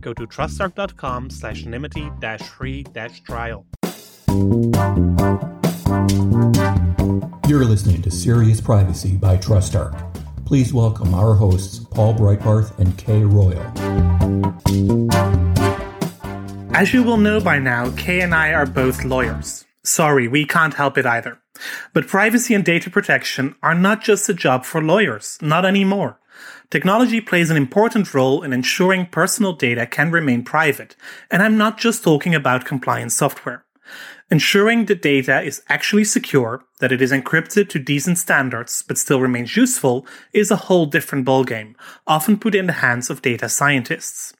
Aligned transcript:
go 0.00 0.12
to 0.14 0.26
trustarc.com 0.26 1.30
slash 1.30 1.64
nymity 1.64 2.10
dash 2.20 2.42
free 2.42 2.82
dash 2.82 3.20
trial. 3.20 3.66
You're 7.48 7.64
listening 7.64 8.00
to 8.02 8.10
Serious 8.10 8.60
Privacy 8.60 9.16
by 9.16 9.36
TrustArc. 9.36 10.06
Please 10.44 10.72
welcome 10.72 11.14
our 11.14 11.34
hosts, 11.34 11.78
Paul 11.78 12.14
Breitbarth 12.14 12.78
and 12.78 12.96
Kay 12.96 13.22
Royal. 13.22 13.60
As 16.74 16.94
you 16.94 17.02
will 17.02 17.16
know 17.16 17.40
by 17.40 17.58
now, 17.58 17.90
Kay 17.96 18.20
and 18.20 18.34
I 18.34 18.52
are 18.52 18.66
both 18.66 19.04
lawyers. 19.04 19.64
Sorry, 19.84 20.28
we 20.28 20.44
can't 20.44 20.74
help 20.74 20.96
it 20.96 21.06
either. 21.06 21.38
But 21.92 22.06
privacy 22.06 22.54
and 22.54 22.64
data 22.64 22.88
protection 22.88 23.56
are 23.62 23.74
not 23.74 24.02
just 24.02 24.28
a 24.28 24.34
job 24.34 24.64
for 24.64 24.82
lawyers, 24.82 25.38
not 25.42 25.66
anymore. 25.66 26.19
Technology 26.70 27.20
plays 27.20 27.50
an 27.50 27.56
important 27.56 28.14
role 28.14 28.44
in 28.44 28.52
ensuring 28.52 29.06
personal 29.06 29.52
data 29.52 29.88
can 29.88 30.12
remain 30.12 30.44
private, 30.44 30.94
and 31.28 31.42
I'm 31.42 31.58
not 31.58 31.78
just 31.78 32.04
talking 32.04 32.32
about 32.32 32.64
compliance 32.64 33.14
software. 33.14 33.64
Ensuring 34.30 34.84
the 34.84 34.94
data 34.94 35.40
is 35.40 35.64
actually 35.68 36.04
secure, 36.04 36.62
that 36.78 36.92
it 36.92 37.02
is 37.02 37.10
encrypted 37.10 37.68
to 37.70 37.80
decent 37.80 38.18
standards 38.18 38.84
but 38.86 38.98
still 38.98 39.20
remains 39.20 39.56
useful, 39.56 40.06
is 40.32 40.52
a 40.52 40.70
whole 40.70 40.86
different 40.86 41.26
ballgame, 41.26 41.74
often 42.06 42.38
put 42.38 42.54
in 42.54 42.68
the 42.68 42.74
hands 42.74 43.10
of 43.10 43.20
data 43.20 43.48
scientists. 43.48 44.32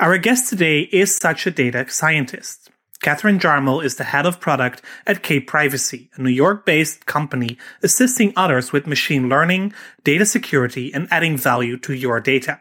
Our 0.00 0.16
guest 0.16 0.48
today 0.48 0.88
is 0.90 1.14
such 1.14 1.46
a 1.46 1.50
data 1.50 1.84
scientist. 1.90 2.67
Katharine 3.00 3.38
Jarmul 3.38 3.84
is 3.84 3.94
the 3.94 4.04
head 4.04 4.26
of 4.26 4.40
product 4.40 4.82
at 5.06 5.22
Cape 5.22 5.46
Privacy, 5.46 6.10
a 6.14 6.22
New 6.22 6.30
York 6.30 6.66
based 6.66 7.06
company 7.06 7.56
assisting 7.82 8.32
others 8.34 8.72
with 8.72 8.88
machine 8.88 9.28
learning, 9.28 9.72
data 10.02 10.26
security, 10.26 10.92
and 10.92 11.06
adding 11.10 11.36
value 11.36 11.76
to 11.78 11.94
your 11.94 12.20
data. 12.20 12.60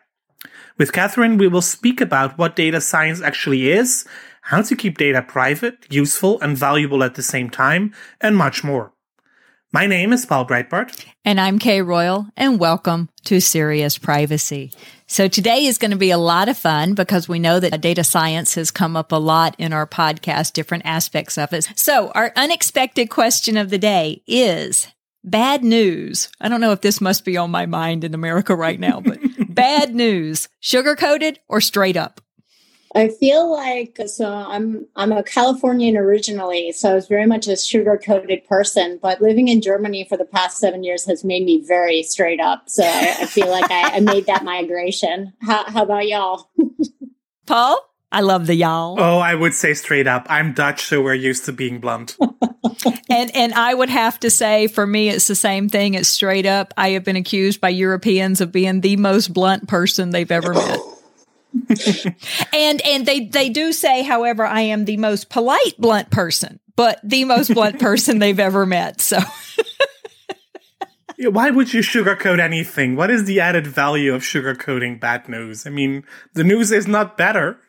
With 0.77 0.93
Katharine, 0.93 1.37
we 1.39 1.47
will 1.47 1.63
speak 1.63 1.99
about 1.99 2.37
what 2.37 2.55
data 2.55 2.79
science 2.81 3.19
actually 3.19 3.71
is, 3.71 4.05
how 4.43 4.61
to 4.61 4.75
keep 4.75 4.99
data 4.99 5.23
private, 5.23 5.87
useful, 5.89 6.39
and 6.39 6.55
valuable 6.55 7.03
at 7.03 7.15
the 7.15 7.23
same 7.23 7.49
time, 7.49 7.93
and 8.21 8.37
much 8.37 8.63
more. 8.63 8.93
My 9.73 9.85
name 9.85 10.13
is 10.13 10.25
Paul 10.25 10.47
Breitbarth. 10.47 11.05
And 11.25 11.41
I'm 11.41 11.59
Kay 11.59 11.81
Royal, 11.81 12.27
and 12.37 12.57
welcome 12.57 13.09
to 13.25 13.41
Serious 13.41 13.97
Privacy. 13.97 14.71
So 15.07 15.27
today 15.27 15.65
is 15.65 15.77
going 15.77 15.91
to 15.91 15.97
be 15.97 16.09
a 16.09 16.17
lot 16.17 16.47
of 16.47 16.57
fun 16.57 16.93
because 16.93 17.27
we 17.27 17.37
know 17.37 17.59
that 17.59 17.81
data 17.81 18.05
science 18.05 18.55
has 18.55 18.71
come 18.71 18.95
up 18.95 19.11
a 19.11 19.17
lot 19.17 19.57
in 19.57 19.73
our 19.73 19.85
podcast, 19.85 20.53
different 20.53 20.85
aspects 20.85 21.37
of 21.37 21.51
it. 21.51 21.69
So 21.75 22.11
our 22.15 22.31
unexpected 22.37 23.09
question 23.09 23.57
of 23.57 23.69
the 23.69 23.77
day 23.77 24.23
is 24.25 24.87
bad 25.25 25.65
news. 25.65 26.29
I 26.39 26.47
don't 26.47 26.61
know 26.61 26.71
if 26.71 26.79
this 26.79 27.01
must 27.01 27.25
be 27.25 27.35
on 27.35 27.51
my 27.51 27.65
mind 27.65 28.05
in 28.05 28.13
America 28.13 28.55
right 28.55 28.79
now, 28.79 29.01
but 29.01 29.19
bad 29.53 29.93
news, 29.93 30.47
sugar 30.61 30.95
coated 30.95 31.41
or 31.49 31.59
straight 31.59 31.97
up? 31.97 32.21
I 32.97 33.09
feel 33.09 33.51
like 33.51 33.99
so 34.07 34.27
I'm 34.27 34.87
I'm 34.95 35.11
a 35.11 35.21
Californian 35.21 35.95
originally, 35.95 36.71
so 36.71 36.91
I 36.91 36.95
was 36.95 37.07
very 37.07 37.27
much 37.27 37.47
a 37.47 37.55
sugar 37.55 37.95
coated 38.03 38.43
person. 38.47 38.97
But 38.99 39.21
living 39.21 39.49
in 39.49 39.61
Germany 39.61 40.07
for 40.09 40.17
the 40.17 40.25
past 40.25 40.57
seven 40.57 40.83
years 40.83 41.05
has 41.05 41.23
made 41.23 41.45
me 41.45 41.63
very 41.63 42.01
straight 42.01 42.39
up. 42.39 42.63
So 42.67 42.83
I, 42.83 43.15
I 43.19 43.25
feel 43.27 43.49
like 43.49 43.69
I, 43.69 43.97
I, 43.97 43.99
made 43.99 44.25
that 44.25 44.43
migration. 44.43 45.33
How, 45.41 45.65
how 45.65 45.83
about 45.83 46.07
y'all? 46.07 46.49
Paul, 47.45 47.79
I 48.11 48.21
love 48.21 48.47
the 48.47 48.55
y'all. 48.55 48.99
Oh, 48.99 49.19
I 49.19 49.35
would 49.35 49.53
say 49.53 49.75
straight 49.75 50.07
up. 50.07 50.25
I'm 50.27 50.53
Dutch, 50.53 50.85
so 50.85 51.03
we're 51.03 51.13
used 51.13 51.45
to 51.45 51.53
being 51.53 51.79
blunt. 51.79 52.17
and 53.11 53.35
and 53.35 53.53
I 53.53 53.75
would 53.75 53.89
have 53.89 54.19
to 54.21 54.31
say, 54.31 54.65
for 54.65 54.87
me, 54.87 55.09
it's 55.09 55.27
the 55.27 55.35
same 55.35 55.69
thing. 55.69 55.93
It's 55.93 56.09
straight 56.09 56.47
up. 56.47 56.73
I 56.75 56.89
have 56.89 57.03
been 57.03 57.15
accused 57.15 57.61
by 57.61 57.69
Europeans 57.69 58.41
of 58.41 58.51
being 58.51 58.81
the 58.81 58.95
most 58.95 59.31
blunt 59.33 59.67
person 59.67 60.09
they've 60.09 60.31
ever 60.31 60.55
met. 60.55 60.79
and 62.53 62.81
and 62.85 63.05
they 63.05 63.25
they 63.25 63.49
do 63.49 63.71
say, 63.71 64.03
however, 64.03 64.45
I 64.45 64.61
am 64.61 64.85
the 64.85 64.97
most 64.97 65.29
polite 65.29 65.77
blunt 65.77 66.09
person, 66.09 66.59
but 66.75 66.99
the 67.03 67.25
most 67.25 67.53
blunt 67.53 67.79
person 67.81 68.19
they've 68.19 68.39
ever 68.39 68.65
met. 68.65 69.01
So 69.01 69.19
why 71.19 71.49
would 71.49 71.73
you 71.73 71.81
sugarcoat 71.81 72.39
anything? 72.39 72.95
What 72.95 73.09
is 73.09 73.25
the 73.25 73.39
added 73.39 73.65
value 73.65 74.13
of 74.13 74.21
sugarcoating 74.21 74.99
bad 74.99 75.27
news? 75.27 75.65
I 75.65 75.71
mean, 75.71 76.03
the 76.33 76.43
news 76.43 76.71
is 76.71 76.87
not 76.87 77.17
better. 77.17 77.59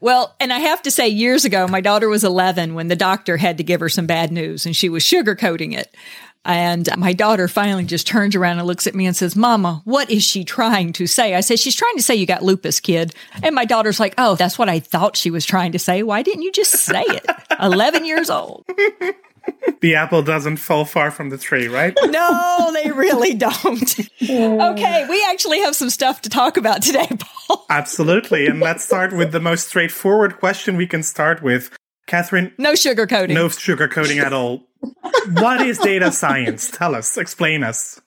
Well, 0.00 0.36
and 0.38 0.52
I 0.52 0.58
have 0.58 0.82
to 0.82 0.90
say, 0.90 1.08
years 1.08 1.46
ago, 1.46 1.66
my 1.66 1.80
daughter 1.80 2.08
was 2.08 2.24
11 2.24 2.74
when 2.74 2.88
the 2.88 2.96
doctor 2.96 3.38
had 3.38 3.56
to 3.58 3.64
give 3.64 3.80
her 3.80 3.88
some 3.88 4.06
bad 4.06 4.30
news 4.30 4.66
and 4.66 4.76
she 4.76 4.90
was 4.90 5.02
sugarcoating 5.02 5.74
it. 5.74 5.94
And 6.44 6.88
my 6.98 7.12
daughter 7.12 7.48
finally 7.48 7.84
just 7.84 8.06
turns 8.06 8.36
around 8.36 8.58
and 8.58 8.66
looks 8.66 8.86
at 8.86 8.94
me 8.94 9.06
and 9.06 9.16
says, 9.16 9.34
Mama, 9.34 9.80
what 9.84 10.10
is 10.10 10.22
she 10.22 10.44
trying 10.44 10.92
to 10.94 11.06
say? 11.06 11.34
I 11.34 11.40
said, 11.40 11.58
She's 11.58 11.74
trying 11.74 11.96
to 11.96 12.02
say 12.02 12.14
you 12.14 12.26
got 12.26 12.42
lupus, 12.42 12.80
kid. 12.80 13.14
And 13.42 13.54
my 13.54 13.64
daughter's 13.64 13.98
like, 13.98 14.14
Oh, 14.18 14.34
that's 14.36 14.58
what 14.58 14.68
I 14.68 14.80
thought 14.80 15.16
she 15.16 15.30
was 15.30 15.46
trying 15.46 15.72
to 15.72 15.78
say. 15.78 16.02
Why 16.02 16.22
didn't 16.22 16.42
you 16.42 16.52
just 16.52 16.72
say 16.72 17.02
it? 17.02 17.26
11 17.60 18.04
years 18.04 18.28
old. 18.30 18.64
the 19.80 19.94
apple 19.94 20.22
doesn't 20.22 20.56
fall 20.56 20.84
far 20.84 21.10
from 21.10 21.30
the 21.30 21.38
tree, 21.38 21.68
right? 21.68 21.96
No, 22.04 22.70
they 22.72 22.90
really 22.92 23.34
don't. 23.34 23.98
okay, 24.22 25.06
we 25.08 25.24
actually 25.28 25.60
have 25.60 25.74
some 25.74 25.90
stuff 25.90 26.20
to 26.22 26.28
talk 26.28 26.56
about 26.56 26.82
today, 26.82 27.08
Paul. 27.18 27.66
Absolutely. 27.70 28.46
And 28.46 28.60
let's 28.60 28.84
start 28.84 29.12
with 29.12 29.32
the 29.32 29.40
most 29.40 29.68
straightforward 29.68 30.38
question 30.38 30.76
we 30.76 30.86
can 30.86 31.02
start 31.02 31.42
with. 31.42 31.76
Katharine. 32.06 32.52
No 32.58 32.74
sugarcoating. 32.74 33.32
No 33.34 33.46
sugarcoating 33.48 34.22
at 34.22 34.32
all 34.32 34.62
what 35.32 35.60
is 35.60 35.78
data 35.78 36.12
science? 36.12 36.70
Tell 36.70 36.94
us, 36.94 37.16
explain 37.16 37.62
us. 37.62 38.00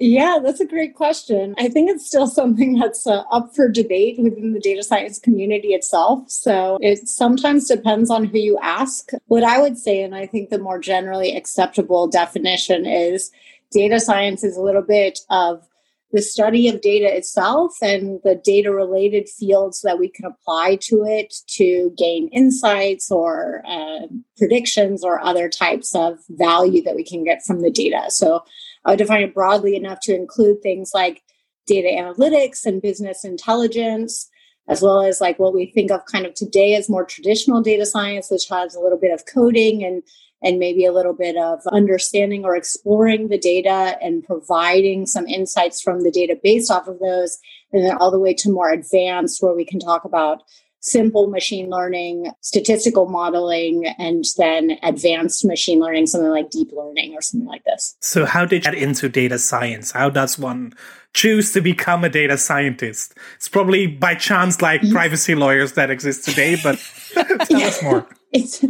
Yeah, 0.00 0.38
that's 0.40 0.60
a 0.60 0.66
great 0.66 0.94
question. 0.94 1.56
I 1.58 1.68
think 1.68 1.90
it's 1.90 2.06
still 2.06 2.28
something 2.28 2.78
that's 2.78 3.04
uh, 3.04 3.24
up 3.32 3.54
for 3.54 3.68
debate 3.68 4.16
within 4.20 4.52
the 4.52 4.60
data 4.60 4.84
science 4.84 5.18
community 5.18 5.68
itself. 5.68 6.30
So 6.30 6.78
it 6.80 7.08
sometimes 7.08 7.66
depends 7.66 8.08
on 8.08 8.24
who 8.24 8.38
you 8.38 8.58
ask. 8.62 9.10
What 9.26 9.42
I 9.42 9.60
would 9.60 9.76
say, 9.76 10.02
and 10.02 10.14
I 10.14 10.26
think 10.26 10.50
the 10.50 10.58
more 10.58 10.78
generally 10.78 11.36
acceptable 11.36 12.06
definition 12.06 12.86
is 12.86 13.32
data 13.72 13.98
science 13.98 14.44
is 14.44 14.56
a 14.56 14.62
little 14.62 14.82
bit 14.82 15.18
of 15.30 15.67
the 16.10 16.22
study 16.22 16.68
of 16.68 16.80
data 16.80 17.14
itself 17.14 17.76
and 17.82 18.20
the 18.24 18.34
data 18.34 18.72
related 18.72 19.28
fields 19.28 19.82
that 19.82 19.98
we 19.98 20.08
can 20.08 20.24
apply 20.24 20.76
to 20.80 21.04
it 21.04 21.34
to 21.46 21.92
gain 21.98 22.28
insights 22.28 23.10
or 23.10 23.62
uh, 23.66 24.06
predictions 24.36 25.04
or 25.04 25.20
other 25.20 25.50
types 25.50 25.94
of 25.94 26.18
value 26.30 26.82
that 26.82 26.96
we 26.96 27.04
can 27.04 27.24
get 27.24 27.42
from 27.44 27.60
the 27.60 27.70
data. 27.70 28.04
So 28.08 28.42
I 28.84 28.90
would 28.90 28.98
define 28.98 29.22
it 29.22 29.34
broadly 29.34 29.76
enough 29.76 30.00
to 30.02 30.14
include 30.14 30.62
things 30.62 30.92
like 30.94 31.22
data 31.66 31.88
analytics 31.88 32.64
and 32.64 32.80
business 32.80 33.22
intelligence, 33.22 34.30
as 34.66 34.80
well 34.80 35.02
as 35.02 35.20
like 35.20 35.38
what 35.38 35.52
we 35.52 35.66
think 35.66 35.90
of 35.90 36.06
kind 36.06 36.24
of 36.24 36.32
today 36.32 36.74
as 36.74 36.88
more 36.88 37.04
traditional 37.04 37.60
data 37.60 37.84
science, 37.84 38.30
which 38.30 38.48
has 38.48 38.74
a 38.74 38.80
little 38.80 38.98
bit 38.98 39.12
of 39.12 39.26
coding 39.26 39.84
and 39.84 40.02
and 40.42 40.58
maybe 40.58 40.84
a 40.84 40.92
little 40.92 41.14
bit 41.14 41.36
of 41.36 41.60
understanding 41.72 42.44
or 42.44 42.56
exploring 42.56 43.28
the 43.28 43.38
data 43.38 43.98
and 44.00 44.24
providing 44.24 45.06
some 45.06 45.26
insights 45.26 45.80
from 45.80 46.02
the 46.02 46.10
data 46.10 46.38
based 46.42 46.70
off 46.70 46.86
of 46.86 46.98
those, 47.00 47.38
and 47.72 47.84
then 47.84 47.96
all 47.96 48.10
the 48.10 48.18
way 48.18 48.34
to 48.34 48.50
more 48.50 48.70
advanced, 48.70 49.42
where 49.42 49.54
we 49.54 49.64
can 49.64 49.80
talk 49.80 50.04
about 50.04 50.42
simple 50.80 51.28
machine 51.28 51.70
learning, 51.70 52.30
statistical 52.40 53.08
modeling, 53.08 53.86
and 53.98 54.24
then 54.36 54.78
advanced 54.82 55.44
machine 55.44 55.80
learning, 55.80 56.06
something 56.06 56.30
like 56.30 56.50
deep 56.50 56.70
learning 56.72 57.14
or 57.14 57.20
something 57.20 57.48
like 57.48 57.64
this. 57.64 57.96
So, 58.00 58.24
how 58.24 58.44
did 58.44 58.64
you 58.64 58.72
get 58.72 58.80
into 58.80 59.08
data 59.08 59.38
science? 59.38 59.90
How 59.90 60.10
does 60.10 60.38
one 60.38 60.72
choose 61.14 61.52
to 61.52 61.60
become 61.60 62.04
a 62.04 62.08
data 62.08 62.38
scientist? 62.38 63.14
It's 63.36 63.48
probably 63.48 63.86
by 63.86 64.14
chance, 64.14 64.62
like 64.62 64.82
mm-hmm. 64.82 64.92
privacy 64.92 65.34
lawyers 65.34 65.72
that 65.72 65.90
exist 65.90 66.24
today, 66.24 66.56
but 66.62 66.78
tell 67.46 67.62
us 67.62 67.82
more. 67.82 68.06
It's 68.32 68.64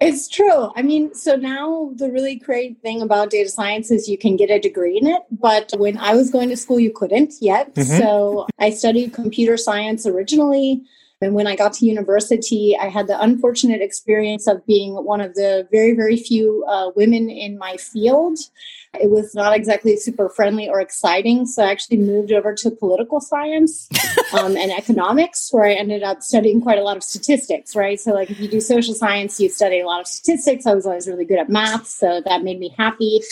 it's 0.00 0.28
true. 0.28 0.72
I 0.74 0.82
mean, 0.82 1.14
so 1.14 1.36
now 1.36 1.92
the 1.94 2.10
really 2.10 2.34
great 2.34 2.80
thing 2.82 3.00
about 3.00 3.30
data 3.30 3.48
science 3.48 3.90
is 3.90 4.08
you 4.08 4.18
can 4.18 4.36
get 4.36 4.50
a 4.50 4.58
degree 4.58 4.98
in 4.98 5.06
it, 5.06 5.22
but 5.30 5.72
when 5.76 5.96
I 5.98 6.14
was 6.14 6.30
going 6.30 6.48
to 6.48 6.56
school, 6.56 6.80
you 6.80 6.90
couldn't 6.90 7.34
yet. 7.40 7.74
Mm-hmm. 7.74 7.98
So 7.98 8.48
I 8.58 8.70
studied 8.70 9.12
computer 9.12 9.56
science 9.56 10.04
originally. 10.06 10.82
And 11.20 11.34
when 11.34 11.46
I 11.46 11.54
got 11.54 11.72
to 11.74 11.86
university, 11.86 12.76
I 12.76 12.88
had 12.88 13.06
the 13.06 13.20
unfortunate 13.22 13.80
experience 13.80 14.48
of 14.48 14.66
being 14.66 14.94
one 15.04 15.20
of 15.20 15.34
the 15.34 15.68
very, 15.70 15.94
very 15.94 16.16
few 16.16 16.64
uh, 16.68 16.90
women 16.96 17.30
in 17.30 17.56
my 17.58 17.76
field. 17.76 18.40
It 19.00 19.10
was 19.10 19.34
not 19.34 19.56
exactly 19.56 19.96
super 19.96 20.28
friendly 20.28 20.68
or 20.68 20.80
exciting. 20.80 21.46
So 21.46 21.62
I 21.62 21.70
actually 21.70 21.96
moved 21.96 22.30
over 22.30 22.54
to 22.54 22.70
political 22.70 23.20
science 23.20 23.88
um, 24.38 24.56
and 24.56 24.70
economics, 24.70 25.48
where 25.50 25.64
I 25.64 25.72
ended 25.72 26.02
up 26.02 26.22
studying 26.22 26.60
quite 26.60 26.78
a 26.78 26.82
lot 26.82 26.96
of 26.96 27.02
statistics, 27.02 27.74
right? 27.74 27.98
So, 27.98 28.12
like, 28.12 28.30
if 28.30 28.38
you 28.38 28.48
do 28.48 28.60
social 28.60 28.94
science, 28.94 29.40
you 29.40 29.48
study 29.48 29.80
a 29.80 29.86
lot 29.86 30.00
of 30.00 30.06
statistics. 30.06 30.66
I 30.66 30.74
was 30.74 30.84
always 30.84 31.08
really 31.08 31.24
good 31.24 31.38
at 31.38 31.48
math. 31.48 31.86
So 31.86 32.20
that 32.26 32.42
made 32.42 32.60
me 32.60 32.74
happy. 32.76 33.22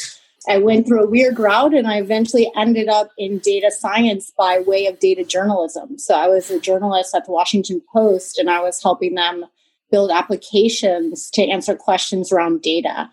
I 0.48 0.58
went 0.58 0.86
through 0.86 1.04
a 1.04 1.08
weird 1.08 1.38
route 1.38 1.74
and 1.74 1.86
I 1.86 1.98
eventually 1.98 2.50
ended 2.56 2.88
up 2.88 3.10
in 3.18 3.38
data 3.40 3.70
science 3.70 4.32
by 4.36 4.60
way 4.60 4.86
of 4.86 4.98
data 4.98 5.24
journalism. 5.24 5.98
So 5.98 6.14
I 6.14 6.28
was 6.28 6.50
a 6.50 6.58
journalist 6.58 7.14
at 7.14 7.26
the 7.26 7.32
Washington 7.32 7.82
Post 7.92 8.38
and 8.38 8.48
I 8.48 8.60
was 8.60 8.82
helping 8.82 9.16
them 9.16 9.44
build 9.90 10.10
applications 10.10 11.30
to 11.30 11.42
answer 11.42 11.74
questions 11.74 12.32
around 12.32 12.62
data. 12.62 13.10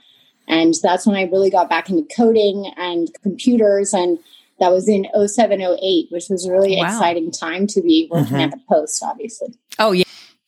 And 0.48 0.74
that's 0.82 1.06
when 1.06 1.16
I 1.16 1.24
really 1.24 1.50
got 1.50 1.70
back 1.70 1.90
into 1.90 2.08
coding 2.16 2.72
and 2.78 3.10
computers. 3.22 3.94
And 3.94 4.18
that 4.60 4.72
was 4.72 4.88
in 4.88 5.06
0708, 5.14 6.08
which 6.10 6.30
was 6.30 6.46
a 6.46 6.52
really 6.52 6.78
wow. 6.78 6.86
exciting 6.86 7.32
time 7.32 7.68
to 7.68 7.82
be 7.82 8.08
working 8.10 8.34
mm-hmm. 8.34 8.42
at 8.42 8.52
the 8.52 8.62
Post, 8.70 9.04
obviously. 9.04 9.54
Oh, 9.78 9.92
yeah. 9.92 10.06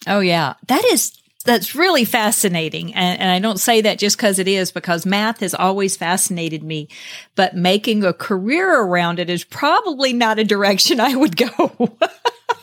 Oh, 0.08 0.22
yeah. 0.22 0.54
That 0.68 0.84
is 0.86 1.20
that's 1.46 1.74
really 1.74 2.06
fascinating. 2.06 2.94
And, 2.94 3.20
and, 3.20 3.32
I 3.32 3.40
don't 3.40 3.60
say 3.60 3.82
that 3.82 3.98
just 3.98 4.18
because 4.18 4.40
it 4.40 4.48
is, 4.48 4.72
because 4.72 5.06
math 5.06 5.40
has 5.40 5.54
always 5.54 5.96
fascinated 5.96 6.64
me. 6.64 6.90
But 7.36 7.56
making 7.56 8.04
a 8.04 8.14
career 8.14 8.82
around 8.82 9.20
it 9.20 9.30
is 9.30 9.46
probably 9.46 10.12
not 10.12 10.38
a 10.38 10.44
direction 10.44 11.00
I 11.00 11.16
would 11.16 11.38
go. 11.38 11.98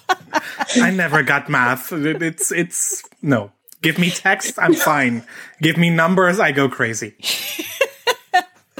I 0.76 0.90
never 0.90 1.22
got 1.22 1.48
math. 1.48 1.90
It's, 1.90 2.52
it's, 2.52 3.02
no. 3.22 3.50
Give 3.82 3.98
me 3.98 4.10
text, 4.10 4.58
I'm 4.58 4.74
fine. 4.74 5.24
Give 5.60 5.76
me 5.76 5.90
numbers, 5.90 6.40
I 6.40 6.52
go 6.52 6.68
crazy. 6.68 7.14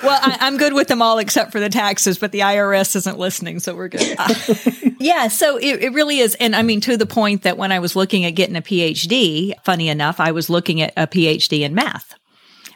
well, 0.02 0.19
I, 0.22 0.46
am 0.46 0.56
good 0.56 0.72
with 0.72 0.88
them 0.88 1.02
all 1.02 1.19
except 1.19 1.52
for 1.52 1.60
the 1.60 1.69
taxes, 1.69 2.19
but 2.19 2.32
the 2.32 2.40
IRS 2.40 2.96
isn't 2.96 3.19
listening, 3.19 3.60
so 3.60 3.75
we're 3.75 3.88
good. 3.88 4.16
Uh, 4.19 4.34
yeah, 4.98 5.28
so 5.28 5.56
it, 5.56 5.82
it 5.82 5.93
really 5.93 6.19
is. 6.19 6.34
And 6.37 6.56
I 6.56 6.62
mean, 6.62 6.81
to 6.82 6.96
the 6.96 7.06
point 7.06 7.43
that 7.43 7.58
when 7.58 7.72
I 7.72 7.78
was 7.78 7.96
looking 7.96 8.25
at 8.25 8.31
getting 8.31 8.56
a 8.56 8.62
PhD, 8.62 9.54
funny 9.64 9.88
enough, 9.88 10.20
I 10.20 10.32
was 10.32 10.50
looking 10.50 10.81
at 10.81 10.93
a 10.96 11.06
PhD 11.06 11.60
in 11.60 11.75
math. 11.75 12.14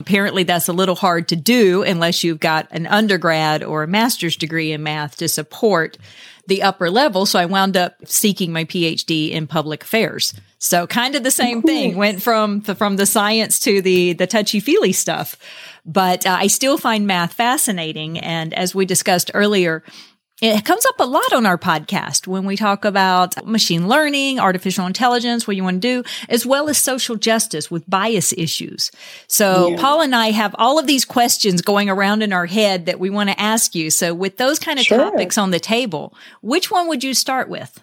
Apparently, 0.00 0.44
that's 0.44 0.68
a 0.68 0.72
little 0.72 0.94
hard 0.94 1.28
to 1.28 1.36
do 1.36 1.82
unless 1.82 2.24
you've 2.24 2.40
got 2.40 2.68
an 2.70 2.86
undergrad 2.86 3.62
or 3.62 3.82
a 3.82 3.86
master's 3.86 4.34
degree 4.34 4.72
in 4.72 4.82
math 4.82 5.16
to 5.16 5.28
support 5.28 5.98
the 6.46 6.62
upper 6.62 6.90
level. 6.90 7.26
So 7.26 7.38
I 7.38 7.44
wound 7.44 7.76
up 7.76 7.96
seeking 8.06 8.50
my 8.50 8.64
PhD 8.64 9.30
in 9.30 9.46
public 9.46 9.82
affairs. 9.82 10.32
So 10.60 10.86
kind 10.86 11.14
of 11.16 11.24
the 11.24 11.30
same 11.30 11.62
thing. 11.62 11.96
Went 11.96 12.22
from 12.22 12.60
the, 12.60 12.74
from 12.74 12.96
the 12.96 13.06
science 13.06 13.58
to 13.60 13.80
the 13.80 14.12
the 14.12 14.26
touchy 14.26 14.60
feely 14.60 14.92
stuff. 14.92 15.36
But 15.86 16.26
uh, 16.26 16.36
I 16.38 16.48
still 16.48 16.76
find 16.76 17.06
math 17.06 17.32
fascinating. 17.32 18.18
And 18.18 18.52
as 18.52 18.74
we 18.74 18.84
discussed 18.84 19.30
earlier, 19.32 19.82
it 20.42 20.64
comes 20.66 20.84
up 20.84 21.00
a 21.00 21.06
lot 21.06 21.32
on 21.32 21.46
our 21.46 21.56
podcast 21.56 22.26
when 22.26 22.44
we 22.44 22.56
talk 22.56 22.84
about 22.84 23.46
machine 23.46 23.88
learning, 23.88 24.38
artificial 24.38 24.86
intelligence, 24.86 25.46
what 25.46 25.56
you 25.56 25.64
want 25.64 25.80
to 25.80 26.02
do, 26.02 26.08
as 26.28 26.44
well 26.44 26.68
as 26.68 26.76
social 26.76 27.16
justice 27.16 27.70
with 27.70 27.88
bias 27.88 28.34
issues. 28.34 28.90
So 29.28 29.68
yeah. 29.68 29.80
Paul 29.80 30.02
and 30.02 30.14
I 30.14 30.30
have 30.30 30.54
all 30.58 30.78
of 30.78 30.86
these 30.86 31.06
questions 31.06 31.62
going 31.62 31.88
around 31.88 32.22
in 32.22 32.34
our 32.34 32.46
head 32.46 32.84
that 32.86 33.00
we 33.00 33.08
want 33.08 33.30
to 33.30 33.40
ask 33.40 33.74
you. 33.74 33.90
So 33.90 34.14
with 34.14 34.36
those 34.36 34.58
kind 34.58 34.78
of 34.78 34.84
sure. 34.84 34.98
topics 34.98 35.38
on 35.38 35.52
the 35.52 35.60
table, 35.60 36.14
which 36.42 36.70
one 36.70 36.86
would 36.88 37.02
you 37.02 37.14
start 37.14 37.48
with? 37.48 37.82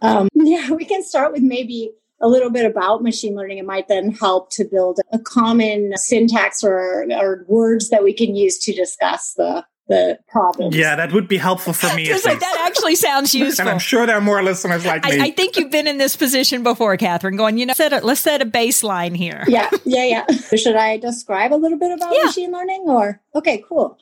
Um, 0.00 0.28
yeah, 0.34 0.70
we 0.70 0.84
can 0.84 1.02
start 1.02 1.32
with 1.32 1.42
maybe 1.42 1.92
a 2.20 2.28
little 2.28 2.50
bit 2.50 2.64
about 2.64 3.02
machine 3.02 3.34
learning. 3.34 3.58
It 3.58 3.66
might 3.66 3.88
then 3.88 4.12
help 4.12 4.50
to 4.52 4.64
build 4.64 5.00
a 5.12 5.18
common 5.18 5.96
syntax 5.96 6.64
or, 6.64 7.06
or 7.12 7.44
words 7.48 7.90
that 7.90 8.02
we 8.02 8.12
can 8.12 8.34
use 8.34 8.58
to 8.58 8.72
discuss 8.72 9.34
the 9.34 9.64
the 9.88 10.18
problems. 10.28 10.76
Yeah, 10.76 10.96
that 10.96 11.12
would 11.12 11.28
be 11.28 11.38
helpful 11.38 11.72
for 11.72 11.94
me. 11.96 12.12
like, 12.24 12.40
that 12.40 12.64
actually 12.66 12.94
sounds 12.94 13.34
useful. 13.34 13.62
and 13.64 13.70
I'm 13.70 13.78
sure 13.78 14.06
there 14.06 14.16
are 14.16 14.20
more 14.20 14.42
listeners 14.42 14.84
like 14.84 15.04
I, 15.04 15.16
me. 15.16 15.20
I 15.22 15.30
think 15.30 15.56
you've 15.56 15.70
been 15.70 15.86
in 15.86 15.98
this 15.98 16.14
position 16.14 16.62
before, 16.62 16.96
Katharine, 16.96 17.36
going, 17.36 17.58
you 17.58 17.66
know, 17.66 17.72
set 17.72 17.92
a, 17.92 18.04
let's 18.04 18.20
set 18.20 18.42
a 18.42 18.46
baseline 18.46 19.16
here. 19.16 19.44
Yeah, 19.48 19.70
yeah, 19.84 20.04
yeah. 20.04 20.26
Should 20.56 20.76
I 20.76 20.98
describe 20.98 21.52
a 21.52 21.56
little 21.56 21.78
bit 21.78 21.92
about 21.92 22.14
yeah. 22.14 22.24
machine 22.24 22.52
learning 22.52 22.84
or? 22.86 23.20
Okay, 23.34 23.64
cool. 23.66 23.98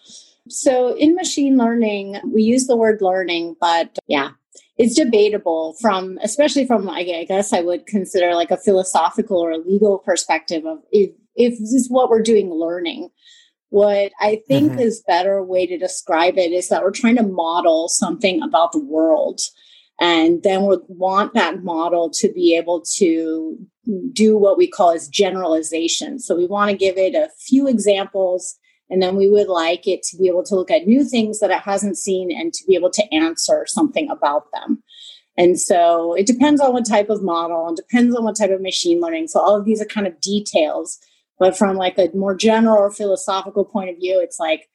So 0.48 0.96
in 0.96 1.14
machine 1.14 1.56
learning, 1.56 2.20
we 2.32 2.42
use 2.42 2.66
the 2.66 2.76
word 2.76 3.00
learning, 3.00 3.56
but 3.60 3.96
yeah, 4.06 4.30
it's 4.76 4.94
debatable 4.94 5.76
from, 5.80 6.18
especially 6.22 6.66
from, 6.66 6.88
I 6.88 7.24
guess 7.28 7.52
I 7.52 7.60
would 7.60 7.86
consider 7.86 8.34
like 8.34 8.50
a 8.50 8.56
philosophical 8.56 9.38
or 9.38 9.50
a 9.50 9.58
legal 9.58 9.98
perspective 9.98 10.64
of 10.66 10.78
if, 10.92 11.10
if 11.34 11.58
this 11.58 11.72
is 11.72 11.88
what 11.90 12.10
we're 12.10 12.22
doing 12.22 12.50
learning 12.52 13.10
what 13.70 14.12
I 14.20 14.42
think 14.46 14.72
mm-hmm. 14.72 14.80
is 14.80 15.02
better 15.06 15.42
way 15.42 15.66
to 15.66 15.78
describe 15.78 16.38
it 16.38 16.52
is 16.52 16.68
that 16.68 16.82
we're 16.82 16.90
trying 16.90 17.16
to 17.16 17.22
model 17.22 17.88
something 17.88 18.42
about 18.42 18.72
the 18.72 18.84
world. 18.84 19.40
And 20.00 20.42
then 20.42 20.66
we 20.66 20.76
want 20.88 21.34
that 21.34 21.64
model 21.64 22.10
to 22.10 22.32
be 22.32 22.56
able 22.56 22.82
to 22.96 23.58
do 24.12 24.36
what 24.36 24.58
we 24.58 24.68
call 24.68 24.90
as 24.90 25.08
generalization. 25.08 26.18
So 26.18 26.36
we 26.36 26.46
want 26.46 26.70
to 26.70 26.76
give 26.76 26.96
it 26.96 27.14
a 27.14 27.30
few 27.38 27.66
examples 27.66 28.56
and 28.90 29.02
then 29.02 29.16
we 29.16 29.28
would 29.28 29.48
like 29.48 29.86
it 29.86 30.02
to 30.04 30.16
be 30.16 30.28
able 30.28 30.44
to 30.44 30.54
look 30.54 30.70
at 30.70 30.86
new 30.86 31.04
things 31.04 31.40
that 31.40 31.50
it 31.50 31.60
hasn't 31.60 31.98
seen 31.98 32.30
and 32.30 32.52
to 32.54 32.64
be 32.66 32.74
able 32.74 32.90
to 32.90 33.14
answer 33.14 33.64
something 33.66 34.08
about 34.10 34.44
them. 34.52 34.82
And 35.38 35.60
so 35.60 36.14
it 36.14 36.26
depends 36.26 36.60
on 36.60 36.72
what 36.72 36.88
type 36.88 37.10
of 37.10 37.22
model 37.22 37.66
and 37.66 37.76
depends 37.76 38.16
on 38.16 38.24
what 38.24 38.36
type 38.36 38.50
of 38.50 38.62
machine 38.62 39.00
learning. 39.00 39.28
So 39.28 39.40
all 39.40 39.56
of 39.56 39.64
these 39.64 39.82
are 39.82 39.86
kind 39.86 40.06
of 40.06 40.20
details 40.20 40.98
but 41.38 41.56
from 41.56 41.76
like 41.76 41.98
a 41.98 42.10
more 42.14 42.34
general 42.34 42.78
or 42.78 42.90
philosophical 42.90 43.64
point 43.64 43.90
of 43.90 43.96
view, 43.96 44.20
it's 44.20 44.38
like, 44.38 44.68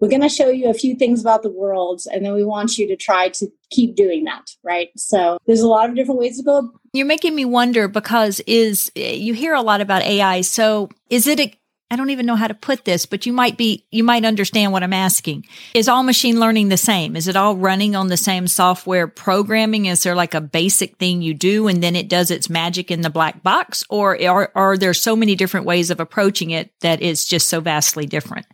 we're 0.00 0.08
going 0.08 0.22
to 0.22 0.28
show 0.28 0.50
you 0.50 0.68
a 0.68 0.74
few 0.74 0.96
things 0.96 1.20
about 1.20 1.42
the 1.42 1.50
world 1.50 2.02
and 2.12 2.26
then 2.26 2.34
we 2.34 2.44
want 2.44 2.76
you 2.76 2.86
to 2.88 2.96
try 2.96 3.28
to 3.28 3.46
keep 3.70 3.96
doing 3.96 4.24
that 4.24 4.50
right 4.62 4.88
so 4.96 5.38
there's 5.46 5.60
a 5.60 5.68
lot 5.68 5.88
of 5.88 5.96
different 5.96 6.20
ways 6.20 6.36
to 6.36 6.42
go 6.42 6.68
you're 6.92 7.06
making 7.06 7.34
me 7.34 7.44
wonder 7.44 7.88
because 7.88 8.40
is 8.40 8.90
you 8.94 9.32
hear 9.32 9.54
a 9.54 9.62
lot 9.62 9.80
about 9.80 10.02
ai 10.02 10.42
so 10.42 10.90
is 11.08 11.26
it 11.26 11.56
I 11.94 11.96
don't 11.96 12.10
even 12.10 12.26
know 12.26 12.34
how 12.34 12.48
to 12.48 12.54
put 12.54 12.84
this, 12.84 13.06
but 13.06 13.24
you 13.24 13.32
might 13.32 13.56
be, 13.56 13.86
you 13.92 14.02
might 14.02 14.24
understand 14.24 14.72
what 14.72 14.82
I'm 14.82 14.92
asking. 14.92 15.46
Is 15.74 15.88
all 15.88 16.02
machine 16.02 16.40
learning 16.40 16.68
the 16.68 16.76
same? 16.76 17.14
Is 17.14 17.28
it 17.28 17.36
all 17.36 17.54
running 17.54 17.94
on 17.94 18.08
the 18.08 18.16
same 18.16 18.48
software 18.48 19.06
programming? 19.06 19.86
Is 19.86 20.02
there 20.02 20.16
like 20.16 20.34
a 20.34 20.40
basic 20.40 20.96
thing 20.96 21.22
you 21.22 21.34
do 21.34 21.68
and 21.68 21.80
then 21.84 21.94
it 21.94 22.08
does 22.08 22.32
its 22.32 22.50
magic 22.50 22.90
in 22.90 23.02
the 23.02 23.10
black 23.10 23.44
box? 23.44 23.84
Or 23.90 24.20
are, 24.20 24.50
are 24.56 24.76
there 24.76 24.92
so 24.92 25.14
many 25.14 25.36
different 25.36 25.66
ways 25.66 25.88
of 25.88 26.00
approaching 26.00 26.50
it 26.50 26.72
that 26.80 27.00
it's 27.00 27.24
just 27.24 27.46
so 27.46 27.60
vastly 27.60 28.06
different? 28.06 28.46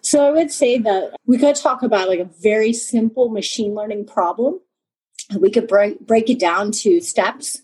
So 0.00 0.26
I 0.26 0.30
would 0.30 0.50
say 0.50 0.78
that 0.78 1.14
we 1.26 1.36
could 1.36 1.56
talk 1.56 1.82
about 1.82 2.08
like 2.08 2.20
a 2.20 2.30
very 2.40 2.72
simple 2.72 3.28
machine 3.28 3.74
learning 3.74 4.06
problem. 4.06 4.60
We 5.38 5.50
could 5.50 5.68
break, 5.68 6.00
break 6.06 6.30
it 6.30 6.40
down 6.40 6.72
to 6.72 7.02
steps 7.02 7.60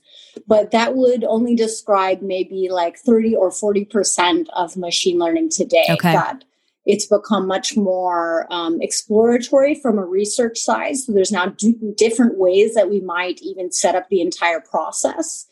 but 0.46 0.70
that 0.70 0.94
would 0.94 1.24
only 1.24 1.54
describe 1.54 2.22
maybe 2.22 2.68
like 2.70 2.98
30 2.98 3.34
or 3.34 3.50
40% 3.50 4.46
of 4.54 4.76
machine 4.76 5.18
learning 5.18 5.50
today. 5.50 5.86
Okay. 5.90 6.12
That 6.12 6.44
it's 6.86 7.06
become 7.06 7.48
much 7.48 7.76
more 7.76 8.46
um, 8.50 8.80
exploratory 8.80 9.74
from 9.74 9.98
a 9.98 10.04
research 10.04 10.58
side. 10.58 10.96
So 10.96 11.12
there's 11.12 11.32
now 11.32 11.46
d- 11.46 11.74
different 11.96 12.38
ways 12.38 12.74
that 12.74 12.88
we 12.88 13.00
might 13.00 13.40
even 13.42 13.72
set 13.72 13.96
up 13.96 14.08
the 14.08 14.20
entire 14.20 14.60
process. 14.60 15.46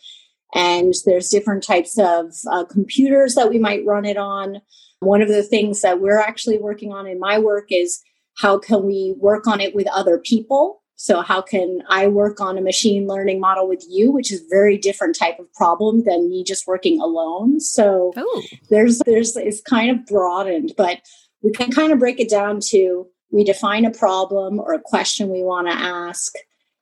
And 0.54 0.94
there's 1.04 1.30
different 1.30 1.64
types 1.64 1.98
of 1.98 2.32
uh, 2.48 2.64
computers 2.64 3.34
that 3.34 3.50
we 3.50 3.58
might 3.58 3.84
run 3.84 4.04
it 4.04 4.16
on. 4.16 4.60
One 5.00 5.22
of 5.22 5.28
the 5.28 5.42
things 5.42 5.80
that 5.80 6.00
we're 6.00 6.20
actually 6.20 6.58
working 6.58 6.92
on 6.92 7.08
in 7.08 7.18
my 7.18 7.40
work 7.40 7.66
is 7.70 8.00
how 8.38 8.58
can 8.58 8.84
we 8.84 9.16
work 9.18 9.48
on 9.48 9.60
it 9.60 9.74
with 9.74 9.88
other 9.88 10.18
people 10.18 10.83
so 11.04 11.20
how 11.20 11.42
can 11.42 11.82
I 11.90 12.06
work 12.06 12.40
on 12.40 12.56
a 12.56 12.62
machine 12.62 13.06
learning 13.06 13.38
model 13.38 13.68
with 13.68 13.84
you, 13.90 14.10
which 14.10 14.32
is 14.32 14.42
very 14.48 14.78
different 14.78 15.14
type 15.14 15.38
of 15.38 15.52
problem 15.52 16.02
than 16.04 16.30
me 16.30 16.42
just 16.42 16.66
working 16.66 16.98
alone. 16.98 17.60
So 17.60 18.14
Ooh. 18.16 18.42
there's 18.70 19.00
there's 19.00 19.36
it's 19.36 19.60
kind 19.60 19.90
of 19.90 20.06
broadened, 20.06 20.72
but 20.78 21.02
we 21.42 21.52
can 21.52 21.70
kind 21.70 21.92
of 21.92 21.98
break 21.98 22.20
it 22.20 22.30
down 22.30 22.58
to 22.68 23.06
we 23.30 23.44
define 23.44 23.84
a 23.84 23.90
problem 23.90 24.58
or 24.58 24.72
a 24.72 24.80
question 24.80 25.28
we 25.28 25.42
want 25.42 25.68
to 25.68 25.74
ask. 25.74 26.32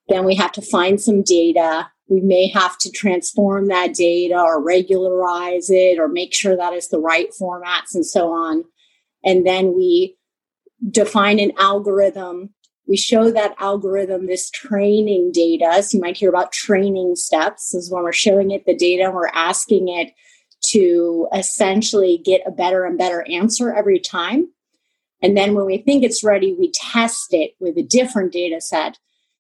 Then 0.07 0.25
we 0.25 0.37
have 0.37 0.53
to 0.53 0.63
find 0.63 1.01
some 1.01 1.25
data. 1.25 1.91
We 2.07 2.21
may 2.21 2.47
have 2.47 2.79
to 2.79 2.93
transform 2.93 3.67
that 3.67 3.93
data 3.93 4.39
or 4.41 4.63
regularize 4.63 5.69
it 5.69 5.99
or 5.99 6.07
make 6.07 6.33
sure 6.33 6.57
that 6.57 6.73
it's 6.73 6.89
the 6.89 7.01
right 7.01 7.31
formats 7.33 7.93
and 7.93 8.07
so 8.07 8.31
on. 8.31 8.63
And 9.25 9.45
then 9.45 9.75
we 9.75 10.17
define 10.93 11.41
an 11.41 11.51
algorithm 11.59 12.55
we 12.93 12.99
show 12.99 13.31
that 13.31 13.55
algorithm 13.59 14.27
this 14.27 14.51
training 14.51 15.33
data. 15.33 15.83
So 15.83 15.97
you 15.97 16.03
might 16.03 16.19
hear 16.19 16.29
about 16.29 16.53
training 16.53 17.17
steps. 17.17 17.73
Is 17.73 17.91
when 17.91 18.03
we're 18.03 18.13
showing 18.13 18.51
it 18.51 18.67
the 18.67 18.77
data 18.77 19.05
and 19.05 19.15
we're 19.15 19.29
asking 19.29 19.89
it 19.89 20.13
to 20.73 21.27
essentially 21.35 22.21
get 22.23 22.43
a 22.47 22.51
better 22.51 22.85
and 22.85 22.99
better 22.99 23.25
answer 23.31 23.73
every 23.73 23.99
time. 23.99 24.47
And 25.23 25.39
then 25.39 25.55
when 25.55 25.65
we 25.65 25.79
think 25.79 26.05
it's 26.05 26.23
ready, 26.23 26.53
we 26.53 26.71
test 26.71 27.33
it 27.33 27.53
with 27.61 27.79
a 27.79 27.83
different 27.83 28.31
data 28.31 28.61
set 28.61 28.99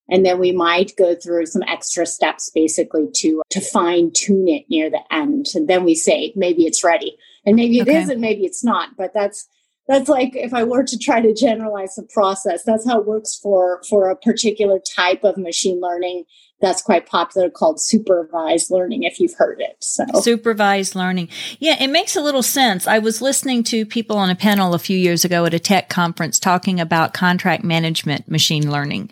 and 0.09 0.25
then 0.25 0.39
we 0.39 0.53
might 0.53 0.97
go 0.97 1.15
through 1.15 1.45
some 1.45 1.63
extra 1.69 2.07
steps 2.07 2.51
basically 2.55 3.09
to 3.17 3.43
to 3.51 3.61
fine 3.61 4.11
tune 4.13 4.49
it 4.49 4.65
near 4.71 4.91
the 4.91 5.03
end 5.13 5.47
and 5.55 5.69
then 5.69 5.85
we 5.85 5.95
say 5.95 6.33
maybe 6.35 6.67
it's 6.67 6.83
ready 6.83 7.17
and 7.47 7.55
maybe 7.55 7.79
it 7.79 7.89
okay. 7.89 8.03
is 8.03 8.09
and 8.09 8.21
maybe 8.21 8.45
it's 8.45 8.65
not 8.65 8.97
but 8.97 9.15
that's 9.15 9.47
that's 9.89 10.09
like 10.09 10.31
if 10.35 10.55
i 10.55 10.63
were 10.63 10.85
to 10.85 10.99
try 10.99 11.21
to 11.21 11.35
generalize 11.35 11.95
the 11.95 12.07
process 12.13 12.63
that's 12.65 12.87
how 12.87 13.01
it 13.01 13.07
works 13.07 13.37
for 13.37 13.83
for 13.89 14.11
a 14.11 14.17
particular 14.17 14.79
type 14.97 15.25
of 15.25 15.37
machine 15.37 15.81
learning 15.81 16.25
that's 16.63 16.81
quite 16.81 17.07
popular 17.07 17.51
called 17.51 17.83
supervised 17.83 18.71
learning 18.71 19.03
if 19.03 19.19
you've 19.19 19.35
heard 19.35 19.61
it 19.61 19.77
so. 19.81 20.05
Supervised 20.21 20.95
learning. 20.95 21.29
Yeah 21.59 21.83
it 21.83 21.89
makes 21.89 22.17
a 22.17 22.23
little 22.23 22.43
sense. 22.43 22.87
I 22.87 23.01
was 23.01 23.21
listening 23.21 23.65
to 23.65 23.85
people 23.85 24.17
on 24.17 24.31
a 24.31 24.37
panel 24.37 24.73
a 24.73 24.79
few 24.79 24.97
years 24.97 25.25
ago 25.25 25.45
at 25.45 25.53
a 25.53 25.59
tech 25.59 25.89
conference 25.91 26.39
talking 26.39 26.81
about 26.81 27.13
contract 27.13 27.65
management 27.65 28.31
machine 28.31 28.71
learning. 28.71 29.11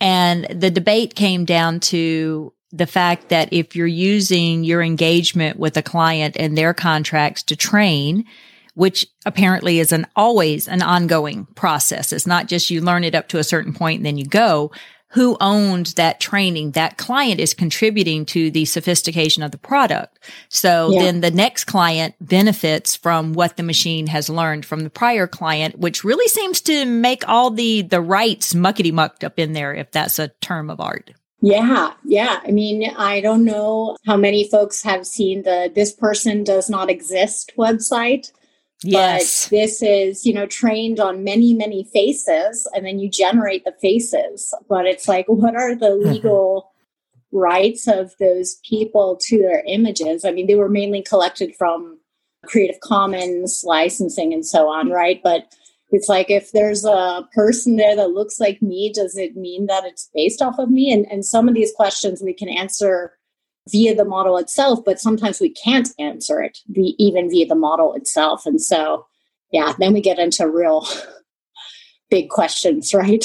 And 0.00 0.46
the 0.50 0.70
debate 0.70 1.14
came 1.14 1.44
down 1.44 1.80
to 1.80 2.52
the 2.72 2.86
fact 2.86 3.28
that 3.28 3.52
if 3.52 3.76
you're 3.76 3.86
using 3.86 4.64
your 4.64 4.82
engagement 4.82 5.58
with 5.58 5.76
a 5.76 5.82
client 5.82 6.36
and 6.38 6.56
their 6.56 6.74
contracts 6.74 7.42
to 7.44 7.56
train, 7.56 8.24
which 8.74 9.06
apparently 9.24 9.78
is 9.78 9.92
an 9.92 10.06
always 10.14 10.68
an 10.68 10.82
ongoing 10.82 11.46
process. 11.54 12.12
It's 12.12 12.26
not 12.26 12.46
just 12.46 12.70
you 12.70 12.80
learn 12.80 13.04
it 13.04 13.14
up 13.14 13.28
to 13.28 13.38
a 13.38 13.44
certain 13.44 13.72
point 13.72 13.98
and 13.98 14.06
then 14.06 14.18
you 14.18 14.26
go 14.26 14.70
who 15.14 15.36
owned 15.40 15.86
that 15.94 16.18
training. 16.18 16.72
That 16.72 16.98
client 16.98 17.38
is 17.38 17.54
contributing 17.54 18.26
to 18.26 18.50
the 18.50 18.64
sophistication 18.64 19.44
of 19.44 19.52
the 19.52 19.58
product. 19.58 20.18
So 20.48 20.90
yeah. 20.90 21.02
then 21.02 21.20
the 21.20 21.30
next 21.30 21.64
client 21.64 22.16
benefits 22.20 22.96
from 22.96 23.32
what 23.32 23.56
the 23.56 23.62
machine 23.62 24.08
has 24.08 24.28
learned 24.28 24.66
from 24.66 24.80
the 24.80 24.90
prior 24.90 25.28
client, 25.28 25.78
which 25.78 26.02
really 26.02 26.26
seems 26.26 26.60
to 26.62 26.84
make 26.84 27.28
all 27.28 27.52
the, 27.52 27.82
the 27.82 28.00
rights 28.00 28.54
muckety 28.54 28.92
mucked 28.92 29.22
up 29.22 29.38
in 29.38 29.52
there, 29.52 29.72
if 29.72 29.92
that's 29.92 30.18
a 30.18 30.28
term 30.40 30.68
of 30.68 30.80
art. 30.80 31.12
Yeah, 31.40 31.92
yeah. 32.04 32.40
I 32.42 32.50
mean, 32.50 32.90
I 32.96 33.20
don't 33.20 33.44
know 33.44 33.96
how 34.06 34.16
many 34.16 34.48
folks 34.48 34.82
have 34.82 35.06
seen 35.06 35.44
the 35.44 35.70
This 35.72 35.92
Person 35.92 36.42
Does 36.42 36.68
Not 36.68 36.90
Exist 36.90 37.52
website. 37.56 38.32
Yes. 38.84 39.44
But 39.44 39.50
this 39.50 39.82
is, 39.82 40.26
you 40.26 40.34
know, 40.34 40.46
trained 40.46 41.00
on 41.00 41.24
many, 41.24 41.54
many 41.54 41.84
faces, 41.84 42.68
and 42.74 42.84
then 42.84 42.98
you 42.98 43.08
generate 43.08 43.64
the 43.64 43.74
faces. 43.80 44.52
But 44.68 44.86
it's 44.86 45.08
like, 45.08 45.26
what 45.26 45.56
are 45.56 45.74
the 45.74 45.86
mm-hmm. 45.86 46.10
legal 46.10 46.70
rights 47.32 47.88
of 47.88 48.12
those 48.20 48.56
people 48.68 49.18
to 49.22 49.38
their 49.38 49.64
images? 49.66 50.24
I 50.24 50.32
mean, 50.32 50.46
they 50.46 50.54
were 50.54 50.68
mainly 50.68 51.02
collected 51.02 51.54
from 51.56 51.98
Creative 52.44 52.78
Commons 52.80 53.64
licensing 53.64 54.34
and 54.34 54.44
so 54.44 54.68
on, 54.68 54.90
right? 54.90 55.20
But 55.22 55.46
it's 55.90 56.08
like 56.08 56.30
if 56.30 56.52
there's 56.52 56.84
a 56.84 57.26
person 57.34 57.76
there 57.76 57.96
that 57.96 58.10
looks 58.10 58.38
like 58.38 58.60
me, 58.60 58.92
does 58.92 59.16
it 59.16 59.36
mean 59.36 59.66
that 59.66 59.84
it's 59.84 60.10
based 60.14 60.42
off 60.42 60.58
of 60.58 60.70
me? 60.70 60.92
And 60.92 61.06
and 61.10 61.24
some 61.24 61.48
of 61.48 61.54
these 61.54 61.72
questions 61.72 62.22
we 62.22 62.34
can 62.34 62.48
answer 62.48 63.12
via 63.70 63.94
the 63.94 64.04
model 64.04 64.36
itself, 64.36 64.80
but 64.84 65.00
sometimes 65.00 65.40
we 65.40 65.50
can't 65.50 65.88
answer 65.98 66.42
it 66.42 66.58
even 66.76 67.30
via 67.30 67.46
the 67.46 67.54
model 67.54 67.94
itself. 67.94 68.44
And 68.46 68.60
so, 68.60 69.06
yeah, 69.52 69.72
then 69.78 69.92
we 69.92 70.00
get 70.00 70.18
into 70.18 70.48
real 70.48 70.86
big 72.10 72.28
questions, 72.28 72.92
right? 72.92 73.24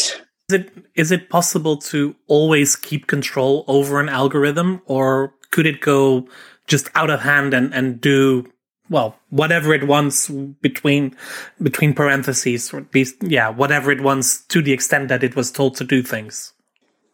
Is 0.49 0.55
it 0.55 0.71
is 0.95 1.11
it 1.11 1.29
possible 1.29 1.77
to 1.77 2.15
always 2.27 2.75
keep 2.75 3.07
control 3.07 3.65
over 3.67 3.99
an 3.99 4.09
algorithm, 4.09 4.81
or 4.85 5.33
could 5.51 5.67
it 5.67 5.81
go 5.81 6.27
just 6.67 6.89
out 6.95 7.09
of 7.09 7.21
hand 7.21 7.53
and, 7.53 7.73
and 7.73 8.01
do 8.01 8.51
well 8.89 9.15
whatever 9.29 9.73
it 9.73 9.85
wants 9.85 10.27
between 10.27 11.15
between 11.61 11.93
parentheses 11.93 12.73
or 12.73 12.79
at 12.79 12.95
least 12.95 13.15
yeah 13.21 13.49
whatever 13.49 13.91
it 13.91 14.01
wants 14.01 14.43
to 14.45 14.63
the 14.63 14.71
extent 14.71 15.07
that 15.09 15.23
it 15.23 15.35
was 15.35 15.51
told 15.51 15.75
to 15.75 15.83
do 15.83 16.01
things? 16.01 16.53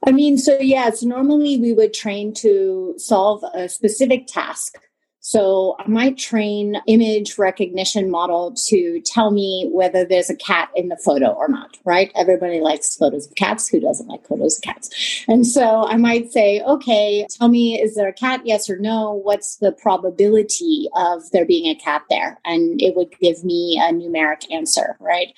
I 0.08 0.12
mean, 0.12 0.38
so 0.38 0.58
yeah, 0.60 0.92
so 0.92 1.08
normally 1.08 1.58
we 1.58 1.74
would 1.74 1.94
train 1.94 2.34
to 2.36 2.94
solve 2.98 3.44
a 3.54 3.68
specific 3.68 4.28
task. 4.28 4.78
So 5.20 5.76
I 5.80 5.88
might 5.88 6.20
train 6.20 6.76
image 6.86 7.40
recognition 7.40 8.12
model 8.12 8.54
to 8.68 9.02
tell 9.02 9.32
me 9.32 9.68
whether 9.74 10.06
there's 10.06 10.30
a 10.30 10.36
cat 10.36 10.70
in 10.76 10.90
the 10.90 10.98
photo 10.98 11.30
or 11.30 11.48
not, 11.48 11.80
right? 11.84 12.12
Everybody 12.16 12.60
likes 12.60 12.96
photos 12.96 13.26
of 13.26 13.34
cats. 13.34 13.68
Who 13.68 13.80
doesn't 13.80 14.08
like 14.08 14.28
photos 14.28 14.58
of 14.58 14.62
cats? 14.62 15.26
And 15.28 15.48
so 15.48 15.88
I 15.88 15.98
might 15.98 16.32
say, 16.32 16.62
okay, 16.62 17.26
tell 17.28 17.48
me, 17.48 17.82
is 17.82 17.96
there 17.96 18.08
a 18.08 18.14
cat? 18.14 18.42
Yes 18.46 18.70
or 18.70 18.78
no? 18.78 19.14
What's 19.14 19.56
the 19.56 19.72
probability 19.72 20.90
of 20.96 21.32
there 21.32 21.48
being 21.48 21.76
a 21.76 21.80
cat 21.80 22.04
there? 22.12 22.40
And 22.46 22.80
it 22.80 22.96
would 22.96 23.10
give 23.20 23.44
me 23.44 23.82
a 23.84 23.92
numeric 23.92 24.44
answer, 24.52 24.96
right? 25.00 25.34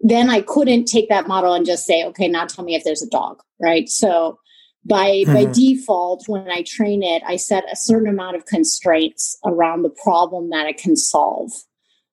Then 0.00 0.30
I 0.30 0.40
couldn't 0.40 0.86
take 0.86 1.08
that 1.08 1.28
model 1.28 1.52
and 1.52 1.66
just 1.66 1.84
say, 1.84 2.04
okay, 2.06 2.28
now 2.28 2.46
tell 2.46 2.64
me 2.64 2.74
if 2.74 2.84
there's 2.84 3.02
a 3.02 3.10
dog, 3.10 3.42
right? 3.60 3.88
So 3.88 4.38
by 4.84 5.10
mm-hmm. 5.10 5.34
by 5.34 5.44
default, 5.44 6.24
when 6.26 6.50
I 6.50 6.62
train 6.62 7.02
it, 7.02 7.22
I 7.26 7.36
set 7.36 7.64
a 7.70 7.76
certain 7.76 8.08
amount 8.08 8.36
of 8.36 8.46
constraints 8.46 9.38
around 9.44 9.82
the 9.82 9.90
problem 9.90 10.50
that 10.50 10.66
it 10.66 10.78
can 10.78 10.96
solve. 10.96 11.52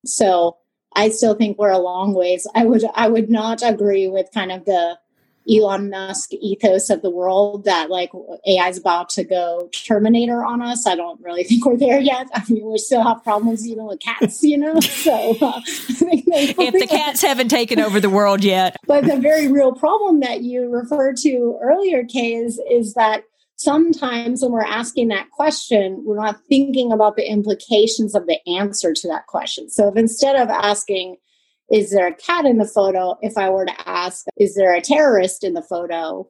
So 0.06 0.58
I 0.96 1.10
still 1.10 1.36
think 1.36 1.58
we're 1.58 1.70
a 1.70 1.80
long 1.80 2.14
ways. 2.14 2.46
I 2.56 2.66
would 2.66 2.84
I 2.94 3.08
would 3.08 3.30
not 3.30 3.62
agree 3.64 4.08
with 4.08 4.28
kind 4.34 4.52
of 4.52 4.66
the 4.66 4.98
Elon 5.50 5.90
Musk 5.90 6.34
ethos 6.34 6.90
of 6.90 7.02
the 7.02 7.10
world 7.10 7.64
that 7.66 7.90
like 7.90 8.12
AI 8.46 8.68
is 8.68 8.78
about 8.78 9.10
to 9.10 9.24
go 9.24 9.70
Terminator 9.72 10.44
on 10.44 10.62
us. 10.62 10.86
I 10.86 10.96
don't 10.96 11.20
really 11.22 11.44
think 11.46 11.66
we're 11.66 11.78
there 11.78 12.00
yet. 12.00 12.28
I 12.34 12.44
mean, 12.50 12.70
we 12.70 12.78
still 12.78 13.04
have 13.04 13.24
problems 13.24 13.68
even 13.68 13.86
with 13.86 14.00
cats, 14.00 14.44
you 14.44 14.58
know. 14.58 14.80
So 14.98 15.38
uh, 15.42 15.62
if 15.68 16.74
the 16.74 16.88
cats 16.88 17.22
haven't 17.22 17.50
taken 17.50 17.80
over 17.80 18.00
the 18.00 18.10
world 18.10 18.44
yet, 18.44 18.76
but 18.88 19.06
the 19.06 19.18
very 19.18 19.50
real 19.50 19.72
problem 19.72 20.22
that 20.22 20.42
you 20.42 20.70
referred 20.70 21.18
to 21.18 21.58
earlier, 21.62 22.04
Kay, 22.04 22.34
is 22.34 22.60
is 22.70 22.94
that 22.96 23.24
sometimes 23.58 24.42
when 24.42 24.52
we're 24.52 24.64
asking 24.64 25.10
that 25.10 25.30
question, 25.32 26.04
we're 26.06 26.18
not 26.18 26.40
thinking 26.50 26.92
about 26.92 27.16
the 27.16 27.30
implications 27.30 28.16
of 28.16 28.26
the 28.28 28.40
answer 28.48 28.94
to 28.94 29.08
that 29.08 29.28
question. 29.28 29.70
So 29.70 29.88
if 29.90 29.96
instead 29.96 30.36
of 30.36 30.50
asking 30.50 31.18
is 31.72 31.92
there 31.92 32.08
a 32.08 32.14
cat 32.14 32.46
in 32.46 32.58
the 32.58 32.68
photo? 32.68 33.18
If 33.22 33.38
I 33.38 33.50
were 33.50 33.66
to 33.66 33.90
ask, 33.90 34.26
is 34.38 34.56
there 34.56 34.74
a 34.74 34.82
terrorist 34.82 35.44
in 35.44 35.54
the 35.54 35.62
photo? 35.62 36.30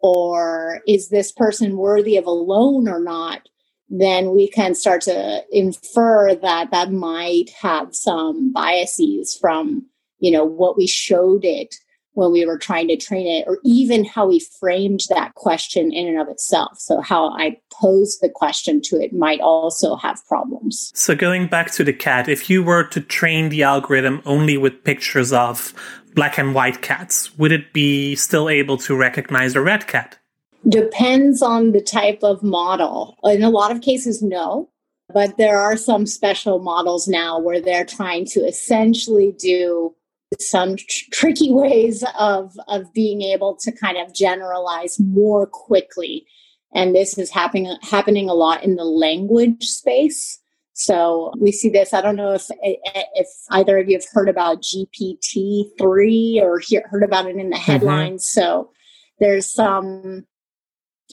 Or 0.00 0.80
is 0.86 1.08
this 1.08 1.32
person 1.32 1.78
worthy 1.78 2.16
of 2.16 2.26
a 2.26 2.30
loan 2.30 2.88
or 2.88 3.00
not? 3.00 3.48
Then 3.88 4.34
we 4.34 4.48
can 4.48 4.74
start 4.74 5.02
to 5.02 5.44
infer 5.50 6.34
that 6.34 6.70
that 6.70 6.92
might 6.92 7.50
have 7.60 7.94
some 7.94 8.52
biases 8.52 9.36
from, 9.40 9.86
you 10.18 10.30
know, 10.30 10.44
what 10.44 10.76
we 10.76 10.86
showed 10.86 11.44
it 11.44 11.74
when 12.16 12.32
we 12.32 12.46
were 12.46 12.58
trying 12.58 12.88
to 12.88 12.96
train 12.96 13.26
it, 13.26 13.44
or 13.46 13.58
even 13.62 14.04
how 14.04 14.26
we 14.26 14.40
framed 14.40 15.02
that 15.10 15.34
question 15.34 15.92
in 15.92 16.08
and 16.08 16.18
of 16.18 16.28
itself. 16.28 16.78
So, 16.78 17.00
how 17.00 17.28
I 17.28 17.58
posed 17.70 18.20
the 18.22 18.30
question 18.30 18.80
to 18.82 19.00
it 19.00 19.12
might 19.12 19.40
also 19.40 19.96
have 19.96 20.26
problems. 20.26 20.90
So, 20.94 21.14
going 21.14 21.46
back 21.46 21.70
to 21.72 21.84
the 21.84 21.92
cat, 21.92 22.28
if 22.28 22.48
you 22.48 22.62
were 22.62 22.84
to 22.84 23.00
train 23.00 23.50
the 23.50 23.62
algorithm 23.62 24.22
only 24.24 24.56
with 24.56 24.82
pictures 24.82 25.32
of 25.32 25.74
black 26.14 26.38
and 26.38 26.54
white 26.54 26.80
cats, 26.80 27.36
would 27.38 27.52
it 27.52 27.72
be 27.74 28.16
still 28.16 28.48
able 28.48 28.78
to 28.78 28.96
recognize 28.96 29.54
a 29.54 29.60
red 29.60 29.86
cat? 29.86 30.18
Depends 30.66 31.42
on 31.42 31.72
the 31.72 31.82
type 31.82 32.20
of 32.22 32.42
model. 32.42 33.18
In 33.24 33.42
a 33.42 33.50
lot 33.50 33.70
of 33.70 33.82
cases, 33.82 34.22
no. 34.22 34.70
But 35.12 35.36
there 35.36 35.60
are 35.60 35.76
some 35.76 36.06
special 36.06 36.58
models 36.58 37.06
now 37.06 37.38
where 37.38 37.60
they're 37.60 37.84
trying 37.84 38.24
to 38.26 38.40
essentially 38.40 39.32
do 39.38 39.94
some 40.40 40.76
tr- 40.76 41.10
tricky 41.12 41.52
ways 41.52 42.04
of 42.18 42.56
of 42.68 42.92
being 42.92 43.22
able 43.22 43.56
to 43.56 43.72
kind 43.72 43.96
of 43.98 44.14
generalize 44.14 44.98
more 45.00 45.46
quickly 45.46 46.26
and 46.74 46.94
this 46.94 47.18
is 47.18 47.30
happening 47.30 47.76
happening 47.82 48.28
a 48.28 48.34
lot 48.34 48.62
in 48.62 48.76
the 48.76 48.84
language 48.84 49.64
space 49.64 50.38
so 50.74 51.32
we 51.38 51.52
see 51.52 51.68
this 51.68 51.92
i 51.92 52.00
don't 52.00 52.16
know 52.16 52.32
if 52.32 52.46
if 52.62 53.28
either 53.50 53.78
of 53.78 53.88
you 53.88 53.96
have 53.96 54.06
heard 54.12 54.28
about 54.28 54.62
gpt-3 54.62 56.40
or 56.42 56.58
hear, 56.58 56.82
heard 56.90 57.02
about 57.02 57.26
it 57.26 57.36
in 57.36 57.50
the 57.50 57.56
mm-hmm. 57.56 57.72
headlines 57.72 58.24
mm-hmm. 58.24 58.40
so 58.40 58.70
there's 59.18 59.50
some 59.50 60.26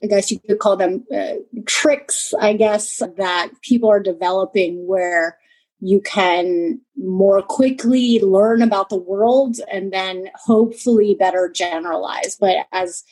I 0.03 0.07
guess 0.07 0.31
you 0.31 0.39
could 0.39 0.59
call 0.59 0.75
them 0.75 1.05
uh, 1.15 1.35
tricks, 1.65 2.33
I 2.39 2.53
guess, 2.53 3.01
that 3.17 3.51
people 3.61 3.89
are 3.89 4.01
developing 4.01 4.87
where 4.87 5.37
you 5.83 5.99
can 6.01 6.79
more 6.95 7.41
quickly 7.41 8.19
learn 8.21 8.61
about 8.61 8.87
the 8.89 8.97
world 8.97 9.57
and 9.69 9.91
then 9.91 10.29
hopefully 10.35 11.13
better 11.13 11.51
generalize. 11.53 12.37
But 12.39 12.67
as 12.71 13.03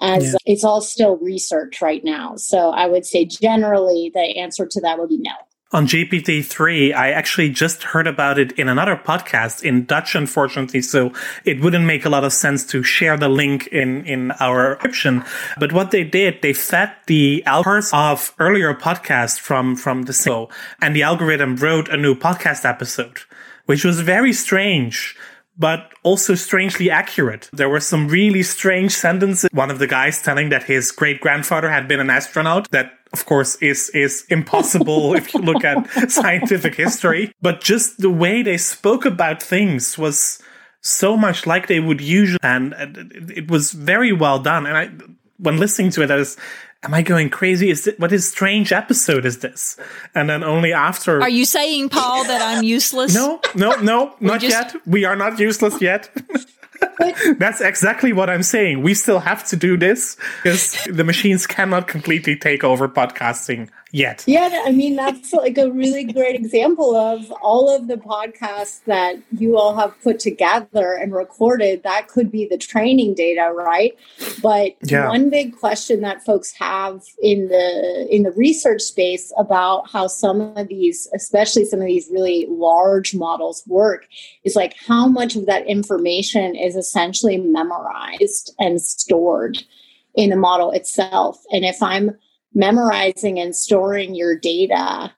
as 0.00 0.24
yeah. 0.24 0.38
it's 0.46 0.64
all 0.64 0.80
still 0.80 1.16
research 1.18 1.82
right 1.82 2.04
now. 2.04 2.36
So 2.36 2.70
i 2.70 2.86
would 2.86 3.04
say 3.04 3.24
generally 3.24 4.10
the 4.14 4.38
answer 4.38 4.66
to 4.66 4.80
that 4.80 4.98
would 4.98 5.10
be 5.10 5.18
no 5.18 5.32
on 5.72 5.86
GPT-3, 5.86 6.94
I 6.94 7.10
actually 7.10 7.50
just 7.50 7.82
heard 7.82 8.06
about 8.06 8.38
it 8.38 8.52
in 8.52 8.68
another 8.68 8.94
podcast 8.96 9.64
in 9.64 9.84
Dutch, 9.84 10.14
unfortunately, 10.14 10.80
so 10.80 11.12
it 11.44 11.60
wouldn't 11.60 11.84
make 11.84 12.04
a 12.04 12.08
lot 12.08 12.22
of 12.22 12.32
sense 12.32 12.64
to 12.66 12.84
share 12.84 13.16
the 13.16 13.28
link 13.28 13.66
in, 13.68 14.04
in 14.06 14.30
our 14.38 14.74
description. 14.74 15.24
But 15.58 15.72
what 15.72 15.90
they 15.90 16.04
did, 16.04 16.40
they 16.40 16.52
fed 16.52 16.92
the 17.06 17.42
algorithms 17.46 17.92
of 17.92 18.32
earlier 18.38 18.74
podcasts 18.74 19.40
from, 19.40 19.74
from 19.74 20.02
the 20.02 20.12
show, 20.12 20.48
and 20.80 20.94
the 20.94 21.02
algorithm 21.02 21.56
wrote 21.56 21.88
a 21.88 21.96
new 21.96 22.14
podcast 22.14 22.64
episode, 22.64 23.18
which 23.66 23.84
was 23.84 24.00
very 24.00 24.32
strange 24.32 25.16
but 25.58 25.92
also 26.02 26.34
strangely 26.34 26.90
accurate. 26.90 27.48
There 27.52 27.70
were 27.70 27.80
some 27.80 28.08
really 28.08 28.42
strange 28.42 28.92
sentences. 28.92 29.48
One 29.52 29.70
of 29.70 29.78
the 29.78 29.86
guys 29.86 30.20
telling 30.20 30.50
that 30.50 30.64
his 30.64 30.92
great 30.92 31.20
grandfather 31.20 31.70
had 31.70 31.88
been 31.88 31.98
an 31.98 32.10
astronaut 32.10 32.70
that 32.72 32.92
of 33.16 33.26
course 33.26 33.56
is 33.56 33.90
is 33.90 34.24
impossible 34.28 35.14
if 35.14 35.32
you 35.32 35.40
look 35.40 35.64
at 35.64 35.78
scientific 36.10 36.74
history 36.74 37.32
but 37.40 37.60
just 37.60 37.98
the 37.98 38.10
way 38.10 38.42
they 38.42 38.58
spoke 38.58 39.04
about 39.04 39.42
things 39.42 39.96
was 39.96 40.40
so 40.82 41.16
much 41.16 41.46
like 41.46 41.66
they 41.66 41.80
would 41.80 42.00
usually 42.00 42.38
and 42.42 42.74
it 43.40 43.50
was 43.50 43.72
very 43.72 44.12
well 44.12 44.38
done 44.38 44.66
and 44.66 44.76
i 44.76 44.84
when 45.38 45.56
listening 45.58 45.90
to 45.90 46.02
it 46.02 46.10
i 46.10 46.16
was 46.16 46.36
am 46.82 46.94
I 46.94 47.02
going 47.02 47.30
crazy? 47.30 47.70
Is 47.70 47.86
it 47.86 47.98
what 47.98 48.12
is 48.12 48.28
strange 48.28 48.72
episode 48.72 49.26
is 49.26 49.38
this? 49.38 49.76
And 50.14 50.30
then 50.30 50.42
only 50.44 50.72
after 50.72 51.20
Are 51.20 51.28
you 51.28 51.44
saying, 51.44 51.88
Paul, 51.88 52.24
that 52.24 52.40
I'm 52.42 52.62
useless? 52.62 53.14
No, 53.14 53.40
no, 53.54 53.74
no, 53.80 54.14
not 54.20 54.40
just... 54.40 54.52
yet. 54.52 54.86
We 54.86 55.04
are 55.04 55.16
not 55.16 55.38
useless 55.38 55.80
yet. 55.80 56.10
That's 57.38 57.60
exactly 57.60 58.12
what 58.12 58.30
I'm 58.30 58.42
saying. 58.42 58.82
We 58.82 58.94
still 58.94 59.20
have 59.20 59.46
to 59.48 59.56
do 59.56 59.76
this 59.76 60.16
because 60.42 60.76
the 60.90 61.04
machines 61.04 61.46
cannot 61.46 61.88
completely 61.88 62.36
take 62.36 62.64
over 62.64 62.88
podcasting 62.88 63.68
yet. 63.92 64.24
Yeah, 64.26 64.62
I 64.64 64.72
mean, 64.72 64.96
that's 64.96 65.32
like 65.32 65.56
a 65.58 65.70
really 65.70 66.04
great 66.04 66.34
example 66.34 66.96
of 66.96 67.30
all 67.42 67.74
of 67.74 67.86
the 67.86 67.96
podcasts 67.96 68.84
that 68.84 69.16
you 69.32 69.56
all 69.56 69.76
have 69.76 69.94
put 70.02 70.18
together 70.18 70.94
and 70.94 71.14
recorded. 71.14 71.82
That 71.82 72.08
could 72.08 72.30
be 72.30 72.46
the 72.46 72.58
training 72.58 73.14
data, 73.14 73.52
right? 73.54 73.96
But 74.42 74.76
yeah. 74.82 75.08
one 75.08 75.30
big 75.30 75.56
question 75.56 76.00
that 76.00 76.24
folks 76.24 76.52
have 76.52 77.04
in 77.22 77.48
the 77.48 78.06
in 78.10 78.24
the 78.24 78.32
research 78.32 78.82
space 78.82 79.32
about 79.38 79.90
how 79.90 80.08
some 80.08 80.40
of 80.40 80.68
these, 80.68 81.08
especially 81.14 81.64
some 81.64 81.80
of 81.80 81.86
these 81.86 82.08
really 82.10 82.46
large 82.48 83.14
models 83.14 83.62
work, 83.66 84.06
is 84.44 84.56
like 84.56 84.74
how 84.86 85.06
much 85.06 85.36
of 85.36 85.46
that 85.46 85.66
information 85.66 86.56
is 86.56 86.76
essentially 86.76 87.36
memorized 87.36 88.54
and 88.58 88.82
stored 88.82 89.62
in 90.14 90.30
the 90.30 90.36
model 90.36 90.72
itself. 90.72 91.42
And 91.52 91.64
if 91.64 91.82
I'm 91.82 92.16
memorizing 92.54 93.38
and 93.38 93.54
storing 93.54 94.14
your 94.14 94.36
data 94.36 95.12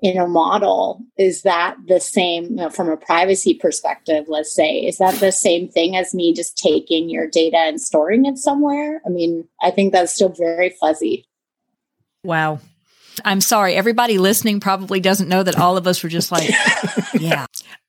in 0.00 0.18
a 0.18 0.26
model 0.26 1.02
is 1.16 1.42
that 1.42 1.76
the 1.88 1.98
same 1.98 2.44
you 2.44 2.56
know, 2.56 2.70
from 2.70 2.90
a 2.90 2.98
privacy 2.98 3.54
perspective 3.54 4.26
let's 4.28 4.54
say 4.54 4.80
is 4.80 4.98
that 4.98 5.14
the 5.20 5.32
same 5.32 5.68
thing 5.68 5.96
as 5.96 6.12
me 6.14 6.34
just 6.34 6.58
taking 6.58 7.08
your 7.08 7.26
data 7.26 7.56
and 7.56 7.80
storing 7.80 8.26
it 8.26 8.36
somewhere? 8.36 9.00
I 9.06 9.08
mean 9.08 9.48
i 9.62 9.70
think 9.70 9.92
that's 9.92 10.12
still 10.12 10.28
very 10.28 10.70
fuzzy. 10.70 11.26
Wow 12.24 12.60
i'm 13.24 13.40
sorry 13.40 13.74
everybody 13.74 14.18
listening 14.18 14.60
probably 14.60 15.00
doesn't 15.00 15.28
know 15.28 15.42
that 15.42 15.58
all 15.58 15.76
of 15.76 15.86
us 15.86 16.02
were 16.02 16.08
just 16.08 16.30
like 16.30 16.50
yeah 17.14 17.46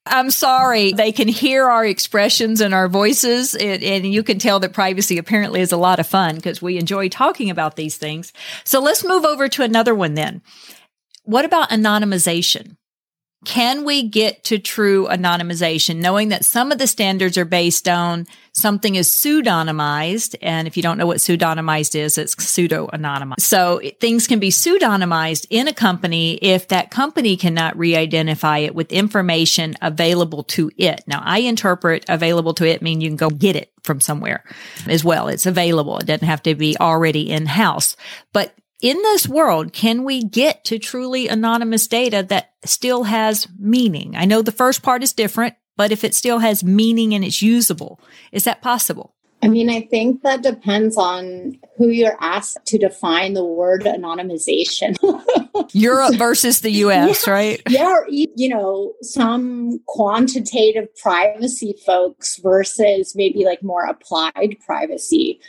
I'm 0.10 0.30
sorry. 0.30 0.94
They 0.94 1.12
can 1.12 1.28
hear 1.28 1.66
our 1.66 1.86
expressions 1.86 2.62
and 2.62 2.74
our 2.74 2.88
voices, 2.88 3.56
and, 3.56 3.84
and 3.84 4.06
you 4.06 4.24
can 4.24 4.40
tell 4.40 4.60
that 4.62 4.74
privacy 4.74 5.18
apparently 5.18 5.62
is 5.62 5.72
a 5.72 5.78
lot 5.78 6.00
of 6.00 6.08
fun 6.08 6.36
because 6.36 6.62
we 6.62 6.78
enjoy 6.78 7.10
talking 7.10 7.50
about 7.50 7.76
these 7.76 7.98
things. 7.98 8.34
So 8.64 8.80
let's 8.80 9.04
move 9.04 9.26
over 9.26 9.48
to 9.50 9.64
another 9.64 9.94
one 9.94 10.14
then. 10.14 10.42
What 11.24 11.46
about 11.46 11.70
anonymization? 11.70 12.78
Can 13.46 13.86
we 13.86 14.04
get 14.04 14.44
to 14.46 14.58
true 14.58 15.08
anonymization, 15.08 15.98
knowing 15.98 16.30
that 16.30 16.44
some 16.44 16.72
of 16.72 16.80
the 16.80 16.88
standards 16.88 17.38
are 17.38 17.46
based 17.46 17.88
on 17.88 18.26
something 18.52 18.96
is 18.96 19.08
pseudonymized? 19.10 20.36
And 20.42 20.68
if 20.68 20.76
you 20.76 20.84
don't 20.84 20.98
know 20.98 21.06
what 21.06 21.18
pseudonymized 21.18 21.96
is, 21.96 22.18
it's 22.18 22.36
pseudo 22.44 22.88
anonymized. 22.88 23.42
So 23.42 23.80
things 24.02 24.28
can 24.28 24.40
be 24.40 24.50
pseudonymized 24.50 25.46
in 25.50 25.68
a 25.68 25.74
company 25.74 26.34
if 26.42 26.68
that 26.70 26.90
company 26.90 27.38
cannot 27.38 27.78
re-identify 27.78 28.58
it 28.58 28.74
with 28.74 28.92
information 28.92 29.76
available 29.82 30.44
to 30.46 30.72
it. 30.76 31.04
Now 31.06 31.22
I 31.24 31.40
interpret 31.40 32.06
available 32.10 32.56
to 32.56 32.66
it 32.66 32.82
mean 32.82 33.02
you 33.02 33.10
can 33.10 33.18
go 33.18 33.30
get 33.30 33.56
it 33.56 33.72
from 33.84 34.02
somewhere 34.02 34.44
as 34.88 35.04
well. 35.06 35.28
It's 35.28 35.46
available. 35.46 36.00
It 36.00 36.08
doesn't 36.08 36.28
have 36.28 36.44
to 36.44 36.56
be 36.56 36.76
already 36.80 37.30
in 37.30 37.46
house, 37.46 37.96
but 38.34 38.54
in 38.82 38.98
this 38.98 39.28
world, 39.28 39.74
can 39.74 40.04
we 40.04 40.24
get 40.24 40.64
to 40.66 40.80
truly 40.80 41.28
anonymous 41.28 41.88
data 41.88 42.26
that 42.30 42.54
still 42.66 43.04
has 43.04 43.48
meaning? 43.58 44.16
I 44.16 44.26
know 44.26 44.42
the 44.42 44.52
first 44.52 44.84
part 44.84 45.04
is 45.04 45.14
different, 45.14 45.56
but 45.76 45.92
if 45.92 46.04
it 46.04 46.14
still 46.14 46.40
has 46.40 46.64
meaning 46.64 47.14
and 47.14 47.24
it's 47.24 47.42
usable, 47.42 48.00
is 48.32 48.44
that 48.44 48.62
possible? 48.62 49.14
I 49.44 49.50
mean, 49.50 49.70
I 49.70 49.82
think 49.82 50.24
that 50.24 50.42
depends 50.42 50.98
on 50.98 51.60
who 51.78 51.90
you're 51.90 52.18
asked 52.20 52.58
to 52.66 52.80
define 52.80 53.34
the 53.34 53.46
word 53.46 53.84
anonymization. 53.84 54.98
Europe 55.74 56.16
versus 56.16 56.62
the 56.62 56.72
US, 56.72 57.28
yeah, 57.28 57.34
right? 57.34 57.62
Yeah, 57.70 57.88
or, 57.88 58.08
you 58.10 58.50
know, 58.50 58.94
some 59.02 59.80
quantitative 59.86 60.88
privacy 60.96 61.76
folks 61.86 62.38
versus 62.38 63.16
maybe 63.16 63.46
like 63.46 63.62
more 63.62 63.86
applied 63.86 64.58
privacy. 64.66 65.40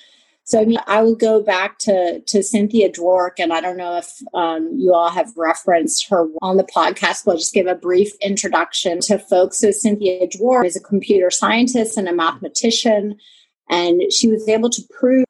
So 0.49 0.59
I 0.59 0.65
mean, 0.65 0.79
I 0.87 1.03
would 1.03 1.19
go 1.19 1.43
back 1.43 1.79
to 1.81 2.21
to 2.21 2.43
Cynthia 2.43 2.91
Dwork, 2.91 3.33
and 3.39 3.53
I 3.53 3.61
don't 3.61 3.77
know 3.77 3.99
if 3.99 4.11
um, 4.33 4.73
you 4.79 4.95
all 4.95 5.11
have 5.11 5.31
referenced 5.37 6.09
her 6.09 6.27
on 6.41 6.57
the 6.57 6.65
podcast. 6.65 7.27
But 7.27 7.33
I'll 7.33 7.37
just 7.37 7.53
give 7.53 7.67
a 7.67 7.75
brief 7.75 8.15
introduction 8.23 9.01
to 9.01 9.19
folks. 9.19 9.59
So 9.59 9.71
Cynthia 9.71 10.27
Dwork 10.27 10.65
is 10.65 10.75
a 10.75 10.81
computer 10.81 11.31
scientist 11.31 11.99
and 11.99 12.09
a 12.09 12.15
mathematician, 12.15 13.19
and 13.69 14.11
she 14.11 14.29
was 14.29 14.49
able 14.49 14.71
to 14.71 14.83
prove 14.99 15.27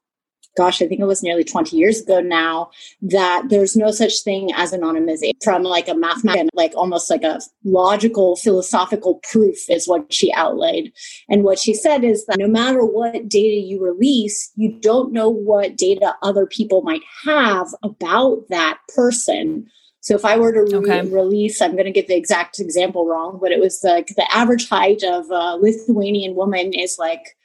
gosh, 0.59 0.83
I 0.83 0.89
think 0.89 1.01
it 1.01 1.07
was 1.07 1.23
nearly 1.23 1.45
20 1.45 1.77
years 1.77 2.01
ago 2.01 2.21
now, 2.21 2.71
that 3.01 3.45
there's 3.49 3.77
no 3.77 3.93
such 3.93 4.25
thing 4.25 4.51
as 4.57 4.73
anonymization 4.73 5.33
from 5.43 5.63
like 5.63 5.87
a 5.87 5.95
mathematical, 5.95 6.51
like 6.53 6.73
almost 6.75 7.09
like 7.09 7.23
a 7.23 7.41
logical, 7.65 8.35
philosophical 8.35 9.21
proof 9.31 9.57
is 9.71 9.87
what 9.87 10.13
she 10.13 10.33
outlaid. 10.33 10.93
And 11.29 11.45
what 11.45 11.61
she 11.61 11.75
said 11.75 12.03
is 12.03 12.27
that 12.27 12.39
no 12.39 12.49
matter 12.49 12.85
what 12.85 13.29
data 13.29 13.57
you 13.57 13.81
release, 13.81 14.51
you 14.57 14.79
don't 14.81 15.13
know 15.13 15.29
what 15.29 15.77
data 15.77 16.17
other 16.23 16.45
people 16.45 16.83
might 16.83 17.03
have 17.25 17.69
about 17.85 18.49
that 18.49 18.79
person. 18.97 19.69
So 20.01 20.17
if 20.17 20.25
I 20.25 20.39
were 20.39 20.53
to 20.53 20.77
okay. 20.79 21.03
release, 21.09 21.63
I'm 21.63 21.73
going 21.73 21.85
to 21.85 21.93
get 21.93 22.09
the 22.09 22.17
exact 22.17 22.59
example 22.59 23.07
wrong, 23.07 23.39
but 23.41 23.53
it 23.53 23.61
was 23.61 23.81
like 23.85 24.09
the 24.09 24.27
average 24.35 24.69
height 24.69 25.05
of 25.05 25.31
a 25.31 25.57
Lithuanian 25.57 26.35
woman 26.35 26.73
is 26.73 26.99
like 26.99 27.37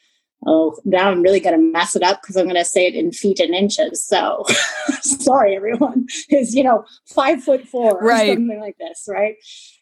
oh, 0.46 0.78
now 0.86 1.10
I'm 1.10 1.22
really 1.22 1.40
going 1.40 1.58
to 1.58 1.72
mess 1.72 1.96
it 1.96 2.04
up 2.04 2.22
because 2.22 2.36
I'm 2.36 2.46
going 2.46 2.56
to 2.56 2.66
say 2.66 2.88
it 2.88 2.96
in 2.96 3.12
feet 3.12 3.40
and 3.40 3.54
inches. 3.54 4.06
So 4.06 4.46
sorry, 5.02 5.56
everyone, 5.56 6.08
is, 6.30 6.56
you 6.56 6.64
know, 6.64 6.86
five 7.06 7.44
foot 7.44 7.68
four 7.68 8.00
right. 8.00 8.30
or 8.30 8.34
something 8.34 8.60
like 8.60 8.78
this, 8.78 9.06
right? 9.10 9.36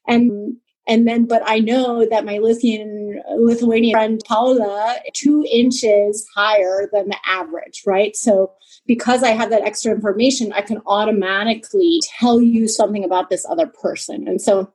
And 0.08 0.58
and 0.88 1.08
then, 1.08 1.26
but 1.26 1.43
I 1.45 1.60
know 1.60 2.08
that 2.10 2.26
my 2.26 2.39
Lithuanian 2.39 3.21
Lithuanian 3.38 3.93
friend 3.93 4.21
Paula 4.28 4.97
two 5.13 5.45
inches 5.50 6.26
higher 6.36 6.89
than 6.91 7.10
the 7.10 7.17
average, 7.26 7.84
right? 7.86 8.15
So 8.15 8.52
because 8.88 9.21
I 9.24 9.30
have 9.30 9.52
that 9.52 9.62
extra 9.62 9.93
information, 9.93 10.52
I 10.54 10.62
can 10.62 10.82
automatically 10.88 12.00
tell 12.19 12.41
you 12.41 12.67
something 12.67 13.04
about 13.04 13.30
this 13.30 13.45
other 13.47 13.67
person. 13.67 14.28
And 14.28 14.41
so 14.41 14.74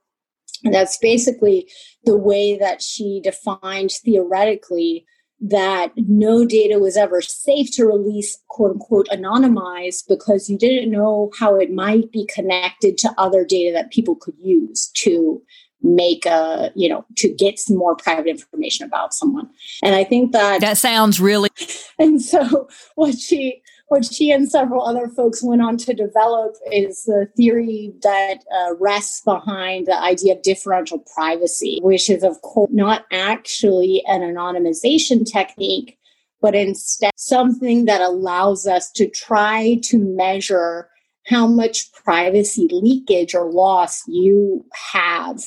that's 0.62 0.96
basically 0.99 1.68
the 2.05 2.16
way 2.16 2.57
that 2.57 2.83
she 2.83 3.20
defined 3.22 3.90
theoretically 4.05 5.07
that 5.40 5.92
no 5.96 6.44
data 6.46 6.79
was 6.79 6.96
ever 6.96 7.20
safe 7.20 7.70
to 7.72 7.85
release, 7.85 8.38
quote 8.49 8.72
unquote, 8.72 9.09
anonymized 9.09 10.09
because 10.09 10.49
you 10.49 10.57
didn't 10.57 10.90
know 10.90 11.31
how 11.38 11.57
it 11.57 11.70
might 11.70 12.11
be 12.11 12.27
connected 12.27 12.96
to 12.99 13.14
other 13.18 13.44
data 13.44 13.72
that 13.72 13.90
people 13.90 14.16
could 14.16 14.37
use 14.40 14.90
to 14.94 15.42
make 15.83 16.27
a, 16.27 16.72
you 16.75 16.88
know, 16.88 17.05
to 17.16 17.29
get 17.29 17.59
some 17.59 17.77
more 17.77 17.94
private 17.94 18.29
information 18.29 18.87
about 18.87 19.12
someone. 19.12 19.49
And 19.83 19.94
I 19.94 20.05
think 20.05 20.33
that 20.33 20.61
that 20.61 20.79
sounds 20.79 21.20
really. 21.20 21.51
And 21.99 22.20
so 22.20 22.68
what 22.94 23.16
she, 23.16 23.62
what 23.88 24.05
she 24.05 24.31
and 24.31 24.51
several 24.51 24.85
other 24.85 25.09
folks 25.09 25.42
went 25.42 25.62
on 25.62 25.77
to 25.77 25.94
develop 25.94 26.57
is 26.72 27.05
the 27.05 27.29
theory 27.37 27.92
that 28.03 28.38
uh, 28.53 28.75
rests 28.81 29.20
behind 29.20 29.87
the 29.87 29.96
idea 29.96 30.35
of 30.35 30.42
differential 30.42 31.05
privacy, 31.14 31.79
which 31.83 32.11
is, 32.11 32.25
of 32.25 32.40
course, 32.42 32.70
not 32.72 33.05
actually 33.12 34.03
an 34.09 34.22
anonymization 34.22 35.25
technique, 35.31 35.99
but 36.40 36.55
instead 36.55 37.12
something 37.16 37.85
that 37.85 38.01
allows 38.01 38.66
us 38.66 38.90
to 38.92 39.09
try 39.09 39.79
to 39.85 39.99
measure 39.99 40.88
how 41.27 41.46
much 41.46 41.92
privacy 41.92 42.68
leakage 42.72 43.35
or 43.35 43.51
loss 43.51 44.03
you 44.09 44.64
have 44.92 45.44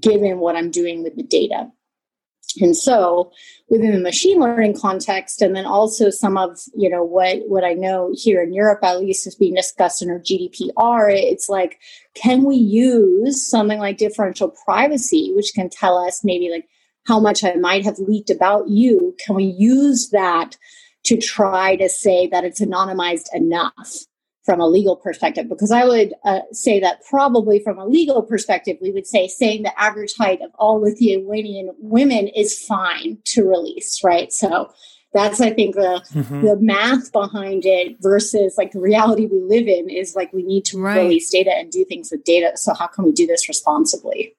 given 0.00 0.38
what 0.38 0.56
I'm 0.56 0.70
doing 0.70 1.02
with 1.02 1.16
the 1.16 1.22
data. 1.22 1.70
And 2.60 2.76
so 2.76 3.32
within 3.68 3.92
the 3.92 4.00
machine 4.00 4.40
learning 4.40 4.78
context, 4.78 5.42
and 5.42 5.54
then 5.54 5.66
also 5.66 6.10
some 6.10 6.36
of, 6.36 6.58
you 6.74 6.88
know, 6.88 7.02
what, 7.02 7.40
what 7.48 7.64
I 7.64 7.74
know 7.74 8.12
here 8.14 8.42
in 8.42 8.52
Europe, 8.52 8.80
at 8.82 9.00
least 9.00 9.26
is 9.26 9.34
being 9.34 9.54
discussed 9.54 10.02
in 10.02 10.10
our 10.10 10.20
GDPR, 10.20 11.12
it's 11.12 11.48
like, 11.48 11.78
can 12.14 12.44
we 12.44 12.56
use 12.56 13.46
something 13.46 13.78
like 13.78 13.98
differential 13.98 14.54
privacy, 14.64 15.32
which 15.34 15.52
can 15.54 15.68
tell 15.68 15.98
us 15.98 16.24
maybe 16.24 16.50
like 16.50 16.68
how 17.06 17.20
much 17.20 17.44
I 17.44 17.54
might 17.54 17.84
have 17.84 17.98
leaked 17.98 18.30
about 18.30 18.68
you? 18.68 19.14
Can 19.24 19.36
we 19.36 19.44
use 19.44 20.10
that 20.10 20.56
to 21.04 21.16
try 21.18 21.76
to 21.76 21.88
say 21.88 22.26
that 22.28 22.44
it's 22.44 22.60
anonymized 22.60 23.26
enough? 23.34 24.06
From 24.46 24.60
a 24.60 24.68
legal 24.68 24.94
perspective 24.94 25.48
because 25.48 25.72
i 25.72 25.84
would 25.84 26.14
uh, 26.24 26.38
say 26.52 26.78
that 26.78 27.04
probably 27.10 27.58
from 27.58 27.78
a 27.78 27.84
legal 27.84 28.22
perspective 28.22 28.76
we 28.80 28.92
would 28.92 29.04
say 29.04 29.26
saying 29.26 29.64
the 29.64 29.80
average 29.80 30.14
height 30.16 30.40
of 30.40 30.52
all 30.54 30.80
lithuanian 30.80 31.72
women 31.80 32.28
is 32.28 32.56
fine 32.56 33.18
to 33.24 33.42
release 33.44 34.04
right 34.04 34.32
so 34.32 34.70
that's 35.12 35.40
i 35.40 35.50
think 35.50 35.74
the 35.74 36.00
mm-hmm. 36.14 36.42
the 36.42 36.56
math 36.60 37.10
behind 37.10 37.66
it 37.66 37.96
versus 38.00 38.54
like 38.56 38.70
the 38.70 38.78
reality 38.78 39.26
we 39.26 39.40
live 39.40 39.66
in 39.66 39.90
is 39.90 40.14
like 40.14 40.32
we 40.32 40.44
need 40.44 40.64
to 40.64 40.80
right. 40.80 40.98
release 40.98 41.28
data 41.28 41.50
and 41.50 41.72
do 41.72 41.84
things 41.84 42.12
with 42.12 42.22
data 42.22 42.52
so 42.54 42.72
how 42.72 42.86
can 42.86 43.04
we 43.04 43.10
do 43.10 43.26
this 43.26 43.48
responsibly 43.48 44.36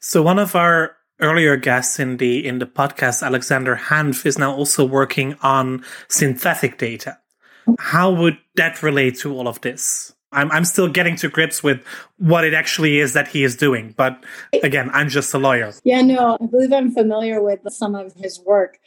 so 0.00 0.22
one 0.22 0.40
of 0.40 0.56
our 0.56 0.96
earlier 1.20 1.56
guests 1.56 2.00
in 2.00 2.16
the 2.16 2.44
in 2.44 2.58
the 2.58 2.66
podcast 2.66 3.22
alexander 3.22 3.76
hanff 3.76 4.26
is 4.26 4.38
now 4.38 4.52
also 4.52 4.84
working 4.84 5.36
on 5.40 5.84
synthetic 6.08 6.78
data 6.78 7.16
how 7.78 8.12
would 8.12 8.38
that 8.56 8.82
relate 8.82 9.18
to 9.18 9.34
all 9.34 9.48
of 9.48 9.60
this 9.60 10.14
I'm, 10.34 10.50
I'm 10.50 10.64
still 10.64 10.88
getting 10.88 11.16
to 11.16 11.28
grips 11.28 11.62
with 11.62 11.82
what 12.18 12.44
it 12.44 12.54
actually 12.54 12.98
is 12.98 13.12
that 13.14 13.28
he 13.28 13.44
is 13.44 13.56
doing. 13.56 13.94
But 13.96 14.22
again, 14.62 14.90
I'm 14.92 15.08
just 15.08 15.32
a 15.32 15.38
lawyer. 15.38 15.72
Yeah, 15.84 16.02
no, 16.02 16.36
I 16.40 16.46
believe 16.46 16.72
I'm 16.72 16.90
familiar 16.90 17.40
with 17.40 17.60
some 17.68 17.94
of 17.94 18.12
his 18.14 18.40
work. 18.40 18.78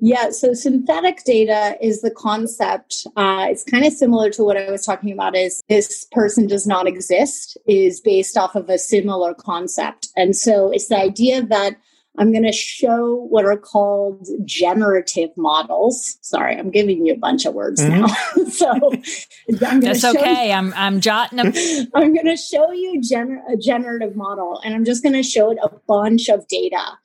Yeah, 0.00 0.30
so 0.30 0.54
synthetic 0.54 1.24
data 1.24 1.76
is 1.80 2.02
the 2.02 2.10
concept. 2.10 3.06
Uh, 3.16 3.46
it's 3.48 3.64
kind 3.64 3.84
of 3.84 3.92
similar 3.92 4.28
to 4.30 4.42
what 4.42 4.56
I 4.56 4.70
was 4.70 4.84
talking 4.84 5.12
about. 5.12 5.36
Is 5.36 5.62
this 5.68 6.06
person 6.12 6.46
does 6.46 6.66
not 6.66 6.86
exist? 6.86 7.56
Is 7.66 8.00
based 8.00 8.36
off 8.36 8.54
of 8.54 8.68
a 8.68 8.78
similar 8.78 9.34
concept, 9.34 10.08
and 10.16 10.36
so 10.36 10.70
it's 10.70 10.88
the 10.88 10.98
idea 10.98 11.42
that 11.42 11.76
I'm 12.16 12.30
going 12.30 12.44
to 12.44 12.52
show 12.52 13.26
what 13.28 13.44
are 13.44 13.56
called 13.56 14.28
generative 14.44 15.30
models. 15.36 16.16
Sorry, 16.20 16.56
I'm 16.56 16.70
giving 16.70 17.04
you 17.04 17.12
a 17.12 17.16
bunch 17.16 17.44
of 17.44 17.54
words 17.54 17.82
mm-hmm. 17.82 18.02
now. 18.02 18.44
so 18.50 18.92
I'm 19.66 19.80
that's 19.80 20.04
okay. 20.04 20.48
You, 20.48 20.52
I'm 20.52 20.72
I'm 20.74 21.00
jotting 21.00 21.38
them. 21.38 21.52
I'm 21.94 22.14
going 22.14 22.26
to 22.26 22.36
show 22.36 22.70
you 22.70 23.00
gener- 23.00 23.42
a 23.52 23.56
generative 23.56 24.14
model, 24.14 24.60
and 24.64 24.74
I'm 24.74 24.84
just 24.84 25.02
going 25.02 25.14
to 25.14 25.24
show 25.24 25.50
it 25.50 25.58
a 25.62 25.70
bunch 25.88 26.28
of 26.28 26.46
data. 26.46 26.98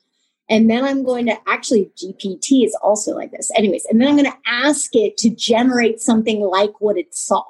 And 0.48 0.68
then 0.68 0.84
I'm 0.84 1.04
going 1.04 1.26
to 1.26 1.38
actually, 1.46 1.92
GPT 1.96 2.64
is 2.64 2.76
also 2.82 3.14
like 3.14 3.30
this. 3.30 3.52
Anyways, 3.56 3.86
and 3.88 4.00
then 4.00 4.08
I'm 4.08 4.16
going 4.16 4.30
to 4.30 4.38
ask 4.46 4.90
it 4.96 5.16
to 5.18 5.30
generate 5.30 6.00
something 6.00 6.40
like 6.40 6.80
what 6.80 6.98
it 6.98 7.14
saw. 7.14 7.44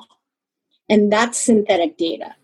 And 0.91 1.11
that's 1.11 1.39
synthetic 1.39 1.97
data. 1.97 2.35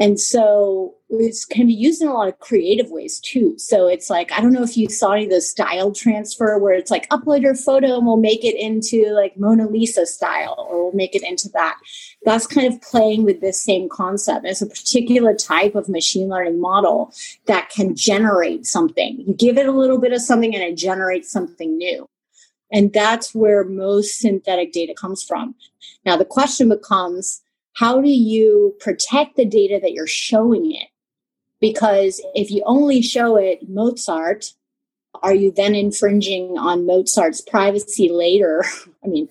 And 0.00 0.18
so 0.18 0.94
it 1.10 1.36
can 1.50 1.66
be 1.66 1.74
used 1.74 2.00
in 2.00 2.08
a 2.08 2.14
lot 2.14 2.28
of 2.28 2.38
creative 2.38 2.90
ways 2.90 3.20
too. 3.20 3.54
So 3.58 3.86
it's 3.86 4.08
like, 4.08 4.32
I 4.32 4.40
don't 4.40 4.54
know 4.54 4.62
if 4.62 4.74
you 4.74 4.88
saw 4.88 5.12
any 5.12 5.24
of 5.24 5.30
the 5.30 5.42
style 5.42 5.92
transfer 5.92 6.58
where 6.58 6.72
it's 6.72 6.90
like 6.90 7.06
upload 7.10 7.42
your 7.42 7.54
photo 7.54 7.98
and 7.98 8.06
we'll 8.06 8.16
make 8.16 8.42
it 8.42 8.58
into 8.58 9.12
like 9.12 9.36
Mona 9.36 9.68
Lisa 9.68 10.06
style 10.06 10.54
or 10.70 10.84
we'll 10.84 10.94
make 10.94 11.14
it 11.14 11.22
into 11.22 11.50
that. 11.50 11.78
That's 12.24 12.46
kind 12.46 12.72
of 12.72 12.80
playing 12.80 13.24
with 13.24 13.42
this 13.42 13.62
same 13.62 13.90
concept. 13.90 14.46
It's 14.46 14.62
a 14.62 14.66
particular 14.66 15.34
type 15.34 15.74
of 15.74 15.90
machine 15.90 16.28
learning 16.28 16.62
model 16.62 17.12
that 17.44 17.68
can 17.68 17.94
generate 17.94 18.64
something. 18.64 19.22
You 19.26 19.34
give 19.34 19.58
it 19.58 19.68
a 19.68 19.72
little 19.72 19.98
bit 19.98 20.14
of 20.14 20.22
something 20.22 20.54
and 20.54 20.64
it 20.64 20.78
generates 20.78 21.30
something 21.30 21.76
new. 21.76 22.08
And 22.72 22.90
that's 22.92 23.34
where 23.34 23.64
most 23.64 24.20
synthetic 24.20 24.72
data 24.72 24.94
comes 24.94 25.22
from. 25.22 25.56
Now 26.06 26.16
the 26.16 26.24
question 26.24 26.70
becomes, 26.70 27.42
how 27.74 28.00
do 28.00 28.10
you 28.10 28.74
protect 28.80 29.36
the 29.36 29.44
data 29.44 29.78
that 29.80 29.92
you're 29.92 30.06
showing 30.06 30.72
it? 30.72 30.88
Because 31.60 32.20
if 32.34 32.50
you 32.50 32.62
only 32.66 33.02
show 33.02 33.36
it 33.36 33.68
Mozart, 33.68 34.52
are 35.22 35.34
you 35.34 35.52
then 35.52 35.74
infringing 35.74 36.56
on 36.58 36.86
Mozart's 36.86 37.40
privacy 37.40 38.08
later? 38.08 38.64
I 39.04 39.08
mean, 39.08 39.28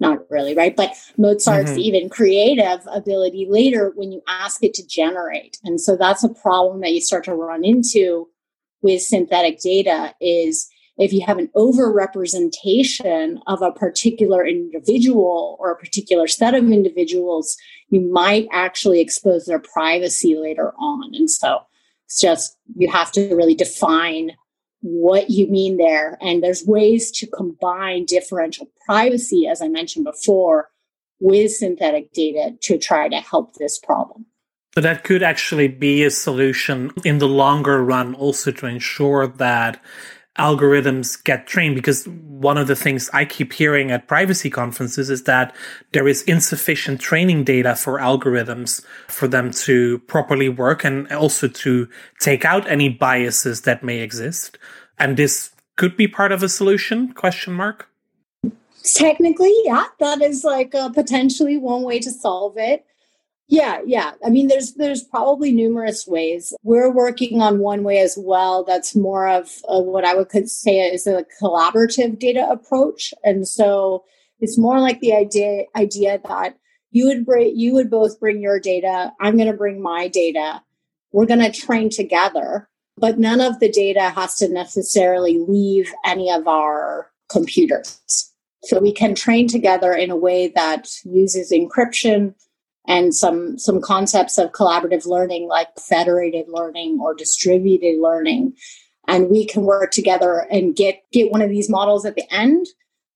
not 0.00 0.28
really, 0.30 0.54
right? 0.54 0.74
But 0.74 0.94
Mozart's 1.16 1.70
mm-hmm. 1.70 1.80
even 1.80 2.08
creative 2.08 2.80
ability 2.92 3.46
later 3.48 3.92
when 3.94 4.12
you 4.12 4.22
ask 4.28 4.62
it 4.62 4.74
to 4.74 4.86
generate. 4.86 5.58
And 5.64 5.80
so 5.80 5.96
that's 5.96 6.24
a 6.24 6.28
problem 6.28 6.80
that 6.80 6.92
you 6.92 7.00
start 7.00 7.24
to 7.24 7.34
run 7.34 7.64
into 7.64 8.28
with 8.82 9.02
synthetic 9.02 9.60
data 9.60 10.14
is 10.20 10.68
if 10.96 11.12
you 11.12 11.24
have 11.26 11.38
an 11.38 11.50
overrepresentation 11.56 13.38
of 13.46 13.62
a 13.62 13.72
particular 13.72 14.46
individual 14.46 15.56
or 15.58 15.70
a 15.70 15.76
particular 15.76 16.26
set 16.26 16.54
of 16.54 16.70
individuals, 16.70 17.56
you 17.88 18.00
might 18.00 18.46
actually 18.52 19.00
expose 19.00 19.46
their 19.46 19.58
privacy 19.58 20.36
later 20.36 20.72
on. 20.78 21.14
And 21.14 21.28
so 21.28 21.60
it's 22.06 22.20
just, 22.20 22.56
you 22.76 22.90
have 22.90 23.10
to 23.12 23.34
really 23.34 23.54
define 23.54 24.32
what 24.80 25.30
you 25.30 25.48
mean 25.48 25.78
there. 25.78 26.18
And 26.20 26.42
there's 26.42 26.64
ways 26.64 27.10
to 27.12 27.26
combine 27.26 28.04
differential 28.04 28.70
privacy, 28.86 29.46
as 29.46 29.62
I 29.62 29.68
mentioned 29.68 30.04
before, 30.04 30.70
with 31.18 31.52
synthetic 31.52 32.12
data 32.12 32.54
to 32.62 32.78
try 32.78 33.08
to 33.08 33.16
help 33.16 33.54
this 33.54 33.78
problem. 33.78 34.26
So 34.74 34.80
that 34.80 35.04
could 35.04 35.22
actually 35.22 35.68
be 35.68 36.02
a 36.04 36.10
solution 36.10 36.90
in 37.04 37.18
the 37.18 37.28
longer 37.28 37.82
run, 37.82 38.14
also 38.14 38.50
to 38.50 38.66
ensure 38.66 39.26
that 39.26 39.80
algorithms 40.38 41.22
get 41.22 41.46
trained 41.46 41.76
because 41.76 42.08
one 42.08 42.58
of 42.58 42.66
the 42.66 42.74
things 42.74 43.08
I 43.12 43.24
keep 43.24 43.52
hearing 43.52 43.90
at 43.92 44.08
privacy 44.08 44.50
conferences 44.50 45.08
is 45.08 45.24
that 45.24 45.54
there 45.92 46.08
is 46.08 46.22
insufficient 46.22 47.00
training 47.00 47.44
data 47.44 47.76
for 47.76 47.98
algorithms 47.98 48.84
for 49.06 49.28
them 49.28 49.52
to 49.52 50.00
properly 50.00 50.48
work 50.48 50.84
and 50.84 51.10
also 51.12 51.46
to 51.46 51.88
take 52.18 52.44
out 52.44 52.68
any 52.68 52.88
biases 52.88 53.62
that 53.62 53.84
may 53.84 54.00
exist. 54.00 54.58
And 54.98 55.16
this 55.16 55.50
could 55.76 55.96
be 55.96 56.08
part 56.08 56.32
of 56.32 56.42
a 56.42 56.48
solution? 56.48 57.12
Question 57.12 57.52
mark. 57.52 57.88
Technically 58.82 59.54
yeah 59.64 59.86
that 59.98 60.20
is 60.20 60.44
like 60.44 60.72
potentially 60.92 61.56
one 61.56 61.84
way 61.84 61.98
to 62.00 62.10
solve 62.10 62.58
it 62.58 62.84
yeah, 63.48 63.80
yeah. 63.84 64.12
I 64.24 64.30
mean, 64.30 64.48
there's 64.48 64.74
there's 64.74 65.02
probably 65.02 65.52
numerous 65.52 66.06
ways. 66.06 66.54
We're 66.62 66.90
working 66.90 67.42
on 67.42 67.58
one 67.58 67.84
way 67.84 67.98
as 67.98 68.16
well. 68.18 68.64
That's 68.64 68.96
more 68.96 69.28
of 69.28 69.50
what 69.68 70.04
I 70.04 70.14
would 70.14 70.30
could 70.30 70.48
say 70.48 70.78
is 70.78 71.06
a 71.06 71.26
collaborative 71.40 72.18
data 72.18 72.48
approach, 72.50 73.12
and 73.22 73.46
so 73.46 74.04
it's 74.40 74.58
more 74.58 74.80
like 74.80 75.00
the 75.00 75.14
idea 75.14 75.64
idea 75.76 76.20
that 76.26 76.56
you 76.90 77.06
would 77.06 77.26
bring 77.26 77.54
you 77.56 77.74
would 77.74 77.90
both 77.90 78.18
bring 78.18 78.40
your 78.40 78.58
data. 78.58 79.12
I'm 79.20 79.36
going 79.36 79.50
to 79.50 79.56
bring 79.56 79.82
my 79.82 80.08
data. 80.08 80.62
We're 81.12 81.26
going 81.26 81.40
to 81.40 81.52
train 81.52 81.90
together, 81.90 82.68
but 82.96 83.18
none 83.18 83.40
of 83.40 83.60
the 83.60 83.70
data 83.70 84.08
has 84.10 84.36
to 84.36 84.48
necessarily 84.48 85.38
leave 85.38 85.92
any 86.04 86.30
of 86.30 86.48
our 86.48 87.10
computers. 87.28 88.00
So 88.64 88.80
we 88.80 88.92
can 88.92 89.14
train 89.14 89.48
together 89.48 89.92
in 89.92 90.10
a 90.10 90.16
way 90.16 90.48
that 90.48 90.88
uses 91.04 91.52
encryption 91.52 92.34
and 92.86 93.14
some 93.14 93.58
some 93.58 93.80
concepts 93.80 94.38
of 94.38 94.52
collaborative 94.52 95.06
learning 95.06 95.48
like 95.48 95.68
federated 95.78 96.46
learning 96.48 96.98
or 97.00 97.14
distributed 97.14 98.00
learning. 98.00 98.54
And 99.06 99.28
we 99.28 99.46
can 99.46 99.64
work 99.64 99.90
together 99.90 100.46
and 100.50 100.76
get 100.76 101.02
get 101.12 101.30
one 101.30 101.42
of 101.42 101.50
these 101.50 101.70
models 101.70 102.04
at 102.04 102.14
the 102.14 102.32
end 102.32 102.66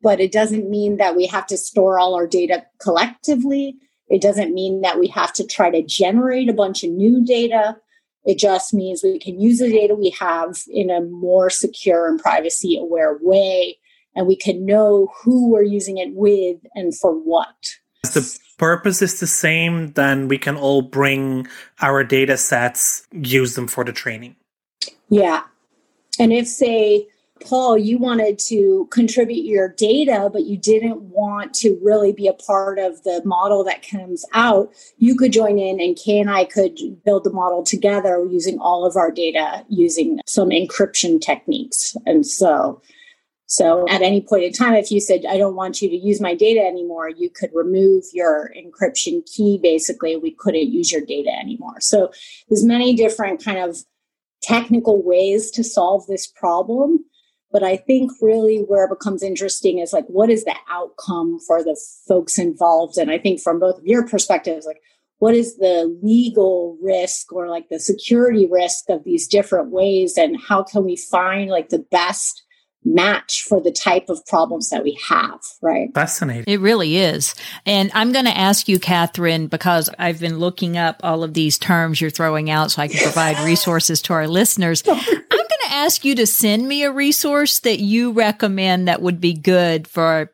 but 0.02 0.20
it 0.20 0.32
doesn't 0.32 0.70
mean 0.70 0.96
that 0.98 1.16
we 1.16 1.26
have 1.26 1.46
to 1.48 1.56
store 1.56 1.98
all 1.98 2.14
our 2.14 2.26
data 2.26 2.64
collectively. 2.80 3.76
It 4.08 4.22
doesn't 4.22 4.54
mean 4.54 4.80
that 4.82 4.98
we 4.98 5.08
have 5.08 5.32
to 5.34 5.46
try 5.46 5.70
to 5.70 5.82
generate 5.82 6.48
a 6.48 6.54
bunch 6.54 6.84
of 6.84 6.90
new 6.90 7.24
data. 7.24 7.76
It 8.24 8.38
just 8.38 8.72
means 8.72 9.02
we 9.02 9.18
can 9.18 9.40
use 9.40 9.58
the 9.58 9.70
data 9.70 9.94
we 9.94 10.10
have 10.18 10.58
in 10.68 10.90
a 10.90 11.00
more 11.00 11.50
secure 11.50 12.08
and 12.08 12.20
privacy 12.20 12.78
aware 12.78 13.18
way 13.20 13.78
and 14.14 14.26
we 14.26 14.36
can 14.36 14.64
know 14.64 15.12
who 15.22 15.50
we're 15.50 15.62
using 15.62 15.98
it 15.98 16.10
with 16.14 16.58
and 16.74 16.96
for 16.96 17.12
what. 17.12 17.56
The 18.02 18.38
purpose 18.58 19.00
is 19.00 19.20
the 19.20 19.26
same, 19.26 19.92
then 19.92 20.28
we 20.28 20.38
can 20.38 20.56
all 20.56 20.82
bring 20.82 21.46
our 21.80 22.04
data 22.04 22.36
sets, 22.36 23.06
use 23.12 23.54
them 23.54 23.68
for 23.68 23.84
the 23.84 23.92
training. 23.92 24.36
Yeah. 25.08 25.44
And 26.18 26.32
if, 26.32 26.46
say, 26.46 27.08
Paul, 27.40 27.78
you 27.78 27.98
wanted 27.98 28.38
to 28.40 28.88
contribute 28.90 29.44
your 29.44 29.68
data, 29.68 30.28
but 30.32 30.44
you 30.44 30.56
didn't 30.56 31.00
want 31.02 31.54
to 31.54 31.78
really 31.82 32.12
be 32.12 32.26
a 32.26 32.32
part 32.32 32.78
of 32.78 33.02
the 33.04 33.22
model 33.24 33.62
that 33.64 33.86
comes 33.88 34.24
out, 34.34 34.72
you 34.98 35.14
could 35.14 35.32
join 35.32 35.58
in 35.58 35.80
and 35.80 35.96
Kay 35.96 36.18
and 36.18 36.30
I 36.30 36.44
could 36.44 36.76
build 37.04 37.24
the 37.24 37.32
model 37.32 37.62
together 37.62 38.26
using 38.28 38.58
all 38.58 38.84
of 38.84 38.96
our 38.96 39.10
data 39.10 39.64
using 39.68 40.20
some 40.26 40.50
encryption 40.50 41.20
techniques. 41.20 41.96
And 42.06 42.26
so 42.26 42.82
so 43.50 43.88
at 43.88 44.02
any 44.02 44.20
point 44.20 44.44
in 44.44 44.52
time, 44.52 44.74
if 44.74 44.90
you 44.90 45.00
said, 45.00 45.24
I 45.26 45.38
don't 45.38 45.56
want 45.56 45.80
you 45.80 45.88
to 45.88 45.96
use 45.96 46.20
my 46.20 46.34
data 46.34 46.60
anymore, 46.60 47.08
you 47.08 47.30
could 47.30 47.48
remove 47.54 48.04
your 48.12 48.52
encryption 48.54 49.22
key. 49.24 49.58
Basically, 49.62 50.16
we 50.16 50.32
couldn't 50.32 50.70
use 50.70 50.92
your 50.92 51.00
data 51.00 51.30
anymore. 51.30 51.80
So 51.80 52.12
there's 52.48 52.62
many 52.62 52.94
different 52.94 53.42
kind 53.42 53.58
of 53.58 53.78
technical 54.42 55.02
ways 55.02 55.50
to 55.52 55.64
solve 55.64 56.06
this 56.06 56.26
problem. 56.26 56.98
But 57.50 57.62
I 57.62 57.78
think 57.78 58.12
really 58.20 58.58
where 58.58 58.84
it 58.84 58.90
becomes 58.90 59.22
interesting 59.22 59.78
is 59.78 59.94
like, 59.94 60.04
what 60.08 60.28
is 60.28 60.44
the 60.44 60.54
outcome 60.70 61.38
for 61.46 61.64
the 61.64 61.80
folks 62.06 62.38
involved? 62.38 62.98
And 62.98 63.10
I 63.10 63.16
think 63.16 63.40
from 63.40 63.60
both 63.60 63.78
of 63.78 63.86
your 63.86 64.06
perspectives, 64.06 64.66
like, 64.66 64.82
what 65.20 65.34
is 65.34 65.56
the 65.56 65.98
legal 66.02 66.76
risk 66.82 67.32
or 67.32 67.48
like 67.48 67.70
the 67.70 67.80
security 67.80 68.46
risk 68.46 68.90
of 68.90 69.04
these 69.04 69.26
different 69.26 69.70
ways? 69.70 70.18
And 70.18 70.36
how 70.38 70.62
can 70.62 70.84
we 70.84 70.96
find 70.96 71.50
like 71.50 71.70
the 71.70 71.84
best 71.90 72.42
match 72.84 73.44
for 73.48 73.60
the 73.60 73.72
type 73.72 74.08
of 74.08 74.24
problems 74.26 74.70
that 74.70 74.82
we 74.82 74.98
have, 75.08 75.40
right? 75.60 75.92
Fascinating. 75.94 76.44
It 76.46 76.60
really 76.60 76.96
is. 76.96 77.34
And 77.66 77.90
I'm 77.94 78.12
going 78.12 78.24
to 78.24 78.36
ask 78.36 78.68
you, 78.68 78.78
Katharine, 78.78 79.48
because 79.48 79.90
I've 79.98 80.20
been 80.20 80.38
looking 80.38 80.76
up 80.76 81.00
all 81.02 81.22
of 81.22 81.34
these 81.34 81.58
terms 81.58 82.00
you're 82.00 82.10
throwing 82.10 82.50
out 82.50 82.70
so 82.70 82.82
I 82.82 82.88
can 82.88 83.02
provide 83.02 83.38
resources 83.44 84.00
to 84.02 84.12
our 84.14 84.28
listeners. 84.28 84.82
I'm 84.86 84.94
going 84.94 85.24
to 85.66 85.72
ask 85.72 86.04
you 86.04 86.14
to 86.16 86.26
send 86.26 86.66
me 86.66 86.84
a 86.84 86.92
resource 86.92 87.60
that 87.60 87.80
you 87.80 88.12
recommend 88.12 88.88
that 88.88 89.02
would 89.02 89.20
be 89.20 89.34
good 89.34 89.86
for 89.86 90.32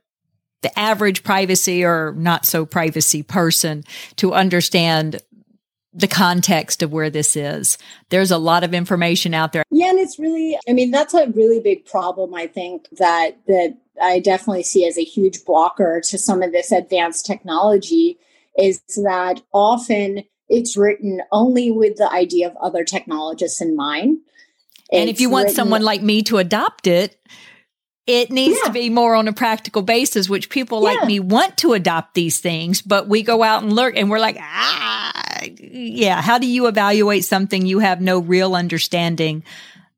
the 0.62 0.78
average 0.78 1.22
privacy 1.22 1.84
or 1.84 2.14
not 2.16 2.46
so 2.46 2.64
privacy 2.64 3.22
person 3.22 3.84
to 4.16 4.32
understand 4.32 5.20
the 5.94 6.08
context 6.08 6.82
of 6.82 6.92
where 6.92 7.08
this 7.08 7.36
is. 7.36 7.78
There's 8.10 8.32
a 8.32 8.38
lot 8.38 8.64
of 8.64 8.74
information 8.74 9.32
out 9.32 9.52
there. 9.52 9.62
Yeah, 9.70 9.90
and 9.90 9.98
it's 9.98 10.18
really 10.18 10.58
I 10.68 10.72
mean 10.72 10.90
that's 10.90 11.14
a 11.14 11.28
really 11.30 11.60
big 11.60 11.86
problem 11.86 12.34
I 12.34 12.46
think 12.46 12.88
that 12.98 13.38
that 13.46 13.78
I 14.02 14.18
definitely 14.18 14.64
see 14.64 14.86
as 14.86 14.98
a 14.98 15.04
huge 15.04 15.44
blocker 15.44 16.02
to 16.08 16.18
some 16.18 16.42
of 16.42 16.52
this 16.52 16.72
advanced 16.72 17.26
technology 17.26 18.18
is 18.58 18.82
that 19.04 19.42
often 19.52 20.24
it's 20.48 20.76
written 20.76 21.22
only 21.32 21.70
with 21.70 21.96
the 21.96 22.10
idea 22.10 22.48
of 22.48 22.56
other 22.56 22.84
technologists 22.84 23.60
in 23.60 23.76
mind. 23.76 24.18
and 24.92 25.08
if 25.08 25.20
you 25.20 25.30
want 25.30 25.44
written, 25.44 25.56
someone 25.56 25.82
like 25.82 26.02
me 26.02 26.22
to 26.22 26.38
adopt 26.38 26.86
it, 26.86 27.18
it 28.06 28.30
needs 28.30 28.58
yeah. 28.58 28.66
to 28.66 28.72
be 28.72 28.90
more 28.90 29.14
on 29.14 29.28
a 29.28 29.32
practical 29.32 29.82
basis, 29.82 30.28
which 30.28 30.50
people 30.50 30.82
yeah. 30.82 30.94
like 30.94 31.06
me 31.06 31.20
want 31.20 31.56
to 31.58 31.72
adopt 31.72 32.14
these 32.14 32.38
things, 32.38 32.82
but 32.82 33.08
we 33.08 33.22
go 33.22 33.42
out 33.42 33.62
and 33.62 33.72
look 33.72 33.96
and 33.96 34.10
we're 34.10 34.18
like, 34.18 34.36
ah, 34.38 35.23
yeah. 35.58 36.20
How 36.20 36.38
do 36.38 36.46
you 36.46 36.66
evaluate 36.66 37.24
something 37.24 37.66
you 37.66 37.78
have 37.78 38.00
no 38.00 38.18
real 38.18 38.54
understanding 38.54 39.44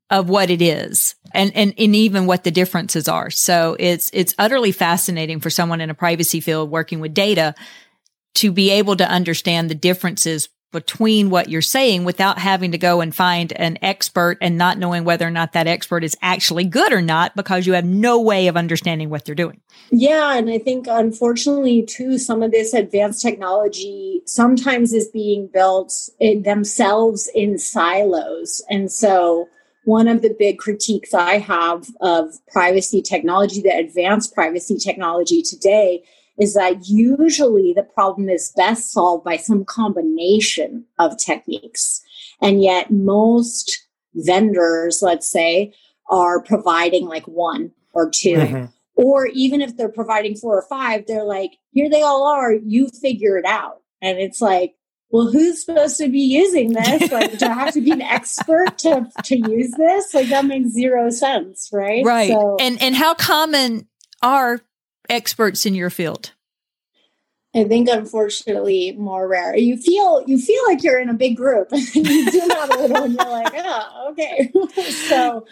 of 0.09 0.29
what 0.29 0.49
it 0.49 0.61
is 0.61 1.15
and, 1.33 1.51
and, 1.55 1.73
and 1.77 1.95
even 1.95 2.25
what 2.25 2.43
the 2.43 2.51
differences 2.51 3.07
are? 3.07 3.29
So 3.29 3.75
it's, 3.79 4.09
it's 4.13 4.35
utterly 4.37 4.71
fascinating 4.71 5.39
for 5.39 5.49
someone 5.49 5.81
in 5.81 5.89
a 5.89 5.95
privacy 5.95 6.39
field 6.39 6.71
working 6.71 6.99
with 6.99 7.13
data 7.13 7.55
to 8.35 8.51
be 8.51 8.71
able 8.71 8.95
to 8.95 9.09
understand 9.09 9.69
the 9.69 9.75
differences 9.75 10.49
between 10.71 11.29
what 11.29 11.49
you're 11.49 11.61
saying 11.61 12.03
without 12.03 12.37
having 12.37 12.71
to 12.71 12.77
go 12.77 12.99
and 12.99 13.15
find 13.15 13.53
an 13.53 13.77
expert 13.81 14.37
and 14.41 14.57
not 14.57 14.77
knowing 14.77 15.05
whether 15.05 15.25
or 15.25 15.31
not 15.31 15.53
that 15.53 15.67
expert 15.67 16.03
is 16.03 16.17
actually 16.21 16.65
good 16.65 16.91
or 16.91 17.01
not 17.01 17.35
because 17.35 17.65
you 17.65 17.73
have 17.73 17.85
no 17.85 18.19
way 18.19 18.47
of 18.47 18.57
understanding 18.57 19.09
what 19.09 19.23
they're 19.23 19.35
doing. 19.35 19.61
Yeah. 19.91 20.37
And 20.37 20.49
I 20.49 20.59
think 20.59 20.87
unfortunately, 20.89 21.83
too, 21.83 22.17
some 22.17 22.43
of 22.43 22.51
this 22.51 22.73
advanced 22.73 23.21
technology 23.21 24.21
sometimes 24.25 24.93
is 24.93 25.07
being 25.07 25.49
built 25.53 26.09
in 26.19 26.43
themselves 26.43 27.29
in 27.33 27.57
silos. 27.57 28.61
And 28.69 28.91
so, 28.91 29.47
one 29.85 30.09
of 30.09 30.21
the 30.21 30.35
big 30.37 30.57
critiques 30.57 31.13
I 31.13 31.37
have 31.37 31.87
of 32.01 32.33
privacy 32.51 33.01
technology, 33.01 33.61
the 33.61 33.69
advanced 33.69 34.33
privacy 34.33 34.75
technology 34.77 35.41
today, 35.41 36.03
is 36.39 36.53
that 36.53 36.87
usually 36.87 37.73
the 37.73 37.83
problem 37.83 38.29
is 38.29 38.53
best 38.55 38.91
solved 38.91 39.23
by 39.23 39.37
some 39.37 39.65
combination 39.65 40.85
of 40.99 41.17
techniques. 41.17 42.01
And 42.41 42.61
yet 42.61 42.91
most 42.91 43.87
vendors, 44.13 45.01
let's 45.01 45.29
say, 45.29 45.73
are 46.09 46.41
providing 46.41 47.07
like 47.07 47.27
one 47.27 47.71
or 47.93 48.09
2 48.09 48.29
mm-hmm. 48.29 48.65
Or 48.95 49.27
even 49.27 49.61
if 49.61 49.77
they're 49.77 49.89
providing 49.89 50.35
four 50.35 50.57
or 50.57 50.65
five, 50.67 51.05
they're 51.05 51.23
like, 51.23 51.51
here 51.71 51.87
they 51.87 52.01
all 52.01 52.25
are, 52.25 52.53
you 52.53 52.89
figure 52.99 53.37
it 53.37 53.45
out. 53.45 53.81
And 54.01 54.17
it's 54.17 54.41
like, 54.41 54.73
well, 55.11 55.31
who's 55.31 55.63
supposed 55.63 55.97
to 55.97 56.09
be 56.09 56.19
using 56.19 56.73
this? 56.73 57.11
Like, 57.11 57.37
do 57.37 57.45
I 57.45 57.53
have 57.53 57.73
to 57.75 57.81
be 57.81 57.91
an 57.91 58.01
expert 58.01 58.77
to, 58.79 59.07
to 59.23 59.37
use 59.37 59.71
this? 59.77 60.13
Like, 60.13 60.29
that 60.29 60.45
makes 60.45 60.71
zero 60.71 61.09
sense, 61.11 61.69
right? 61.71 62.03
Right. 62.03 62.29
So, 62.29 62.57
and 62.59 62.81
and 62.81 62.95
how 62.95 63.13
common 63.13 63.87
are 64.21 64.61
experts 65.09 65.65
in 65.65 65.75
your 65.75 65.89
field? 65.89 66.31
I 67.55 67.63
think 67.63 67.89
unfortunately 67.89 68.93
more 68.97 69.27
rare. 69.27 69.57
You 69.57 69.77
feel 69.77 70.23
you 70.27 70.37
feel 70.37 70.61
like 70.67 70.83
you're 70.83 70.99
in 70.99 71.09
a 71.09 71.13
big 71.13 71.37
group 71.37 71.69
and 71.71 71.81
you 71.95 72.29
zoom 72.29 72.51
out 72.51 72.75
a 72.75 72.79
little 72.79 73.03
and 73.03 73.13
you're 73.15 73.29
like, 73.29 73.53
oh, 73.55 74.09
okay. 74.11 74.51
so 75.07 75.45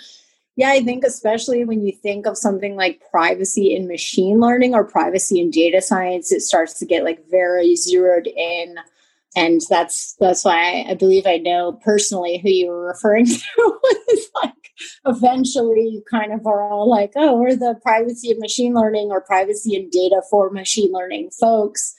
yeah, 0.57 0.69
I 0.69 0.81
think 0.81 1.03
especially 1.03 1.65
when 1.65 1.85
you 1.85 1.91
think 1.91 2.25
of 2.25 2.37
something 2.37 2.75
like 2.75 3.01
privacy 3.11 3.75
in 3.75 3.87
machine 3.87 4.39
learning 4.39 4.73
or 4.73 4.85
privacy 4.85 5.41
in 5.41 5.51
data 5.51 5.81
science, 5.81 6.31
it 6.31 6.41
starts 6.41 6.75
to 6.79 6.85
get 6.85 7.03
like 7.03 7.29
very 7.29 7.75
zeroed 7.75 8.27
in. 8.27 8.75
And 9.35 9.61
that's 9.69 10.15
that's 10.19 10.45
why 10.45 10.85
I, 10.85 10.91
I 10.91 10.93
believe 10.93 11.25
I 11.25 11.37
know 11.37 11.73
personally 11.83 12.37
who 12.37 12.49
you 12.49 12.67
were 12.67 12.85
referring 12.85 13.25
to. 13.25 13.79
it's 14.07 14.29
like 14.43 14.64
eventually 15.05 15.87
you 15.87 16.03
kind 16.09 16.33
of 16.33 16.45
are 16.45 16.61
all 16.61 16.89
like, 16.89 17.13
oh, 17.15 17.39
we're 17.39 17.55
the 17.55 17.79
privacy 17.81 18.31
of 18.31 18.39
machine 18.39 18.73
learning 18.73 19.09
or 19.11 19.21
privacy 19.21 19.75
and 19.75 19.91
data 19.91 20.21
for 20.29 20.49
machine 20.49 20.91
learning 20.91 21.29
folks. 21.39 21.93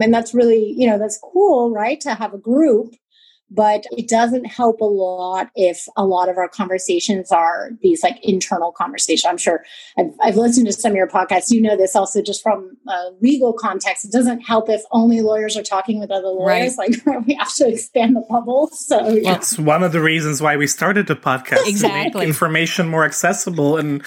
And 0.00 0.12
that's 0.12 0.34
really, 0.34 0.74
you 0.76 0.86
know, 0.86 0.98
that's 0.98 1.18
cool, 1.18 1.70
right? 1.72 2.00
To 2.00 2.14
have 2.14 2.34
a 2.34 2.38
group 2.38 2.94
but 3.54 3.84
it 3.92 4.08
doesn't 4.08 4.46
help 4.46 4.80
a 4.80 4.84
lot 4.84 5.50
if 5.54 5.86
a 5.96 6.04
lot 6.04 6.28
of 6.28 6.38
our 6.38 6.48
conversations 6.48 7.30
are 7.30 7.70
these 7.82 8.02
like 8.02 8.18
internal 8.22 8.72
conversations. 8.72 9.28
I'm 9.28 9.36
sure 9.36 9.64
I've, 9.98 10.12
I've 10.22 10.36
listened 10.36 10.66
to 10.66 10.72
some 10.72 10.92
of 10.92 10.96
your 10.96 11.08
podcasts. 11.08 11.50
You 11.50 11.60
know 11.60 11.76
this 11.76 11.94
also 11.94 12.22
just 12.22 12.42
from 12.42 12.76
a 12.88 13.10
legal 13.20 13.52
context. 13.52 14.04
It 14.04 14.12
doesn't 14.12 14.40
help 14.40 14.68
if 14.68 14.82
only 14.90 15.20
lawyers 15.20 15.56
are 15.56 15.62
talking 15.62 16.00
with 16.00 16.10
other 16.10 16.28
lawyers. 16.28 16.76
Right. 16.78 16.90
Like 17.06 17.26
we 17.26 17.34
have 17.34 17.54
to 17.56 17.68
expand 17.68 18.16
the 18.16 18.24
bubble. 18.28 18.68
So 18.68 19.08
yeah. 19.08 19.34
it's 19.34 19.58
one 19.58 19.82
of 19.82 19.92
the 19.92 20.00
reasons 20.00 20.40
why 20.40 20.56
we 20.56 20.66
started 20.66 21.06
the 21.06 21.16
podcast. 21.16 21.66
exactly, 21.66 22.26
information 22.26 22.88
more 22.88 23.04
accessible 23.04 23.76
and 23.76 24.02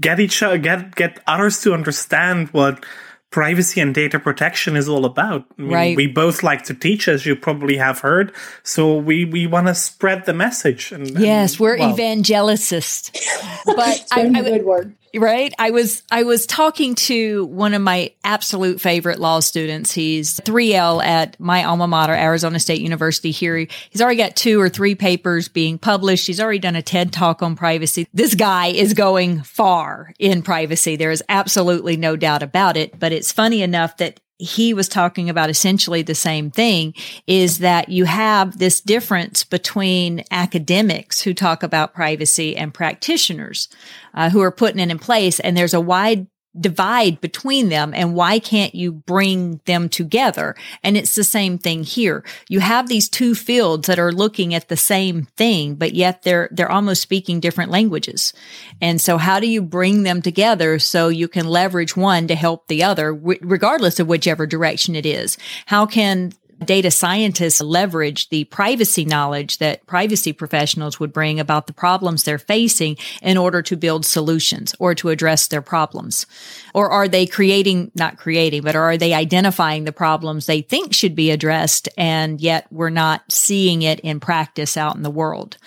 get 0.00 0.20
each 0.20 0.42
other, 0.42 0.58
get 0.58 0.94
get 0.94 1.20
others 1.26 1.60
to 1.62 1.74
understand 1.74 2.48
what 2.48 2.84
privacy 3.30 3.80
and 3.80 3.94
data 3.94 4.18
protection 4.18 4.76
is 4.76 4.88
all 4.88 5.04
about. 5.04 5.44
I 5.58 5.62
mean, 5.62 5.72
right. 5.72 5.96
We 5.96 6.06
both 6.06 6.42
like 6.42 6.62
to 6.64 6.74
teach, 6.74 7.08
as 7.08 7.26
you 7.26 7.36
probably 7.36 7.76
have 7.76 8.00
heard. 8.00 8.34
So 8.62 8.96
we, 8.96 9.24
we 9.24 9.46
want 9.46 9.66
to 9.66 9.74
spread 9.74 10.26
the 10.26 10.34
message. 10.34 10.92
And, 10.92 11.08
yes, 11.18 11.52
and, 11.52 11.60
we're 11.60 11.78
well. 11.78 11.92
evangelicists. 11.92 13.10
But 13.66 14.06
I, 14.12 14.20
I, 14.22 14.28
good 14.28 14.64
word 14.64 14.96
right? 15.14 15.52
I 15.58 15.70
was 15.70 16.02
I 16.10 16.22
was 16.24 16.46
talking 16.46 16.94
to 16.94 17.46
one 17.46 17.74
of 17.74 17.82
my 17.82 18.12
absolute 18.24 18.80
favorite 18.80 19.18
law 19.18 19.40
students. 19.40 19.92
He's 19.92 20.40
3L 20.40 21.04
at 21.04 21.38
my 21.40 21.64
alma 21.64 21.86
mater, 21.86 22.14
Arizona 22.14 22.58
State 22.58 22.80
University 22.80 23.30
here. 23.30 23.66
He's 23.90 24.02
already 24.02 24.18
got 24.18 24.36
two 24.36 24.60
or 24.60 24.68
three 24.68 24.94
papers 24.94 25.48
being 25.48 25.78
published. 25.78 26.26
He's 26.26 26.40
already 26.40 26.58
done 26.58 26.76
a 26.76 26.82
TED 26.82 27.12
talk 27.12 27.42
on 27.42 27.56
privacy. 27.56 28.06
This 28.12 28.34
guy 28.34 28.68
is 28.68 28.94
going 28.94 29.42
far 29.42 30.12
in 30.18 30.42
privacy. 30.42 30.96
There 30.96 31.10
is 31.10 31.22
absolutely 31.28 31.96
no 31.96 32.16
doubt 32.16 32.42
about 32.42 32.76
it, 32.76 32.98
but 32.98 33.12
it's 33.12 33.32
funny 33.32 33.62
enough 33.62 33.96
that 33.98 34.20
he 34.38 34.74
was 34.74 34.88
talking 34.88 35.30
about 35.30 35.48
essentially 35.50 36.02
the 36.02 36.14
same 36.14 36.50
thing 36.50 36.94
is 37.26 37.58
that 37.58 37.88
you 37.88 38.04
have 38.04 38.58
this 38.58 38.80
difference 38.80 39.44
between 39.44 40.24
academics 40.30 41.22
who 41.22 41.32
talk 41.32 41.62
about 41.62 41.94
privacy 41.94 42.56
and 42.56 42.74
practitioners 42.74 43.68
uh, 44.14 44.28
who 44.28 44.40
are 44.42 44.50
putting 44.50 44.80
it 44.80 44.90
in 44.90 44.98
place. 44.98 45.40
And 45.40 45.56
there's 45.56 45.74
a 45.74 45.80
wide 45.80 46.26
divide 46.60 47.20
between 47.20 47.68
them 47.68 47.92
and 47.94 48.14
why 48.14 48.38
can't 48.38 48.74
you 48.74 48.92
bring 48.92 49.60
them 49.66 49.88
together? 49.88 50.54
And 50.82 50.96
it's 50.96 51.14
the 51.14 51.24
same 51.24 51.58
thing 51.58 51.84
here. 51.84 52.24
You 52.48 52.60
have 52.60 52.88
these 52.88 53.08
two 53.08 53.34
fields 53.34 53.86
that 53.86 53.98
are 53.98 54.12
looking 54.12 54.54
at 54.54 54.68
the 54.68 54.76
same 54.76 55.24
thing, 55.36 55.74
but 55.74 55.94
yet 55.94 56.22
they're, 56.22 56.48
they're 56.52 56.70
almost 56.70 57.02
speaking 57.02 57.40
different 57.40 57.70
languages. 57.70 58.32
And 58.80 59.00
so 59.00 59.18
how 59.18 59.40
do 59.40 59.48
you 59.48 59.62
bring 59.62 60.02
them 60.02 60.22
together 60.22 60.78
so 60.78 61.08
you 61.08 61.28
can 61.28 61.46
leverage 61.46 61.96
one 61.96 62.26
to 62.28 62.34
help 62.34 62.68
the 62.68 62.82
other, 62.82 63.14
regardless 63.14 64.00
of 64.00 64.08
whichever 64.08 64.46
direction 64.46 64.94
it 64.94 65.06
is? 65.06 65.38
How 65.66 65.86
can 65.86 66.32
data 66.64 66.90
scientists 66.90 67.60
leverage 67.60 68.28
the 68.28 68.44
privacy 68.44 69.04
knowledge 69.04 69.58
that 69.58 69.86
privacy 69.86 70.32
professionals 70.32 70.98
would 70.98 71.12
bring 71.12 71.38
about 71.38 71.66
the 71.66 71.72
problems 71.72 72.22
they're 72.24 72.38
facing 72.38 72.96
in 73.22 73.36
order 73.36 73.62
to 73.62 73.76
build 73.76 74.04
solutions 74.04 74.74
or 74.78 74.94
to 74.94 75.10
address 75.10 75.48
their 75.48 75.62
problems? 75.62 76.26
Or 76.74 76.90
are 76.90 77.08
they 77.08 77.26
creating, 77.26 77.90
not 77.94 78.16
creating, 78.16 78.62
but 78.62 78.76
are 78.76 78.96
they 78.96 79.12
identifying 79.12 79.84
the 79.84 79.92
problems 79.92 80.46
they 80.46 80.62
think 80.62 80.94
should 80.94 81.14
be 81.14 81.30
addressed 81.30 81.88
and 81.96 82.40
yet 82.40 82.66
we're 82.70 82.90
not 82.90 83.30
seeing 83.30 83.82
it 83.82 84.00
in 84.00 84.20
practice 84.20 84.76
out 84.76 84.96
in 84.96 85.02
the 85.02 85.10
world? 85.10 85.58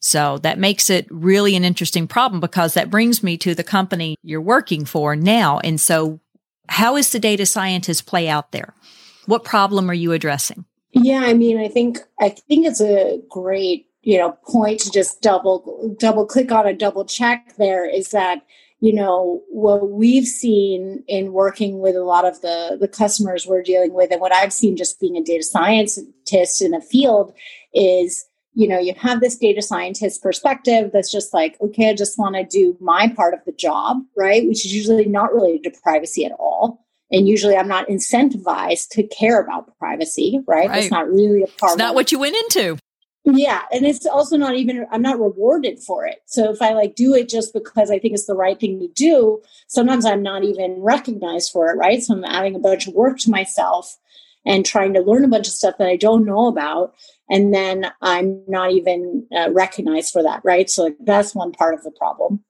So 0.00 0.38
that 0.38 0.58
makes 0.58 0.90
it 0.90 1.08
really 1.10 1.56
an 1.56 1.64
interesting 1.64 2.06
problem 2.06 2.40
because 2.40 2.74
that 2.74 2.90
brings 2.90 3.22
me 3.22 3.36
to 3.38 3.54
the 3.54 3.64
company 3.64 4.16
you're 4.22 4.40
working 4.40 4.84
for 4.84 5.16
now. 5.16 5.58
And 5.58 5.80
so 5.80 6.20
how 6.68 6.96
is 6.96 7.10
the 7.10 7.18
data 7.18 7.46
scientist 7.46 8.06
play 8.06 8.28
out 8.28 8.52
there? 8.52 8.74
What 9.28 9.44
problem 9.44 9.90
are 9.90 9.94
you 9.94 10.12
addressing? 10.12 10.64
Yeah, 10.92 11.20
I 11.20 11.34
mean, 11.34 11.58
I 11.58 11.68
think 11.68 11.98
I 12.18 12.30
think 12.30 12.66
it's 12.66 12.80
a 12.80 13.20
great 13.28 13.86
you 14.00 14.16
know 14.16 14.32
point 14.46 14.80
to 14.80 14.90
just 14.90 15.20
double 15.20 15.94
double 16.00 16.24
click 16.24 16.50
on 16.50 16.66
a 16.66 16.72
double 16.72 17.04
check. 17.04 17.54
There 17.58 17.86
is 17.86 18.08
that 18.12 18.40
you 18.80 18.94
know 18.94 19.42
what 19.50 19.90
we've 19.90 20.24
seen 20.24 21.04
in 21.08 21.34
working 21.34 21.80
with 21.80 21.94
a 21.94 22.04
lot 22.04 22.24
of 22.24 22.40
the 22.40 22.78
the 22.80 22.88
customers 22.88 23.46
we're 23.46 23.62
dealing 23.62 23.92
with, 23.92 24.10
and 24.10 24.20
what 24.22 24.32
I've 24.32 24.54
seen 24.54 24.78
just 24.78 24.98
being 24.98 25.18
a 25.18 25.22
data 25.22 25.44
scientist 25.44 26.62
in 26.62 26.70
the 26.70 26.80
field 26.80 27.34
is 27.74 28.24
you 28.54 28.66
know, 28.66 28.78
you 28.78 28.94
have 28.94 29.20
this 29.20 29.36
data 29.36 29.60
scientist 29.60 30.22
perspective 30.22 30.90
that's 30.92 31.12
just 31.12 31.34
like, 31.34 31.56
okay, 31.60 31.90
I 31.90 31.94
just 31.94 32.18
want 32.18 32.34
to 32.34 32.44
do 32.44 32.78
my 32.80 33.06
part 33.06 33.34
of 33.34 33.44
the 33.44 33.52
job, 33.52 33.98
right? 34.16 34.48
Which 34.48 34.64
is 34.64 34.74
usually 34.74 35.04
not 35.04 35.34
related 35.34 35.64
to 35.64 35.80
privacy 35.80 36.24
at 36.24 36.32
all. 36.32 36.84
And 37.10 37.26
usually 37.26 37.56
I'm 37.56 37.68
not 37.68 37.88
incentivized 37.88 38.88
to 38.90 39.02
care 39.02 39.40
about 39.40 39.76
privacy, 39.78 40.40
right? 40.46 40.68
Right. 40.68 40.82
It's 40.82 40.90
not 40.90 41.08
really 41.08 41.42
a 41.42 41.46
part 41.46 41.72
It's 41.72 41.78
not 41.78 41.90
of 41.90 41.94
what 41.94 42.12
you 42.12 42.18
went 42.18 42.36
into. 42.36 42.78
yeah, 43.24 43.62
and 43.72 43.86
it's 43.86 44.06
also 44.06 44.36
not 44.36 44.54
even 44.56 44.86
I'm 44.90 45.02
not 45.02 45.18
rewarded 45.18 45.80
for 45.80 46.06
it. 46.06 46.22
So 46.26 46.50
if 46.50 46.60
I 46.62 46.72
like 46.72 46.94
do 46.94 47.14
it 47.14 47.28
just 47.28 47.52
because 47.52 47.90
I 47.90 47.98
think 47.98 48.14
it's 48.14 48.26
the 48.26 48.34
right 48.34 48.58
thing 48.58 48.78
to 48.80 48.88
do, 48.88 49.42
sometimes 49.68 50.04
I'm 50.04 50.22
not 50.22 50.44
even 50.44 50.80
recognized 50.82 51.50
for 51.52 51.70
it, 51.70 51.76
right? 51.76 52.02
So 52.02 52.14
I'm 52.14 52.24
adding 52.24 52.54
a 52.54 52.58
bunch 52.60 52.86
of 52.86 52.94
work 52.94 53.18
to 53.20 53.30
myself 53.30 53.96
and 54.46 54.64
trying 54.64 54.94
to 54.94 55.00
learn 55.00 55.24
a 55.24 55.28
bunch 55.28 55.48
of 55.48 55.54
stuff 55.54 55.76
that 55.78 55.88
I 55.88 55.96
don't 55.96 56.24
know 56.24 56.46
about 56.46 56.94
and 57.30 57.52
then 57.52 57.90
I'm 58.00 58.42
not 58.48 58.72
even 58.72 59.26
uh, 59.36 59.50
recognized 59.52 60.12
for 60.12 60.22
that, 60.22 60.40
right? 60.44 60.70
So 60.70 60.84
like, 60.84 60.96
that's 61.00 61.34
one 61.34 61.52
part 61.52 61.74
of 61.74 61.82
the 61.82 61.90
problem. 61.90 62.42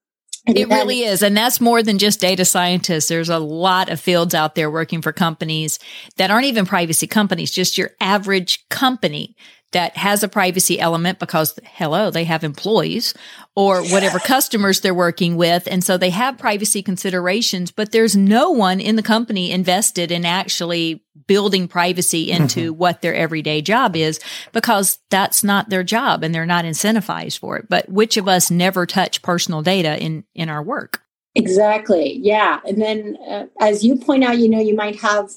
It 0.48 0.68
really 0.68 1.02
is. 1.02 1.22
And 1.22 1.36
that's 1.36 1.60
more 1.60 1.82
than 1.82 1.98
just 1.98 2.20
data 2.20 2.44
scientists. 2.44 3.08
There's 3.08 3.28
a 3.28 3.38
lot 3.38 3.90
of 3.90 4.00
fields 4.00 4.34
out 4.34 4.54
there 4.54 4.70
working 4.70 5.02
for 5.02 5.12
companies 5.12 5.78
that 6.16 6.30
aren't 6.30 6.46
even 6.46 6.66
privacy 6.66 7.06
companies, 7.06 7.50
just 7.50 7.76
your 7.78 7.90
average 8.00 8.66
company 8.68 9.36
that 9.72 9.96
has 9.96 10.22
a 10.22 10.28
privacy 10.28 10.80
element 10.80 11.18
because 11.18 11.58
hello, 11.64 12.10
they 12.10 12.24
have 12.24 12.42
employees 12.42 13.12
or 13.54 13.82
whatever 13.82 14.18
customers 14.18 14.80
they're 14.80 14.94
working 14.94 15.36
with. 15.36 15.68
And 15.70 15.84
so 15.84 15.98
they 15.98 16.10
have 16.10 16.38
privacy 16.38 16.82
considerations, 16.82 17.70
but 17.70 17.92
there's 17.92 18.16
no 18.16 18.50
one 18.50 18.80
in 18.80 18.96
the 18.96 19.02
company 19.02 19.50
invested 19.50 20.10
in 20.10 20.24
actually 20.24 21.04
building 21.26 21.68
privacy 21.68 22.30
into 22.30 22.72
what 22.72 23.02
their 23.02 23.14
everyday 23.14 23.60
job 23.60 23.94
is 23.94 24.20
because 24.52 24.98
that's 25.10 25.44
not 25.44 25.68
their 25.68 25.84
job 25.84 26.22
and 26.22 26.34
they're 26.34 26.46
not 26.46 26.64
incentivized 26.64 27.38
for 27.38 27.58
it. 27.58 27.66
But 27.68 27.88
which 27.90 28.16
of 28.16 28.26
us 28.26 28.50
never 28.50 28.86
touch 28.86 29.20
personal 29.22 29.60
data 29.60 30.02
in, 30.02 30.24
in 30.34 30.48
our 30.48 30.62
work? 30.62 31.02
Exactly. 31.34 32.18
Yeah. 32.22 32.60
And 32.66 32.80
then, 32.80 33.18
uh, 33.28 33.46
as 33.60 33.84
you 33.84 33.96
point 33.96 34.24
out, 34.24 34.38
you 34.38 34.48
know, 34.48 34.60
you 34.60 34.74
might 34.74 34.98
have 35.00 35.30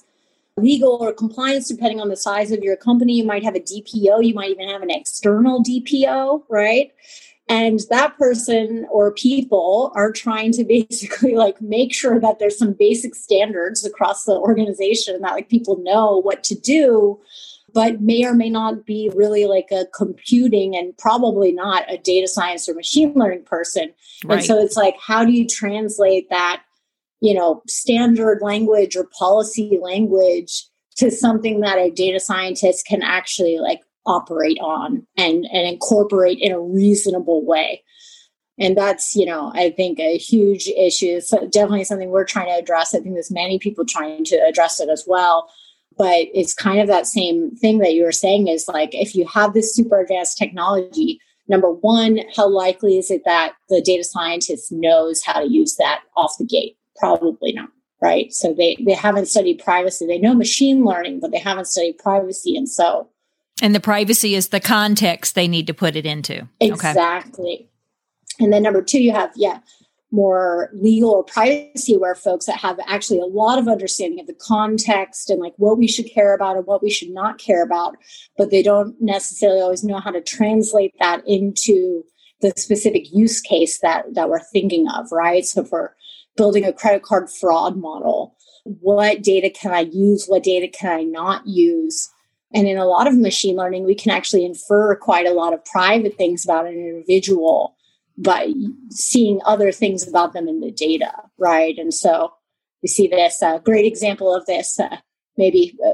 legal 0.58 0.98
or 1.02 1.14
compliance 1.14 1.68
depending 1.68 2.00
on 2.00 2.10
the 2.10 2.16
size 2.16 2.52
of 2.52 2.64
your 2.64 2.76
company. 2.76 3.14
You 3.14 3.26
might 3.26 3.44
have 3.44 3.56
a 3.56 3.60
DPO, 3.60 4.26
you 4.26 4.34
might 4.34 4.52
even 4.52 4.70
have 4.70 4.82
an 4.82 4.92
external 4.92 5.64
DPO, 5.64 6.44
right? 6.50 6.92
And 7.50 7.82
that 7.90 8.18
person 8.18 8.88
or 8.90 9.12
people 9.12 9.92
are 9.96 10.12
trying 10.12 10.52
to 10.54 10.64
basically 10.90 11.36
like 11.36 11.62
make 11.62 11.94
sure 11.94 12.20
that 12.20 12.40
there's 12.40 12.58
some 12.58 12.74
basic 12.74 13.16
standards 13.16 13.86
across 13.86 14.26
the 14.26 14.34
organization 14.34 15.22
that 15.22 15.34
like 15.34 15.50
people 15.50 15.78
know 15.84 16.18
what 16.18 16.44
to 16.46 16.56
do 16.56 17.20
but 17.74 18.02
may 18.02 18.26
or 18.26 18.34
may 18.34 18.50
not 18.50 18.86
be 18.86 19.10
really 19.16 19.46
like 19.46 19.70
a 19.72 19.86
computing 19.94 20.76
and 20.76 20.98
probably 20.98 21.52
not 21.52 21.92
a 21.92 21.98
data 21.98 22.28
science 22.28 22.68
or 22.68 22.74
machine 22.74 23.14
learning 23.16 23.44
person. 23.44 23.94
Right. 24.24 24.38
And 24.38 24.46
so 24.46 24.60
it's 24.60 24.76
like, 24.76 24.96
how 25.00 25.26
do 25.26 25.32
you 25.32 25.48
translate 25.48 26.30
that, 26.30 26.64
you 27.22 27.34
know, 27.34 27.62
standard 27.68 28.42
language 28.42 28.96
or 28.96 29.08
policy 29.18 29.80
language 29.82 30.66
to 30.98 31.10
something 31.10 31.62
that 31.62 31.78
a 31.78 31.90
data 31.90 32.20
scientist 32.20 32.86
can 32.86 33.02
actually 33.02 33.60
like 33.60 33.82
operate 34.06 34.60
on 34.60 35.06
and, 35.18 35.46
and 35.52 35.68
incorporate 35.68 36.40
in 36.40 36.52
a 36.52 36.60
reasonable 36.60 37.46
way? 37.46 37.84
And 38.60 38.78
that's, 38.78 39.16
you 39.16 39.26
know, 39.26 39.52
I 39.56 39.72
think 39.72 40.00
a 40.00 40.18
huge 40.18 40.68
issue. 40.68 41.20
Definitely 41.50 41.86
something 41.86 42.10
we're 42.10 42.26
trying 42.26 42.48
to 42.48 42.62
address. 42.62 42.94
I 42.94 43.00
think 43.00 43.16
there's 43.16 43.32
many 43.32 43.58
people 43.58 43.86
trying 43.86 44.26
to 44.26 44.36
address 44.36 44.80
it 44.80 44.90
as 44.90 45.06
well 45.08 45.50
but 45.98 46.28
it's 46.34 46.54
kind 46.54 46.80
of 46.80 46.88
that 46.88 47.06
same 47.06 47.56
thing 47.58 47.80
that 47.80 47.94
you 47.94 48.04
were 48.04 48.12
saying 48.12 48.48
is 48.48 48.68
like 48.68 48.94
if 48.94 49.16
you 49.16 49.28
have 49.28 49.54
this 49.54 49.76
super 49.76 50.00
advanced 50.00 50.38
technology 50.38 51.20
number 51.48 51.72
one 51.72 52.20
how 52.36 52.48
likely 52.48 52.98
is 52.98 53.12
it 53.12 53.24
that 53.26 53.54
the 53.70 53.82
data 53.82 54.04
scientist 54.04 54.72
knows 54.72 55.22
how 55.24 55.40
to 55.40 55.48
use 55.48 55.76
that 55.78 56.02
off 56.16 56.38
the 56.40 56.46
gate 56.46 56.78
probably 57.02 57.52
not 57.52 57.70
right 58.02 58.32
so 58.32 58.54
they 58.54 58.78
they 58.86 58.94
haven't 58.94 59.28
studied 59.28 59.58
privacy 59.64 60.06
they 60.06 60.18
know 60.18 60.34
machine 60.34 60.86
learning 60.86 61.20
but 61.20 61.32
they 61.32 61.40
haven't 61.40 61.66
studied 61.66 61.98
privacy 61.98 62.56
and 62.56 62.70
so 62.70 63.10
And 63.62 63.76
the 63.76 63.80
privacy 63.80 64.34
is 64.34 64.50
the 64.50 64.60
context 64.60 65.36
they 65.36 65.48
need 65.48 65.68
to 65.68 65.74
put 65.74 65.96
it 65.96 66.06
into. 66.06 66.48
Okay. 66.60 66.68
Exactly. 66.68 67.70
And 68.40 68.52
then 68.52 68.64
number 68.64 68.82
two, 68.82 69.02
you 69.02 69.14
have, 69.14 69.32
yeah, 69.36 69.60
more 70.12 70.70
legal 70.74 71.12
or 71.12 71.24
privacy 71.24 71.94
aware 71.94 72.16
folks 72.16 72.46
that 72.48 72.58
have 72.58 72.80
actually 72.88 73.20
a 73.20 73.26
lot 73.26 73.60
of 73.60 73.68
understanding 73.68 74.20
of 74.20 74.28
the 74.28 74.34
context 74.34 75.30
and 75.30 75.40
like 75.40 75.54
what 75.58 75.78
we 75.78 75.88
should 75.88 76.10
care 76.12 76.34
about 76.34 76.58
and 76.58 76.66
what 76.66 76.82
we 76.84 76.90
should 76.90 77.12
not 77.12 77.38
care 77.38 77.64
about, 77.64 77.96
but 78.38 78.50
they 78.50 78.64
don't 78.64 79.00
necessarily 79.00 79.62
always 79.62 79.84
know 79.84 80.00
how 80.00 80.12
to 80.12 80.22
translate 80.22 80.94
that 81.00 81.22
into 81.28 82.04
the 82.42 82.52
specific 82.58 83.14
use 83.14 83.40
case 83.40 83.80
that 83.80 84.06
that 84.16 84.28
we're 84.28 84.40
thinking 84.40 84.88
of, 84.90 85.12
right? 85.12 85.46
So 85.46 85.64
for 85.64 85.96
building 86.38 86.66
a 86.66 86.74
credit 86.74 87.04
card 87.04 87.30
fraud 87.30 87.78
model, 87.78 88.36
what 88.64 89.22
data 89.22 89.50
can 89.50 89.72
I 89.72 89.82
use? 89.82 90.26
What 90.28 90.44
data 90.44 90.68
can 90.68 90.92
I 90.92 91.04
not 91.04 91.48
use? 91.48 92.10
And 92.54 92.68
in 92.68 92.78
a 92.78 92.86
lot 92.86 93.08
of 93.08 93.18
machine 93.18 93.56
learning, 93.56 93.86
we 93.86 93.96
can 93.96 94.12
actually 94.12 94.46
infer 94.46 94.96
quite 94.96 95.26
a 95.26 95.34
lot 95.34 95.54
of 95.54 95.64
private 95.66 96.16
things 96.16 96.44
about 96.44 96.68
an 96.68 96.74
individual 96.74 97.76
by 98.18 98.52
seeing 98.90 99.40
other 99.46 99.72
things 99.72 100.08
about 100.08 100.34
them 100.34 100.48
in 100.48 100.60
the 100.60 100.72
data, 100.72 101.12
right? 101.38 101.78
And 101.78 101.94
so 101.94 102.34
we 102.82 102.90
see 102.90 103.08
this 103.08 103.42
uh, 103.42 103.60
great 103.60 103.86
example 103.86 104.36
of 104.36 104.46
this, 104.46 104.80
uh, 104.80 104.98
maybe 105.38 105.78
uh, 105.86 105.94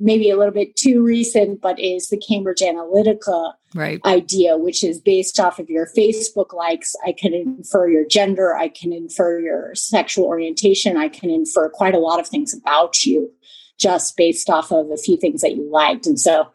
maybe 0.00 0.30
a 0.30 0.36
little 0.36 0.54
bit 0.54 0.76
too 0.76 1.02
recent, 1.02 1.60
but 1.60 1.78
is 1.78 2.08
the 2.08 2.16
Cambridge 2.16 2.60
Analytica 2.60 3.52
Right. 3.74 4.00
idea, 4.04 4.56
which 4.56 4.82
is 4.82 5.00
based 5.00 5.38
off 5.38 5.58
of 5.58 5.70
your 5.70 5.86
Facebook 5.96 6.52
likes. 6.52 6.96
I 7.06 7.12
can 7.12 7.32
infer 7.32 7.88
your 7.88 8.04
gender, 8.04 8.56
I 8.56 8.68
can 8.68 8.92
infer 8.92 9.38
your 9.40 9.74
sexual 9.74 10.24
orientation, 10.24 10.96
I 10.96 11.08
can 11.08 11.30
infer 11.30 11.68
quite 11.68 11.94
a 11.94 11.98
lot 11.98 12.18
of 12.18 12.26
things 12.26 12.52
about 12.52 13.04
you 13.04 13.30
just 13.78 14.16
based 14.16 14.50
off 14.50 14.70
of 14.70 14.90
a 14.90 14.96
few 14.96 15.16
things 15.16 15.40
that 15.40 15.54
you 15.54 15.70
liked. 15.70 16.06
And 16.06 16.20
so 16.20 16.48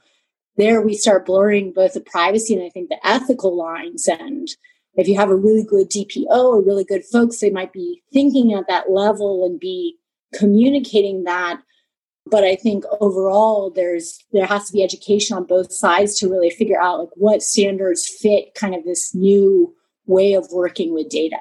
there 0.57 0.81
we 0.81 0.93
start 0.93 1.25
blurring 1.25 1.73
both 1.73 1.93
the 1.93 2.01
privacy 2.01 2.53
and 2.53 2.63
I 2.63 2.69
think 2.69 2.89
the 2.89 2.99
ethical 3.05 3.57
lines. 3.57 4.07
And 4.07 4.47
if 4.95 5.07
you 5.07 5.15
have 5.15 5.29
a 5.29 5.35
really 5.35 5.63
good 5.63 5.89
DPO 5.89 6.27
or 6.27 6.61
really 6.61 6.85
good 6.85 7.03
folks, 7.05 7.39
they 7.39 7.49
might 7.49 7.73
be 7.73 8.03
thinking 8.13 8.53
at 8.53 8.67
that 8.67 8.91
level 8.91 9.45
and 9.45 9.59
be 9.59 9.97
communicating 10.33 11.23
that 11.23 11.61
but 12.25 12.43
i 12.43 12.55
think 12.55 12.83
overall 12.99 13.71
there's 13.71 14.19
there 14.31 14.45
has 14.45 14.67
to 14.67 14.73
be 14.73 14.83
education 14.83 15.35
on 15.35 15.43
both 15.43 15.71
sides 15.71 16.17
to 16.19 16.29
really 16.29 16.49
figure 16.49 16.79
out 16.79 16.99
like 16.99 17.09
what 17.15 17.43
standards 17.43 18.07
fit 18.07 18.53
kind 18.55 18.75
of 18.75 18.83
this 18.83 19.13
new 19.13 19.73
way 20.05 20.33
of 20.33 20.47
working 20.51 20.93
with 20.93 21.09
data. 21.09 21.37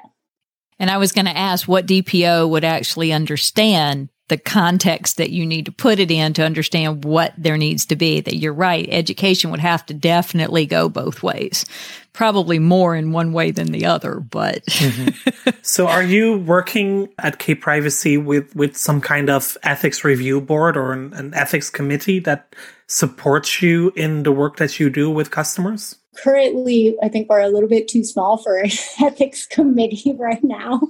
And 0.79 0.89
I 0.89 0.97
was 0.97 1.11
going 1.11 1.25
to 1.25 1.37
ask 1.37 1.67
what 1.67 1.85
DPO 1.85 2.49
would 2.49 2.63
actually 2.63 3.13
understand 3.13 4.09
the 4.27 4.37
context 4.37 5.17
that 5.17 5.29
you 5.29 5.45
need 5.45 5.65
to 5.65 5.71
put 5.71 5.99
it 5.99 6.09
in 6.09 6.33
to 6.33 6.43
understand 6.43 7.05
what 7.05 7.33
there 7.37 7.57
needs 7.57 7.85
to 7.87 7.95
be. 7.95 8.21
That 8.21 8.37
you're 8.37 8.53
right. 8.53 8.87
Education 8.89 9.51
would 9.51 9.59
have 9.59 9.85
to 9.87 9.93
definitely 9.93 10.65
go 10.65 10.89
both 10.89 11.21
ways, 11.21 11.65
probably 12.13 12.59
more 12.59 12.95
in 12.95 13.11
one 13.11 13.33
way 13.33 13.51
than 13.51 13.67
the 13.67 13.85
other, 13.85 14.19
but 14.19 14.65
mm-hmm. 14.65 15.35
So, 15.61 15.87
are 15.87 16.03
you 16.03 16.37
working 16.37 17.09
at 17.19 17.39
Cape 17.39 17.61
Privacy 17.61 18.17
with 18.17 18.55
with 18.55 18.77
some 18.77 19.01
kind 19.01 19.29
of 19.29 19.57
ethics 19.63 20.03
review 20.03 20.39
board 20.39 20.77
or 20.77 20.93
an, 20.93 21.13
an 21.13 21.33
ethics 21.33 21.69
committee 21.69 22.19
that 22.19 22.55
supports 22.87 23.61
you 23.61 23.91
in 23.95 24.23
the 24.23 24.31
work 24.31 24.57
that 24.57 24.79
you 24.79 24.89
do 24.89 25.09
with 25.09 25.31
customers? 25.31 25.95
Currently 26.15 26.95
i 27.03 27.09
think 27.09 27.29
we're 27.29 27.39
a 27.39 27.49
little 27.49 27.69
bit 27.69 27.87
too 27.87 28.03
small 28.03 28.37
for 28.37 28.57
an 28.57 28.69
ethics 29.01 29.45
committee 29.45 30.13
right 30.19 30.43
now. 30.43 30.81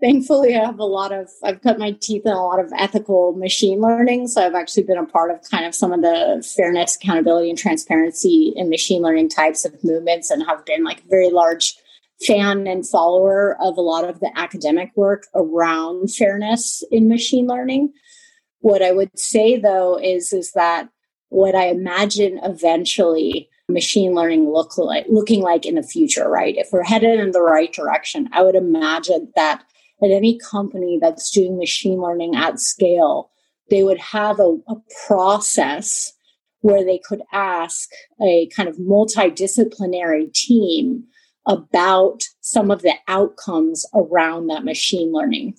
Thankfully 0.00 0.56
i 0.56 0.64
have 0.64 0.78
a 0.78 0.84
lot 0.84 1.12
of 1.12 1.28
i've 1.42 1.62
cut 1.62 1.78
my 1.78 1.92
teeth 1.92 2.22
in 2.24 2.32
a 2.32 2.42
lot 2.42 2.60
of 2.60 2.72
ethical 2.78 3.32
machine 3.32 3.80
learning 3.80 4.28
so 4.28 4.44
i've 4.44 4.54
actually 4.54 4.84
been 4.84 4.98
a 4.98 5.06
part 5.06 5.30
of 5.30 5.40
kind 5.50 5.66
of 5.66 5.74
some 5.74 5.92
of 5.92 6.02
the 6.02 6.46
fairness 6.56 6.96
accountability 6.96 7.50
and 7.50 7.58
transparency 7.58 8.52
in 8.56 8.68
machine 8.68 9.02
learning 9.02 9.28
types 9.28 9.64
of 9.64 9.72
movements 9.82 10.30
and 10.30 10.44
have 10.46 10.64
been 10.64 10.84
like 10.84 11.00
a 11.00 11.08
very 11.08 11.30
large 11.30 11.76
fan 12.26 12.66
and 12.66 12.86
follower 12.86 13.56
of 13.60 13.76
a 13.76 13.80
lot 13.80 14.08
of 14.08 14.20
the 14.20 14.30
academic 14.36 14.90
work 14.96 15.26
around 15.34 16.12
fairness 16.12 16.82
in 16.90 17.08
machine 17.08 17.46
learning. 17.46 17.92
What 18.60 18.82
i 18.82 18.92
would 18.92 19.16
say 19.18 19.56
though 19.56 19.98
is 19.98 20.32
is 20.32 20.52
that 20.52 20.88
what 21.28 21.54
i 21.54 21.66
imagine 21.66 22.40
eventually 22.42 23.48
machine 23.68 24.14
learning 24.14 24.50
look 24.50 24.78
like 24.78 25.06
looking 25.08 25.42
like 25.42 25.66
in 25.66 25.74
the 25.74 25.82
future 25.82 26.28
right? 26.28 26.56
If 26.56 26.68
we're 26.72 26.84
headed 26.84 27.20
in 27.20 27.32
the 27.32 27.42
right 27.42 27.72
direction 27.72 28.28
i 28.32 28.42
would 28.42 28.54
imagine 28.54 29.30
that 29.36 29.62
at 30.02 30.10
any 30.10 30.38
company 30.38 30.98
that's 31.00 31.30
doing 31.30 31.58
machine 31.58 32.00
learning 32.00 32.34
at 32.34 32.60
scale 32.60 33.30
they 33.70 33.82
would 33.82 33.98
have 33.98 34.40
a, 34.40 34.56
a 34.68 34.76
process 35.06 36.12
where 36.60 36.84
they 36.84 36.98
could 36.98 37.22
ask 37.32 37.88
a 38.22 38.48
kind 38.54 38.68
of 38.68 38.76
multidisciplinary 38.76 40.32
team 40.32 41.04
about 41.46 42.20
some 42.40 42.70
of 42.70 42.82
the 42.82 42.94
outcomes 43.06 43.86
around 43.94 44.48
that 44.48 44.64
machine 44.64 45.12
learning 45.12 45.54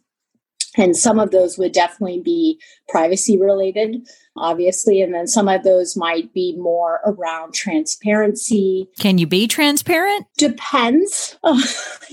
And 0.77 0.95
some 0.95 1.19
of 1.19 1.31
those 1.31 1.57
would 1.57 1.71
definitely 1.71 2.21
be 2.21 2.61
privacy 2.87 3.39
related, 3.39 4.07
obviously. 4.37 5.01
And 5.01 5.13
then 5.13 5.27
some 5.27 5.47
of 5.47 5.63
those 5.63 5.97
might 5.97 6.33
be 6.33 6.55
more 6.57 7.01
around 7.05 7.53
transparency. 7.53 8.89
Can 8.99 9.17
you 9.17 9.27
be 9.27 9.47
transparent? 9.47 10.27
Depends. 10.37 11.37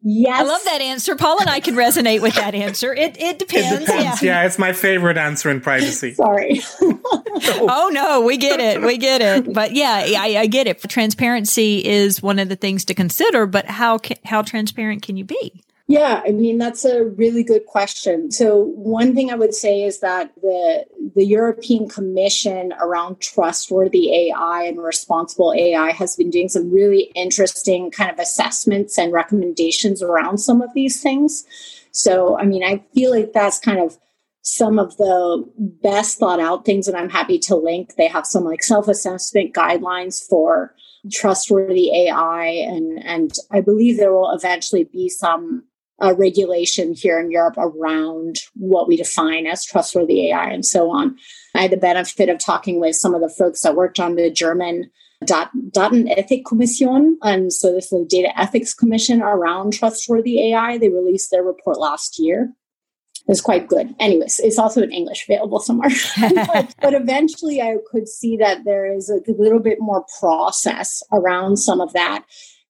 yes. 0.00 0.40
I 0.40 0.42
love 0.42 0.64
that 0.64 0.80
answer. 0.80 1.16
Paul 1.16 1.40
and 1.40 1.50
I 1.50 1.60
can 1.60 1.74
resonate 1.74 2.22
with 2.22 2.34
that 2.34 2.54
answer. 2.54 2.94
It, 2.94 3.20
it 3.20 3.38
depends. 3.38 3.82
It 3.82 3.86
depends. 3.86 4.22
Yeah. 4.22 4.40
yeah, 4.40 4.46
it's 4.46 4.58
my 4.58 4.72
favorite 4.72 5.18
answer 5.18 5.50
in 5.50 5.60
privacy. 5.60 6.14
Sorry. 6.14 6.60
oh, 6.80 7.90
no, 7.92 8.22
we 8.22 8.36
get 8.36 8.60
it. 8.60 8.82
We 8.82 8.96
get 8.96 9.20
it. 9.20 9.52
But 9.52 9.74
yeah, 9.74 10.04
I, 10.16 10.36
I 10.38 10.46
get 10.46 10.66
it. 10.66 10.80
Transparency 10.88 11.84
is 11.84 12.22
one 12.22 12.38
of 12.38 12.48
the 12.48 12.56
things 12.56 12.84
to 12.86 12.94
consider, 12.94 13.46
but 13.46 13.66
how, 13.66 13.98
can, 13.98 14.16
how 14.24 14.42
transparent 14.42 15.02
can 15.02 15.16
you 15.16 15.24
be? 15.24 15.62
Yeah, 15.90 16.20
I 16.26 16.32
mean 16.32 16.58
that's 16.58 16.84
a 16.84 17.06
really 17.06 17.42
good 17.42 17.64
question. 17.64 18.30
So 18.30 18.58
one 18.58 19.14
thing 19.14 19.30
I 19.30 19.36
would 19.36 19.54
say 19.54 19.82
is 19.82 20.00
that 20.00 20.34
the 20.42 20.84
the 21.16 21.24
European 21.24 21.88
Commission 21.88 22.74
around 22.78 23.20
trustworthy 23.22 24.28
AI 24.28 24.64
and 24.64 24.82
responsible 24.82 25.54
AI 25.56 25.92
has 25.92 26.14
been 26.14 26.28
doing 26.28 26.50
some 26.50 26.70
really 26.70 27.10
interesting 27.14 27.90
kind 27.90 28.10
of 28.10 28.18
assessments 28.18 28.98
and 28.98 29.14
recommendations 29.14 30.02
around 30.02 30.38
some 30.38 30.60
of 30.60 30.68
these 30.74 31.02
things. 31.02 31.46
So 31.90 32.38
I 32.38 32.44
mean 32.44 32.62
I 32.62 32.84
feel 32.94 33.10
like 33.10 33.32
that's 33.32 33.58
kind 33.58 33.80
of 33.80 33.96
some 34.42 34.78
of 34.78 34.94
the 34.98 35.42
best 35.82 36.18
thought 36.18 36.38
out 36.38 36.66
things 36.66 36.86
and 36.86 36.98
I'm 36.98 37.08
happy 37.10 37.38
to 37.40 37.56
link. 37.56 37.94
They 37.96 38.08
have 38.08 38.26
some 38.26 38.44
like 38.44 38.62
self-assessment 38.62 39.54
guidelines 39.54 40.22
for 40.22 40.74
trustworthy 41.10 42.08
AI 42.08 42.44
and 42.46 43.02
and 43.02 43.32
I 43.50 43.62
believe 43.62 43.96
there 43.96 44.12
will 44.12 44.32
eventually 44.32 44.84
be 44.84 45.08
some 45.08 45.64
uh, 46.02 46.14
regulation 46.16 46.94
here 46.94 47.18
in 47.18 47.30
Europe 47.30 47.56
around 47.58 48.36
what 48.54 48.86
we 48.88 48.96
define 48.96 49.46
as 49.46 49.64
trustworthy 49.64 50.30
AI 50.30 50.50
and 50.50 50.64
so 50.64 50.90
on. 50.90 51.16
I 51.54 51.62
had 51.62 51.72
the 51.72 51.76
benefit 51.76 52.28
of 52.28 52.38
talking 52.38 52.80
with 52.80 52.96
some 52.96 53.14
of 53.14 53.20
the 53.20 53.28
folks 53.28 53.62
that 53.62 53.76
worked 53.76 53.98
on 53.98 54.14
the 54.14 54.30
German 54.30 54.90
Datenethikkommission. 55.24 57.14
And 57.22 57.52
so 57.52 57.72
this 57.72 57.86
is 57.86 57.90
the 57.90 58.06
Data 58.08 58.38
Ethics 58.38 58.74
Commission 58.74 59.20
around 59.22 59.72
trustworthy 59.72 60.52
AI. 60.52 60.78
They 60.78 60.88
released 60.88 61.30
their 61.30 61.42
report 61.42 61.78
last 61.78 62.18
year. 62.18 62.52
It's 63.26 63.40
quite 63.42 63.68
good. 63.68 63.94
Anyways, 64.00 64.38
it's 64.38 64.58
also 64.58 64.82
in 64.82 64.90
English 64.90 65.28
available 65.28 65.60
somewhere. 65.60 65.90
but, 66.20 66.74
but, 66.80 66.94
eventually 66.94 67.60
I 67.60 67.76
could 67.90 68.08
see 68.08 68.38
that 68.38 68.64
there 68.64 68.90
is 68.90 69.10
a 69.10 69.20
little 69.30 69.58
bit 69.58 69.78
more 69.80 70.06
process 70.18 71.02
around 71.12 71.58
some 71.58 71.80
of 71.80 71.92
that. 71.92 72.24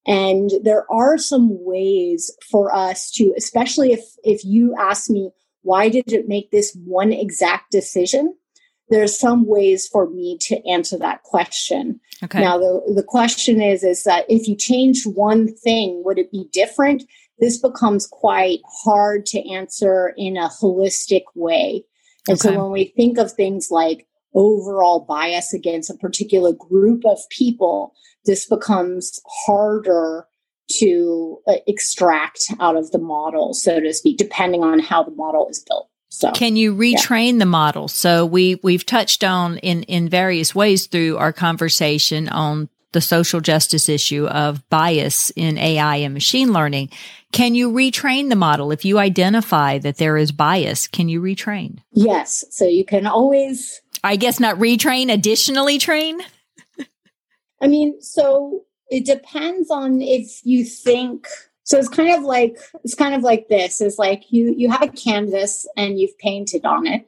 And 0.07 0.51
there 0.63 0.91
are 0.91 1.19
some 1.19 1.49
ways 1.65 2.31
for 2.51 2.75
us 2.75 3.11
to, 3.13 3.35
especially 3.37 3.93
if, 3.93 4.01
if 4.25 4.45
you 4.45 4.75
ask 4.79 5.11
me, 5.11 5.31
why 5.63 5.89
did 5.89 6.13
it 6.13 6.29
make 6.29 6.51
this 6.51 6.75
one 6.85 7.13
exact 7.13 7.71
decision? 7.71 8.35
There's 8.91 9.19
some 9.19 9.47
ways 9.47 9.87
for 9.87 10.09
me 10.09 10.39
to 10.43 10.67
answer 10.67 10.97
that 10.99 11.23
question. 11.25 12.01
Okay. 12.25 12.41
Now, 12.41 12.57
the, 12.57 12.95
the 12.95 13.03
question 13.03 13.61
is, 13.61 13.85
is 13.85 14.05
that 14.05 14.25
if 14.31 14.49
you 14.49 14.57
change 14.57 15.05
one 15.05 15.55
thing, 15.55 16.03
would 16.07 16.19
it 16.19 16.33
be 16.33 16.49
different? 16.53 17.05
This 17.39 17.59
becomes 17.59 18.07
quite 18.07 18.61
hard 18.85 19.27
to 19.27 19.53
answer 19.53 20.15
in 20.17 20.39
a 20.39 20.49
holistic 20.49 21.25
way. 21.35 21.85
And 22.27 22.39
okay. 22.41 22.49
so 22.49 22.63
when 22.63 22.73
we 22.73 22.93
think 22.97 23.19
of 23.19 23.33
things 23.33 23.71
like 23.71 24.07
overall 24.35 25.01
bias 25.01 25.53
against 25.53 25.91
a 25.91 25.95
particular 25.95 26.53
group 26.53 27.05
of 27.05 27.19
people, 27.31 27.95
this 28.25 28.47
becomes 28.47 29.21
harder 29.47 30.27
to 30.71 31.39
uh, 31.47 31.55
extract 31.67 32.45
out 32.61 32.77
of 32.77 32.91
the 32.91 32.99
model, 32.99 33.55
so 33.55 33.81
to 33.81 33.93
speak, 33.93 34.19
depending 34.19 34.63
on 34.63 34.79
how 34.79 35.03
the 35.03 35.11
model 35.13 35.49
is 35.49 35.65
built. 35.67 35.89
So, 36.11 36.33
can 36.33 36.57
you 36.57 36.75
retrain 36.75 37.35
yeah. 37.35 37.39
the 37.41 37.47
model? 37.47 37.87
So 37.89 38.25
we 38.25 38.59
we've 38.63 38.87
touched 38.87 39.23
on 39.23 39.59
in 39.59 39.83
in 39.85 40.09
various 40.09 40.55
ways 40.55 40.87
through 40.87 41.19
our 41.19 41.33
conversation 41.33 42.29
on 42.29 42.69
the 42.93 43.01
social 43.03 43.41
justice 43.41 43.89
issue 43.89 44.27
of 44.27 44.67
bias 44.71 45.31
in 45.37 45.59
AI 45.59 45.97
and 45.97 46.15
machine 46.15 46.53
learning. 46.53 46.91
Can 47.33 47.55
you 47.55 47.71
retrain 47.71 48.31
the 48.31 48.37
model 48.37 48.73
if 48.73 48.87
you 48.87 48.99
identify 48.99 49.79
that 49.79 49.99
there 49.99 50.17
is 50.17 50.33
bias? 50.33 50.89
Can 50.89 51.11
you 51.11 51.21
retrain? 51.21 51.81
Yes. 51.93 52.45
So 52.51 52.65
you 52.65 52.87
can 52.87 53.07
always 53.07 53.83
I 54.03 54.17
guess 54.17 54.41
not 54.41 54.57
retrain, 54.57 55.13
additionally 55.13 55.79
train? 55.79 56.21
I 57.61 57.67
mean, 57.67 58.01
so 58.01 58.65
it 58.91 59.05
depends 59.05 59.71
on 59.71 60.01
if 60.01 60.41
you 60.45 60.65
think 60.65 61.27
so 61.65 61.79
it's 61.79 61.89
kind 61.89 62.15
of 62.15 62.23
like 62.23 62.59
it's 62.83 62.95
kind 62.95 63.15
of 63.15 63.23
like 63.23 63.49
this 63.49 63.81
is 63.81 63.99
like 63.99 64.25
you 64.31 64.55
you 64.57 64.71
have 64.71 64.83
a 64.83 64.89
canvas 64.89 65.67
and 65.77 65.99
you've 65.99 66.17
painted 66.19 66.65
on 66.65 66.87
it 66.87 67.07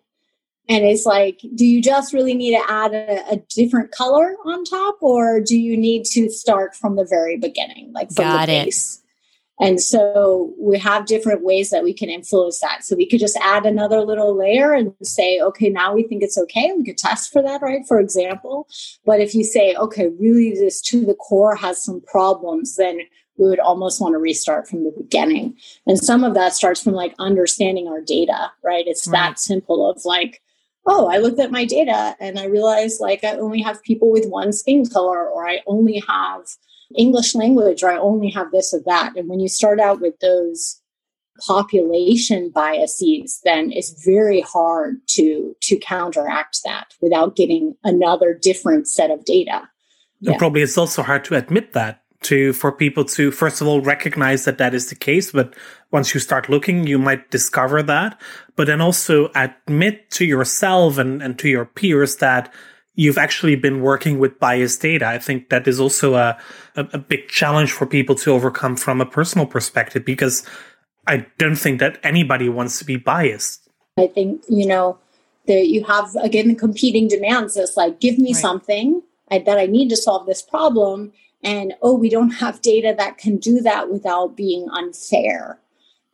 and 0.68 0.84
it's 0.84 1.06
like 1.06 1.40
do 1.54 1.64
you 1.64 1.80
just 1.80 2.12
really 2.12 2.34
need 2.34 2.50
to 2.50 2.70
add 2.70 2.92
a, 2.92 3.32
a 3.32 3.36
different 3.48 3.90
color 3.90 4.36
on 4.44 4.64
top 4.64 4.96
or 5.00 5.40
do 5.40 5.58
you 5.58 5.76
need 5.76 6.04
to 6.04 6.28
start 6.28 6.76
from 6.76 6.96
the 6.96 7.06
very 7.08 7.38
beginning 7.38 7.90
like 7.94 8.12
from 8.12 8.24
Got 8.24 8.46
the 8.48 8.64
base 8.64 8.96
it. 8.96 8.99
And 9.60 9.80
so 9.80 10.54
we 10.58 10.78
have 10.78 11.04
different 11.04 11.44
ways 11.44 11.68
that 11.68 11.84
we 11.84 11.92
can 11.92 12.08
influence 12.08 12.60
that. 12.60 12.82
So 12.82 12.96
we 12.96 13.06
could 13.06 13.20
just 13.20 13.36
add 13.42 13.66
another 13.66 14.00
little 14.00 14.34
layer 14.34 14.72
and 14.72 14.94
say, 15.02 15.38
okay, 15.38 15.68
now 15.68 15.94
we 15.94 16.02
think 16.02 16.22
it's 16.22 16.38
okay. 16.38 16.72
We 16.76 16.84
could 16.84 16.96
test 16.96 17.30
for 17.30 17.42
that, 17.42 17.60
right? 17.60 17.82
For 17.86 18.00
example. 18.00 18.66
But 19.04 19.20
if 19.20 19.34
you 19.34 19.44
say, 19.44 19.74
okay, 19.74 20.08
really 20.18 20.52
this 20.52 20.80
to 20.82 21.04
the 21.04 21.14
core 21.14 21.54
has 21.56 21.84
some 21.84 22.00
problems, 22.00 22.76
then 22.76 23.00
we 23.36 23.48
would 23.48 23.60
almost 23.60 24.00
want 24.00 24.14
to 24.14 24.18
restart 24.18 24.66
from 24.66 24.84
the 24.84 24.94
beginning. 24.96 25.56
And 25.86 25.98
some 25.98 26.24
of 26.24 26.34
that 26.34 26.54
starts 26.54 26.82
from 26.82 26.94
like 26.94 27.14
understanding 27.18 27.86
our 27.86 28.00
data, 28.00 28.50
right? 28.64 28.84
It's 28.86 29.06
right. 29.06 29.30
that 29.30 29.38
simple 29.38 29.90
of 29.90 30.00
like, 30.06 30.42
oh, 30.86 31.08
I 31.08 31.18
looked 31.18 31.38
at 31.38 31.50
my 31.50 31.66
data 31.66 32.16
and 32.18 32.38
I 32.38 32.46
realized 32.46 33.00
like 33.00 33.24
I 33.24 33.36
only 33.36 33.60
have 33.60 33.82
people 33.82 34.10
with 34.10 34.26
one 34.26 34.52
skin 34.52 34.86
color 34.86 35.28
or 35.28 35.46
I 35.46 35.60
only 35.66 36.02
have 36.08 36.46
English 36.96 37.34
language 37.34 37.82
or 37.82 37.90
I 37.90 37.98
only 37.98 38.30
have 38.30 38.50
this 38.50 38.74
or 38.74 38.80
that. 38.86 39.16
And 39.16 39.28
when 39.28 39.40
you 39.40 39.48
start 39.48 39.80
out 39.80 40.00
with 40.00 40.18
those 40.20 40.80
population 41.46 42.50
biases, 42.50 43.40
then 43.44 43.72
it's 43.72 44.04
very 44.04 44.40
hard 44.40 44.96
to 45.08 45.56
to 45.62 45.78
counteract 45.78 46.60
that 46.64 46.94
without 47.00 47.36
getting 47.36 47.76
another 47.84 48.34
different 48.34 48.88
set 48.88 49.10
of 49.10 49.24
data. 49.24 49.68
Yeah. 50.20 50.36
probably 50.36 50.60
it's 50.62 50.76
also 50.76 51.02
hard 51.02 51.24
to 51.24 51.36
admit 51.36 51.72
that 51.72 52.02
to 52.22 52.52
for 52.52 52.70
people 52.70 53.04
to 53.04 53.30
first 53.30 53.60
of 53.60 53.66
all 53.66 53.80
recognize 53.80 54.44
that 54.44 54.58
that 54.58 54.74
is 54.74 54.90
the 54.90 54.94
case 54.94 55.32
but 55.32 55.54
once 55.90 56.12
you 56.12 56.20
start 56.20 56.50
looking 56.50 56.86
you 56.86 56.98
might 56.98 57.30
discover 57.30 57.82
that 57.82 58.20
but 58.56 58.66
then 58.66 58.80
also 58.80 59.30
admit 59.34 60.10
to 60.10 60.26
yourself 60.26 60.98
and, 60.98 61.22
and 61.22 61.38
to 61.38 61.48
your 61.48 61.64
peers 61.64 62.16
that 62.16 62.52
you've 63.00 63.16
actually 63.16 63.56
been 63.56 63.80
working 63.80 64.18
with 64.18 64.38
biased 64.38 64.82
data. 64.82 65.06
I 65.06 65.18
think 65.18 65.48
that 65.48 65.66
is 65.66 65.80
also 65.80 66.16
a, 66.16 66.38
a, 66.76 66.86
a, 66.92 66.98
big 66.98 67.28
challenge 67.28 67.72
for 67.72 67.86
people 67.86 68.14
to 68.16 68.30
overcome 68.30 68.76
from 68.76 69.00
a 69.00 69.06
personal 69.06 69.46
perspective 69.46 70.04
because 70.04 70.46
I 71.06 71.24
don't 71.38 71.56
think 71.56 71.80
that 71.80 71.98
anybody 72.02 72.50
wants 72.50 72.78
to 72.78 72.84
be 72.84 72.96
biased. 72.96 73.66
I 73.96 74.08
think, 74.08 74.44
you 74.50 74.66
know, 74.66 74.98
that 75.46 75.68
you 75.68 75.82
have 75.84 76.14
again 76.16 76.54
competing 76.56 77.08
demands. 77.08 77.56
It's 77.56 77.74
like, 77.74 78.00
give 78.00 78.18
me 78.18 78.34
right. 78.34 78.42
something 78.42 79.02
I, 79.30 79.38
that 79.38 79.56
I 79.56 79.64
need 79.64 79.88
to 79.88 79.96
solve 79.96 80.26
this 80.26 80.42
problem. 80.42 81.14
And 81.42 81.72
oh, 81.80 81.96
we 81.96 82.10
don't 82.10 82.32
have 82.32 82.60
data 82.60 82.94
that 82.98 83.16
can 83.16 83.38
do 83.38 83.62
that 83.62 83.90
without 83.90 84.36
being 84.36 84.68
unfair. 84.70 85.58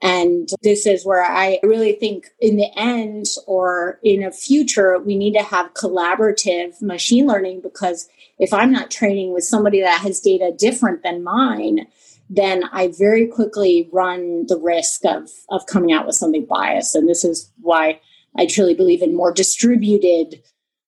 And 0.02 0.48
this 0.62 0.86
is 0.86 1.06
where 1.06 1.24
I 1.24 1.58
really 1.62 1.92
think 1.92 2.26
in 2.40 2.56
the 2.56 2.70
end 2.76 3.26
or 3.46 3.98
in 4.02 4.22
a 4.22 4.30
future, 4.30 4.98
we 4.98 5.16
need 5.16 5.32
to 5.34 5.42
have 5.42 5.74
collaborative 5.74 6.80
machine 6.82 7.26
learning 7.26 7.62
because 7.62 8.08
if 8.38 8.52
I'm 8.52 8.70
not 8.70 8.90
training 8.90 9.32
with 9.32 9.44
somebody 9.44 9.80
that 9.80 10.02
has 10.02 10.20
data 10.20 10.52
different 10.56 11.02
than 11.02 11.24
mine, 11.24 11.86
then 12.28 12.64
I 12.72 12.92
very 12.98 13.26
quickly 13.26 13.88
run 13.92 14.46
the 14.46 14.58
risk 14.58 15.04
of, 15.04 15.30
of 15.48 15.66
coming 15.66 15.92
out 15.92 16.06
with 16.06 16.16
something 16.16 16.44
biased. 16.44 16.94
And 16.94 17.08
this 17.08 17.24
is 17.24 17.50
why 17.60 18.00
I 18.36 18.46
truly 18.46 18.74
believe 18.74 19.02
in 19.02 19.16
more 19.16 19.32
distributed 19.32 20.42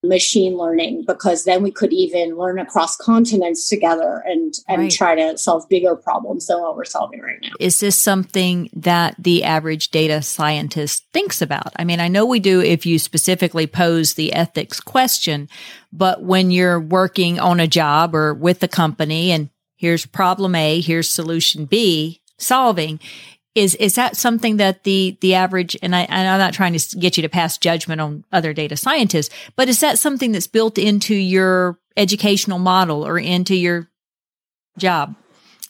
machine 0.05 0.57
learning 0.57 1.05
because 1.07 1.44
then 1.44 1.62
we 1.62 1.72
could 1.72 1.92
even 1.92 2.36
learn 2.36 2.59
across 2.59 2.96
continents 2.96 3.68
together 3.68 4.22
and 4.26 4.55
and 4.68 4.82
right. 4.82 4.90
try 4.92 5.14
to 5.16 5.36
solve 5.36 5.68
bigger 5.68 5.96
problems 5.96 6.46
than 6.46 6.61
what 6.61 6.76
we're 6.76 6.84
solving 6.84 7.20
right 7.20 7.38
now. 7.42 7.51
Is 7.59 7.80
this 7.80 7.96
something 7.96 8.70
that 8.74 9.16
the 9.18 9.42
average 9.42 9.90
data 9.90 10.22
scientist 10.22 11.05
thinks 11.12 11.42
about? 11.42 11.72
I 11.76 11.84
mean, 11.84 11.99
I 11.99 12.07
know 12.07 12.24
we 12.24 12.38
do 12.38 12.61
if 12.61 12.86
you 12.86 12.99
specifically 13.01 13.66
pose 13.66 14.14
the 14.14 14.32
ethics 14.32 14.80
question, 14.80 15.49
but 15.92 16.22
when 16.22 16.53
you're 16.53 16.80
working 16.80 17.40
on 17.40 17.59
a 17.59 17.66
job 17.66 18.14
or 18.14 18.34
with 18.34 18.62
a 18.62 18.68
company 18.68 19.32
and 19.32 19.51
here's 19.74 20.07
problem 20.07 20.55
A, 20.55 20.80
here's 20.80 21.09
solution 21.09 21.64
B, 21.64 22.20
solving, 22.38 23.01
is 23.55 23.74
is 23.76 23.94
that 23.96 24.16
something 24.16 24.59
that 24.59 24.84
the 24.84 25.16
the 25.20 25.34
average 25.34 25.76
and 25.82 25.94
I 25.94 26.03
and 26.03 26.28
I'm 26.28 26.38
not 26.38 26.55
trying 26.55 26.76
to 26.76 26.96
get 26.99 27.16
you 27.16 27.22
to 27.22 27.28
pass 27.28 27.59
judgment 27.59 28.01
on 28.01 28.24
other 28.32 28.53
data 28.53 28.76
scientists, 28.76 29.34
but 29.57 29.68
is 29.68 29.80
that 29.80 29.99
something 29.99 30.32
that's 30.32 30.46
built 30.46 30.78
into 30.78 31.14
your 31.14 31.78
educational 31.96 32.59
model 32.59 33.07
or 33.07 33.18
into 33.18 33.55
your 33.55 33.88
job? 34.78 35.16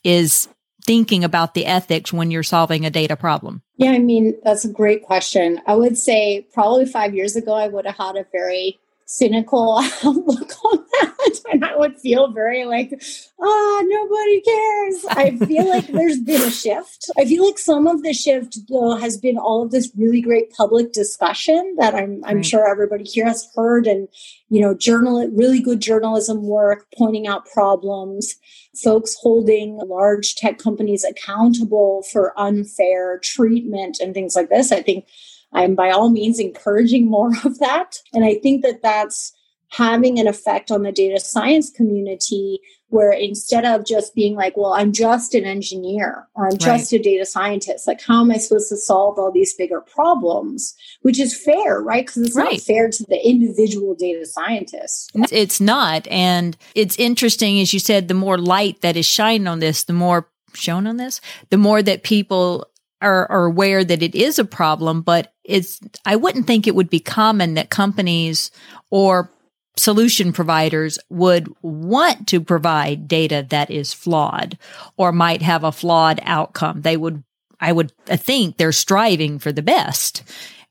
Is 0.05 0.49
thinking 0.85 1.23
about 1.23 1.53
the 1.53 1.67
ethics 1.67 2.13
when 2.13 2.31
you're 2.31 2.43
solving 2.43 2.87
a 2.87 2.91
data 2.91 3.15
problem? 3.15 3.63
Yeah, 3.77 3.91
I 3.91 3.99
mean, 3.99 4.39
that's 4.43 4.65
a 4.65 4.73
great 4.73 5.03
question. 5.03 5.61
I 5.67 5.75
would 5.75 5.99
say 5.99 6.47
probably 6.55 6.87
five 6.87 7.15
years 7.15 7.37
ago, 7.37 7.53
I 7.53 7.69
would 7.69 7.85
have 7.85 7.97
had 7.97 8.17
a 8.17 8.27
very 8.33 8.79
cynical 9.09 9.79
outlook 10.05 10.53
on 10.65 10.85
that. 11.01 11.15
And 11.51 11.65
I 11.65 11.77
would 11.77 11.99
feel 11.99 12.31
very 12.31 12.67
like, 12.67 12.93
ah, 12.93 13.43
oh, 13.43 13.85
nobody 13.89 14.41
cares. 14.43 15.05
I 15.17 15.47
feel 15.47 15.69
like 15.69 15.87
there's 15.89 16.21
been 16.21 16.43
a 16.43 16.51
shift. 16.51 17.11
I 17.19 17.25
feel 17.25 17.45
like 17.47 17.59
some 17.59 17.87
of 17.87 18.03
the 18.03 18.13
shift, 18.13 18.59
though, 18.69 18.97
has 18.97 19.17
been 19.17 19.39
all 19.39 19.63
of 19.63 19.71
this 19.71 19.91
really 19.97 20.21
great 20.21 20.53
public 20.53 20.93
discussion 20.93 21.75
that 21.79 21.95
I'm, 21.95 22.23
I'm 22.25 22.37
right. 22.37 22.47
sure 22.47 22.69
everybody 22.69 23.05
here 23.05 23.25
has 23.25 23.49
heard 23.57 23.87
and, 23.87 24.09
you 24.51 24.61
know, 24.61 24.75
journal, 24.75 25.27
really 25.35 25.61
good 25.61 25.81
journalism 25.81 26.43
work, 26.43 26.87
pointing 26.97 27.27
out 27.27 27.47
problems, 27.47 28.35
folks 28.83 29.17
holding 29.21 29.79
large 29.87 30.35
tech 30.35 30.59
companies 30.59 31.05
accountable 31.05 32.03
for 32.13 32.39
unfair 32.39 33.21
treatment 33.21 33.99
and 34.01 34.13
things 34.13 34.37
like 34.37 34.51
this. 34.51 34.71
I 34.71 34.83
think 34.83 35.07
I'm 35.53 35.75
by 35.75 35.91
all 35.91 36.11
means 36.11 36.39
encouraging 36.39 37.09
more 37.09 37.33
of 37.45 37.59
that. 37.59 37.99
And 38.13 38.25
I 38.25 38.35
think 38.37 38.63
that 38.63 38.83
that's 38.83 39.33
having 39.71 40.19
an 40.19 40.27
effect 40.27 40.71
on 40.71 40.83
the 40.83 40.93
data 40.93 41.21
science 41.21 41.71
community 41.71 42.59
where 42.91 43.13
instead 43.13 43.67
of 43.67 43.85
just 43.85 44.15
being 44.15 44.35
like, 44.35 44.57
well, 44.57 44.73
I'm 44.73 44.93
just 44.93 45.35
an 45.35 45.45
engineer 45.45 46.27
or 46.35 46.47
I'm 46.47 46.57
just 46.57 46.91
right. 46.91 47.01
a 47.01 47.03
data 47.03 47.27
scientist, 47.27 47.87
like, 47.87 48.01
how 48.01 48.23
am 48.23 48.31
I 48.31 48.39
supposed 48.39 48.71
to 48.71 48.79
solve 48.79 49.19
all 49.19 49.31
these 49.31 49.53
bigger 49.55 49.83
problems? 49.83 50.75
Which 51.03 51.21
is 51.21 51.39
fair, 51.39 51.83
right? 51.83 52.07
Because 52.07 52.23
it's 52.23 52.37
right. 52.37 52.53
not 52.53 52.61
fair 52.63 52.89
to 52.89 53.05
the 53.09 53.21
individual 53.29 53.95
data 53.95 54.25
scientist. 54.25 55.11
It's 55.31 55.61
not. 55.61 56.07
And 56.09 56.57
it's 56.75 56.99
interesting, 56.99 57.61
as 57.61 57.75
you 57.75 57.81
said, 57.81 58.09
the 58.09 58.15
more 58.15 58.39
light 58.39 58.81
that 58.81 58.97
is 58.97 59.05
shined 59.05 59.47
on 59.47 59.59
this, 59.59 59.85
the 59.85 59.93
more 59.93 60.29
shown 60.55 60.87
on 60.87 60.97
this, 60.97 61.21
the 61.51 61.59
more 61.59 61.83
that 61.83 62.05
people 62.05 62.67
are, 63.01 63.31
are 63.31 63.45
aware 63.45 63.85
that 63.85 64.03
it 64.03 64.15
is 64.15 64.39
a 64.39 64.45
problem, 64.45 65.03
but 65.03 65.33
it's, 65.45 65.81
I 66.05 66.17
wouldn't 66.17 66.47
think 66.47 66.67
it 66.67 66.75
would 66.75 66.91
be 66.91 67.01
common 67.01 67.55
that 67.55 67.71
companies 67.71 68.51
or 68.91 69.31
solution 69.77 70.33
providers 70.33 70.99
would 71.09 71.49
want 71.63 72.27
to 72.29 72.41
provide 72.41 73.09
data 73.09 73.47
that 73.51 73.71
is 73.71 73.93
flawed 73.93 74.59
or 74.97 75.13
might 75.13 75.43
have 75.43 75.65
a 75.65 75.73
flawed 75.73 76.21
outcome. 76.25 76.83
They 76.83 76.97
would, 76.97 77.23
I 77.61 77.73
would 77.73 77.93
think 78.07 78.57
they're 78.57 78.73
striving 78.73 79.39
for 79.39 79.53
the 79.53 79.63
best 79.63 80.25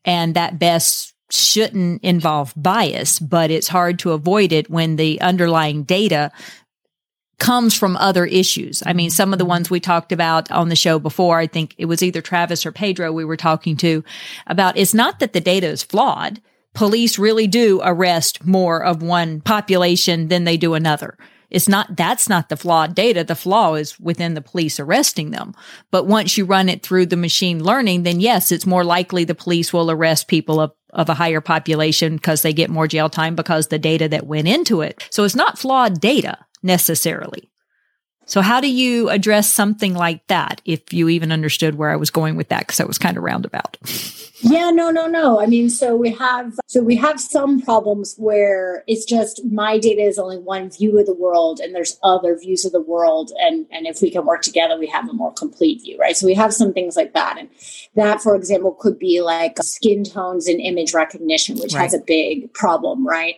and 0.04 0.36
that 0.36 0.60
best 0.60 1.14
shouldn't 1.30 2.04
involve 2.04 2.54
bias, 2.56 3.20
but 3.20 3.52
it's 3.52 3.68
hard 3.68 4.00
to 4.00 4.12
avoid 4.12 4.52
it 4.52 4.70
when 4.70 4.96
the 4.96 5.20
underlying 5.22 5.84
data 5.84 6.32
comes 7.40 7.78
from 7.78 7.96
other 7.98 8.26
issues. 8.26 8.82
I 8.86 8.94
mean, 8.94 9.10
some 9.10 9.32
of 9.32 9.40
the 9.40 9.44
mm-hmm. 9.44 9.50
ones 9.50 9.70
we 9.70 9.80
talked 9.80 10.12
about 10.12 10.52
on 10.52 10.70
the 10.70 10.76
show 10.76 11.00
before, 11.00 11.40
I 11.40 11.48
think 11.48 11.76
it 11.78 11.86
was 11.86 12.02
either 12.02 12.22
Travis 12.22 12.66
or 12.66 12.72
Pedro 12.72 13.12
we 13.12 13.26
were 13.26 13.38
talking 13.38 13.78
to 13.78 14.04
about 14.48 14.78
it's 14.78 14.94
not 14.94 15.20
that 15.20 15.34
the 15.34 15.42
data 15.42 15.68
is 15.68 15.84
flawed. 15.84 16.42
Police 16.74 17.18
really 17.18 17.48
do 17.48 17.82
arrest 17.84 18.46
more 18.46 18.84
of 18.84 19.02
one 19.02 19.42
population 19.42 20.28
than 20.28 20.44
they 20.44 20.58
do 20.58 20.74
another. 20.74 21.18
It's 21.50 21.70
not, 21.70 21.96
that's 21.96 22.28
not 22.28 22.50
the 22.50 22.58
flawed 22.58 22.94
data. 22.94 23.24
The 23.24 23.36
flaw 23.36 23.76
is 23.76 23.98
within 24.00 24.34
the 24.34 24.42
police 24.42 24.80
arresting 24.80 25.32
them. 25.32 25.54
But 25.92 26.06
once 26.06 26.38
you 26.38 26.44
run 26.44 26.68
it 26.68 26.84
through 26.84 27.06
the 27.06 27.16
machine 27.16 27.64
learning, 27.64 28.04
then 28.04 28.20
yes, 28.20 28.52
it's 28.52 28.66
more 28.66 28.84
likely 28.84 29.24
the 29.24 29.34
police 29.34 29.72
will 29.72 29.90
arrest 29.90 30.28
people 30.28 30.60
of, 30.60 30.74
of 30.92 31.08
a 31.08 31.14
higher 31.14 31.40
population 31.40 32.18
because 32.18 32.42
they 32.42 32.52
get 32.52 32.70
more 32.70 32.88
jail 32.88 33.10
time 33.10 33.36
because 33.36 33.68
the 33.68 33.80
data 33.80 34.10
that 34.10 34.28
went 34.28 34.48
into 34.48 34.82
it. 34.82 35.08
So 35.10 35.24
it's 35.24 35.36
not 35.36 35.58
flawed 35.58 36.02
data 36.02 36.38
necessarily. 36.68 37.50
So, 38.26 38.42
how 38.42 38.60
do 38.60 38.70
you 38.70 39.10
address 39.10 39.52
something 39.52 39.94
like 39.94 40.28
that 40.28 40.62
if 40.66 40.92
you 40.92 41.08
even 41.08 41.32
understood 41.32 41.76
where 41.76 41.90
I 41.90 41.96
was 41.96 42.10
going 42.10 42.36
with 42.36 42.50
that? 42.50 42.60
Because 42.60 42.82
I 42.82 42.86
was 42.86 42.98
kind 42.98 43.18
of 43.18 43.24
roundabout. 43.24 43.78
Yeah, 44.42 44.70
no, 44.70 44.92
no, 44.92 45.08
no. 45.08 45.42
I 45.42 45.48
mean, 45.48 45.68
so 45.68 45.96
we 45.96 46.12
have 46.12 46.60
so 46.68 46.84
we 46.84 46.96
have 46.98 47.20
some 47.20 47.60
problems 47.60 48.14
where 48.18 48.84
it's 48.86 49.04
just 49.04 49.44
my 49.46 49.80
data 49.80 50.02
is 50.02 50.20
only 50.20 50.38
one 50.38 50.70
view 50.70 51.00
of 51.00 51.08
the 51.08 51.16
world, 51.16 51.60
and 51.60 51.74
there's 51.74 51.98
other 52.04 52.38
views 52.38 52.64
of 52.64 52.72
the 52.72 52.82
world, 52.82 53.32
and 53.40 53.66
and 53.72 53.88
if 53.88 54.00
we 54.00 54.12
can 54.12 54.28
work 54.28 54.44
together, 54.44 54.78
we 54.78 54.86
have 54.88 55.10
a 55.10 55.14
more 55.14 55.34
complete 55.34 55.82
view, 55.82 55.98
right? 55.98 56.16
So 56.16 56.28
we 56.28 56.36
have 56.36 56.54
some 56.54 56.72
things 56.72 56.96
like 56.96 57.14
that, 57.14 57.38
and 57.40 57.50
that, 57.96 58.22
for 58.22 58.36
example, 58.36 58.74
could 58.74 59.00
be 59.00 59.22
like 59.22 59.58
skin 59.64 60.04
tones 60.04 60.48
and 60.48 60.62
image 60.62 60.94
recognition, 60.94 61.58
which 61.58 61.74
right. 61.74 61.82
has 61.82 61.96
a 61.96 62.00
big 62.00 62.54
problem, 62.54 63.08
right? 63.08 63.38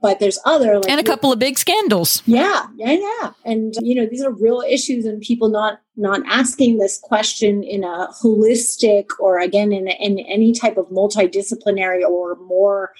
But 0.00 0.18
there's 0.18 0.38
other 0.44 0.76
like, 0.76 0.88
and 0.88 1.00
a 1.00 1.04
couple 1.04 1.32
of 1.32 1.38
big 1.38 1.58
scandals. 1.58 2.22
Yeah 2.26 2.66
yeah 2.76 2.92
yeah. 2.92 3.32
And 3.44 3.74
you 3.80 3.94
know 3.94 4.06
these 4.06 4.22
are 4.22 4.32
real 4.32 4.62
issues 4.68 5.04
and 5.04 5.20
people 5.20 5.48
not 5.48 5.80
not 5.96 6.22
asking 6.26 6.78
this 6.78 6.98
question 6.98 7.62
in 7.62 7.84
a 7.84 8.08
holistic 8.22 9.06
or 9.18 9.38
again 9.38 9.72
in, 9.72 9.88
in 9.88 10.18
any 10.20 10.52
type 10.52 10.76
of 10.76 10.86
multidisciplinary 10.86 12.02
or 12.02 12.36
more 12.36 12.92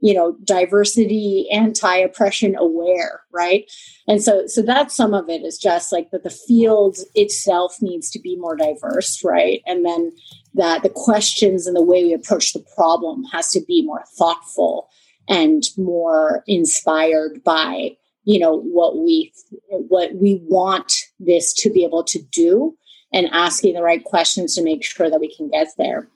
you 0.00 0.14
know 0.14 0.36
diversity 0.44 1.48
anti-oppression 1.50 2.56
aware 2.56 3.20
right? 3.32 3.70
And 4.08 4.22
so 4.22 4.46
so 4.46 4.62
that's 4.62 4.96
some 4.96 5.14
of 5.14 5.28
it 5.28 5.42
is 5.42 5.58
just 5.58 5.92
like 5.92 6.10
that 6.10 6.24
the 6.24 6.30
field 6.30 6.98
itself 7.14 7.76
needs 7.80 8.10
to 8.10 8.18
be 8.18 8.36
more 8.36 8.56
diverse 8.56 9.22
right? 9.24 9.62
And 9.66 9.84
then 9.84 10.12
that 10.54 10.82
the 10.82 10.88
questions 10.88 11.66
and 11.66 11.76
the 11.76 11.82
way 11.82 12.02
we 12.02 12.12
approach 12.12 12.52
the 12.52 12.64
problem 12.74 13.24
has 13.24 13.50
to 13.50 13.60
be 13.60 13.82
more 13.82 14.02
thoughtful 14.18 14.88
and 15.30 15.62
more 15.78 16.42
inspired 16.46 17.42
by 17.44 17.96
you 18.24 18.38
know 18.38 18.60
what 18.60 18.98
we 18.98 19.32
what 19.70 20.14
we 20.16 20.42
want 20.44 20.92
this 21.18 21.54
to 21.54 21.70
be 21.70 21.84
able 21.84 22.04
to 22.04 22.20
do 22.30 22.76
and 23.12 23.28
asking 23.32 23.74
the 23.74 23.82
right 23.82 24.04
questions 24.04 24.54
to 24.54 24.62
make 24.62 24.84
sure 24.84 25.08
that 25.08 25.20
we 25.20 25.34
can 25.34 25.48
get 25.48 25.68
there. 25.78 26.06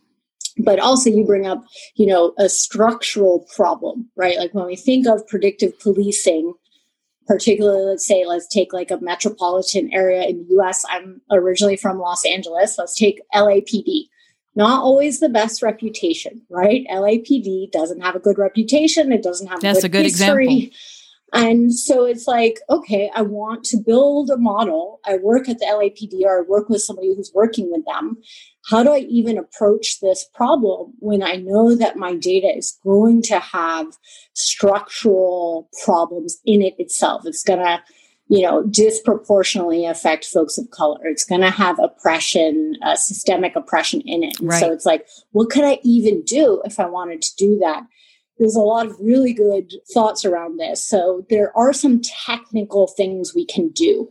But 0.58 0.78
also 0.78 1.10
you 1.10 1.24
bring 1.24 1.46
up 1.46 1.64
you 1.94 2.06
know 2.06 2.34
a 2.38 2.48
structural 2.48 3.46
problem 3.54 4.10
right? 4.16 4.36
Like 4.36 4.52
when 4.52 4.66
we 4.66 4.76
think 4.76 5.06
of 5.06 5.26
predictive 5.26 5.78
policing 5.80 6.52
particularly 7.26 7.86
let's 7.86 8.06
say 8.06 8.26
let's 8.26 8.46
take 8.48 8.74
like 8.74 8.90
a 8.90 9.00
metropolitan 9.00 9.90
area 9.94 10.24
in 10.24 10.46
the 10.46 10.56
us 10.56 10.84
i'm 10.90 11.22
originally 11.30 11.76
from 11.76 11.98
los 11.98 12.24
angeles. 12.26 12.76
Let's 12.76 12.94
take 12.94 13.22
lapd 13.34 14.08
not 14.55 14.82
always 14.82 15.20
the 15.20 15.28
best 15.28 15.62
reputation, 15.62 16.42
right? 16.48 16.86
LAPD 16.90 17.72
doesn't 17.72 18.00
have 18.00 18.14
a 18.14 18.20
good 18.20 18.38
reputation. 18.38 19.12
It 19.12 19.22
doesn't 19.22 19.48
have 19.48 19.61
That's 19.61 19.84
a 19.84 19.88
good, 19.88 20.00
a 20.00 20.02
good 20.02 20.07
example. 20.07 20.68
And 21.32 21.74
so 21.74 22.05
it's 22.05 22.28
like, 22.28 22.61
okay, 22.70 23.11
I 23.12 23.22
want 23.22 23.64
to 23.64 23.76
build 23.76 24.30
a 24.30 24.36
model. 24.36 25.00
I 25.05 25.16
work 25.16 25.48
at 25.48 25.59
the 25.59 25.66
LAPD 25.66 26.22
or 26.24 26.38
I 26.38 26.42
work 26.42 26.68
with 26.68 26.80
somebody 26.80 27.12
who's 27.14 27.32
working 27.34 27.72
with 27.72 27.84
them. 27.86 28.18
How 28.70 28.84
do 28.84 28.92
I 28.92 28.98
even 28.98 29.36
approach 29.36 29.98
this 30.00 30.24
problem 30.32 30.92
when 31.00 31.24
I 31.24 31.34
know 31.34 31.74
that 31.74 31.96
my 31.96 32.14
data 32.14 32.46
is 32.57 32.78
going 32.84 33.22
to 33.22 33.40
have 33.40 33.86
structural 34.34 35.68
problems 35.84 36.38
in 36.46 36.62
it 36.62 36.74
itself? 36.78 37.22
It's 37.26 37.42
going 37.42 37.59
to 37.59 37.82
you 38.29 38.43
know, 38.43 38.62
disproportionately 38.64 39.85
affect 39.85 40.25
folks 40.25 40.57
of 40.57 40.70
color. 40.70 41.07
It's 41.07 41.25
going 41.25 41.43
to 41.43 41.51
have 41.51 41.79
oppression, 41.79 42.77
uh, 42.83 42.97
systemic 42.97 43.55
oppression 43.55 44.01
in 44.03 44.25
it. 44.25 44.37
Right. 44.41 44.61
so 44.61 44.72
it's 44.72 44.87
like, 44.87 45.07
what 45.33 45.51
could 45.51 45.64
I 45.64 45.79
even 45.85 46.22
do 46.22 46.62
if 46.64 46.81
I 46.81 46.87
wanted 46.87 47.20
to 47.22 47.37
do 47.37 47.59
that? 47.59 47.83
There's 48.39 48.57
a 48.57 48.61
lot 48.61 48.87
of 48.87 48.99
really 48.99 49.33
good 49.33 49.72
thoughts 49.93 50.25
around 50.25 50.59
this. 50.59 50.87
So 50.87 51.27
there 51.29 51.57
are 51.57 51.72
some 51.72 52.01
technical 52.01 52.89
things 52.89 53.35
we 53.35 53.47
can 53.47 53.68
do. 53.68 54.11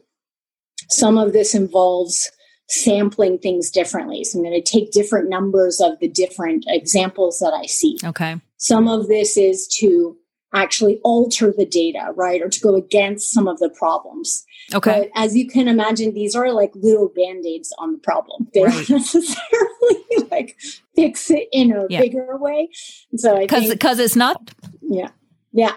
Some 0.89 1.17
of 1.17 1.33
this 1.33 1.55
involves 1.55 2.31
sampling 2.69 3.39
things 3.39 3.69
differently. 3.69 4.23
So 4.23 4.39
I'm 4.39 4.45
going 4.45 4.61
to 4.61 4.71
take 4.71 4.91
different 4.91 5.29
numbers 5.29 5.81
of 5.81 5.99
the 5.99 6.07
different 6.07 6.65
examples 6.67 7.39
that 7.39 7.53
I 7.53 7.65
see. 7.65 7.97
Okay. 8.03 8.39
Some 8.57 8.87
of 8.87 9.07
this 9.07 9.37
is 9.37 9.67
to 9.79 10.17
actually 10.53 10.99
alter 11.03 11.53
the 11.55 11.65
data, 11.65 12.11
right? 12.15 12.41
Or 12.41 12.49
to 12.49 12.59
go 12.59 12.75
against 12.75 13.31
some 13.31 13.47
of 13.47 13.59
the 13.59 13.69
problems. 13.69 14.45
Okay. 14.73 15.09
But 15.13 15.21
as 15.21 15.35
you 15.35 15.47
can 15.47 15.67
imagine, 15.67 16.13
these 16.13 16.35
are 16.35 16.51
like 16.51 16.71
little 16.75 17.09
band-aids 17.09 17.73
on 17.79 17.93
the 17.93 17.99
problem. 17.99 18.47
They 18.53 18.63
right. 18.63 18.87
don't 18.87 18.89
necessarily 18.89 19.97
like 20.31 20.57
fix 20.95 21.29
it 21.31 21.47
in 21.51 21.71
a 21.71 21.85
yeah. 21.89 22.01
bigger 22.01 22.37
way. 22.37 22.69
And 23.11 23.19
so 23.19 23.37
I 23.37 23.47
Cause, 23.47 23.69
because 23.69 23.99
it's 23.99 24.15
not. 24.15 24.53
Yeah. 24.81 25.09
Yeah. 25.51 25.75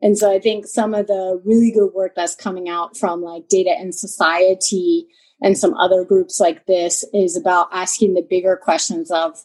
And 0.00 0.18
so 0.18 0.32
I 0.32 0.40
think 0.40 0.66
some 0.66 0.94
of 0.94 1.06
the 1.06 1.40
really 1.44 1.70
good 1.70 1.92
work 1.94 2.14
that's 2.16 2.34
coming 2.34 2.68
out 2.68 2.96
from 2.96 3.22
like 3.22 3.48
data 3.48 3.70
and 3.70 3.94
society 3.94 5.06
and 5.40 5.58
some 5.58 5.74
other 5.74 6.04
groups 6.04 6.40
like 6.40 6.66
this 6.66 7.04
is 7.12 7.36
about 7.36 7.68
asking 7.72 8.14
the 8.14 8.26
bigger 8.28 8.56
questions 8.56 9.10
of 9.10 9.44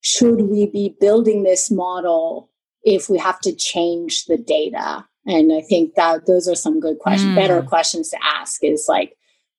should 0.00 0.42
we 0.42 0.66
be 0.66 0.96
building 1.00 1.44
this 1.44 1.70
model 1.70 2.50
if 2.82 3.08
we 3.08 3.18
have 3.18 3.40
to 3.40 3.54
change 3.54 4.26
the 4.26 4.36
data. 4.36 5.06
And 5.26 5.52
I 5.52 5.60
think 5.60 5.94
that 5.94 6.26
those 6.26 6.48
are 6.48 6.54
some 6.54 6.80
good 6.80 6.98
questions, 6.98 7.32
mm. 7.32 7.36
better 7.36 7.62
questions 7.62 8.10
to 8.10 8.18
ask 8.22 8.62
is 8.64 8.86
like, 8.88 9.16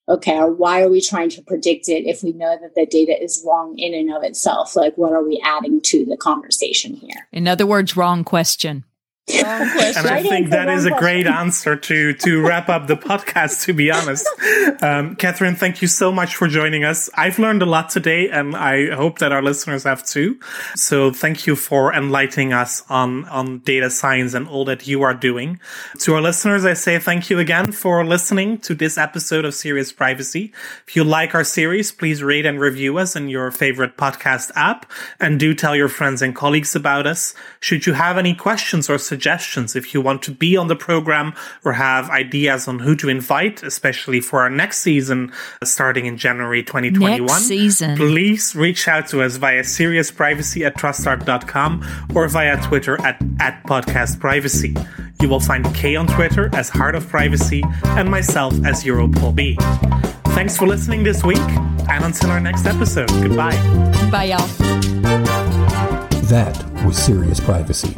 okay, 0.09 0.39
why 0.39 0.81
are 0.81 0.89
we 0.89 0.99
trying 0.99 1.29
to 1.29 1.41
predict 1.41 1.87
it 1.87 2.05
if 2.05 2.23
we 2.23 2.33
know 2.33 2.57
that 2.61 2.75
the 2.75 2.85
data 2.85 3.21
is 3.21 3.43
wrong 3.47 3.77
in 3.77 3.93
and 3.93 4.13
of 4.13 4.23
itself? 4.23 4.75
Like, 4.75 4.97
what 4.97 5.13
are 5.13 5.23
we 5.23 5.41
adding 5.43 5.79
to 5.81 6.05
the 6.05 6.17
conversation 6.17 6.95
here? 6.95 7.27
In 7.31 7.47
other 7.47 7.65
words, 7.65 7.95
wrong 7.95 8.23
question. 8.23 8.83
And 9.29 10.07
I 10.07 10.21
think 10.21 10.49
that 10.49 10.67
is 10.67 10.85
a 10.85 10.91
great 10.91 11.27
answer 11.27 11.77
to 11.77 12.13
to 12.13 12.41
wrap 12.41 12.67
up 12.67 12.87
the 12.87 12.97
podcast. 12.97 13.63
To 13.63 13.73
be 13.73 13.89
honest, 13.89 14.27
um, 14.83 15.15
Katharine, 15.15 15.55
thank 15.55 15.81
you 15.81 15.87
so 15.87 16.11
much 16.11 16.35
for 16.35 16.49
joining 16.49 16.83
us. 16.83 17.09
I've 17.15 17.39
learned 17.39 17.61
a 17.61 17.65
lot 17.65 17.89
today, 17.89 18.29
and 18.29 18.53
I 18.53 18.93
hope 18.93 19.19
that 19.19 19.31
our 19.31 19.41
listeners 19.41 19.85
have 19.85 20.05
too. 20.05 20.39
So 20.75 21.11
thank 21.11 21.47
you 21.47 21.55
for 21.55 21.93
enlightening 21.93 22.51
us 22.51 22.83
on 22.89 23.23
on 23.29 23.59
data 23.59 23.89
science 23.89 24.33
and 24.33 24.45
all 24.45 24.65
that 24.65 24.87
you 24.87 25.03
are 25.03 25.13
doing. 25.13 25.59
To 25.99 26.15
our 26.15 26.21
listeners, 26.21 26.65
I 26.65 26.73
say 26.73 26.99
thank 26.99 27.29
you 27.29 27.39
again 27.39 27.71
for 27.71 28.05
listening 28.05 28.57
to 28.59 28.75
this 28.75 28.97
episode 28.97 29.45
of 29.45 29.53
Serious 29.53 29.93
Privacy. 29.93 30.51
If 30.85 30.97
you 30.97 31.05
like 31.05 31.33
our 31.33 31.45
series, 31.45 31.93
please 31.93 32.21
rate 32.21 32.45
and 32.45 32.59
review 32.59 32.97
us 32.97 33.15
in 33.15 33.29
your 33.29 33.51
favorite 33.51 33.95
podcast 33.95 34.51
app, 34.55 34.91
and 35.21 35.39
do 35.39 35.53
tell 35.53 35.77
your 35.77 35.89
friends 35.89 36.21
and 36.21 36.35
colleagues 36.35 36.75
about 36.75 37.07
us. 37.07 37.33
Should 37.61 37.85
you 37.85 37.93
have 37.93 38.17
any 38.17 38.35
questions 38.35 38.89
or 38.89 38.97
suggestions, 38.97 39.12
if 39.75 39.93
you 39.93 40.01
want 40.01 40.21
to 40.23 40.31
be 40.31 40.57
on 40.57 40.67
the 40.67 40.75
program 40.75 41.33
or 41.63 41.73
have 41.73 42.09
ideas 42.09 42.67
on 42.67 42.79
who 42.79 42.95
to 42.95 43.09
invite, 43.09 43.63
especially 43.63 44.19
for 44.19 44.41
our 44.41 44.49
next 44.49 44.79
season 44.79 45.31
uh, 45.61 45.65
starting 45.65 46.05
in 46.05 46.17
January 46.17 46.63
2021, 46.63 47.25
next 47.25 47.43
season. 47.45 47.97
please 47.97 48.55
reach 48.55 48.87
out 48.87 49.07
to 49.07 49.21
us 49.21 49.37
via 49.37 49.61
seriousprivacy 49.61 50.65
at 50.65 50.75
trustarc.com 50.75 52.07
or 52.15 52.27
via 52.27 52.61
Twitter 52.63 52.99
at, 53.01 53.21
at 53.39 53.63
podcast 53.63 54.19
privacy. 54.19 54.75
You 55.21 55.29
will 55.29 55.39
find 55.39 55.63
Kay 55.73 55.95
on 55.95 56.07
Twitter 56.07 56.49
as 56.53 56.69
Heart 56.69 56.95
of 56.95 57.07
Privacy 57.07 57.63
and 57.83 58.09
myself 58.09 58.53
as 58.65 58.83
EuroPaulB. 58.83 59.55
Thanks 60.33 60.57
for 60.57 60.67
listening 60.67 61.03
this 61.03 61.23
week, 61.23 61.37
and 61.37 62.03
until 62.03 62.31
our 62.31 62.39
next 62.39 62.65
episode, 62.65 63.07
goodbye. 63.09 63.55
Bye, 64.09 64.25
y'all. 64.25 64.47
That 66.23 66.57
was 66.85 66.97
Serious 66.97 67.39
Privacy. 67.39 67.95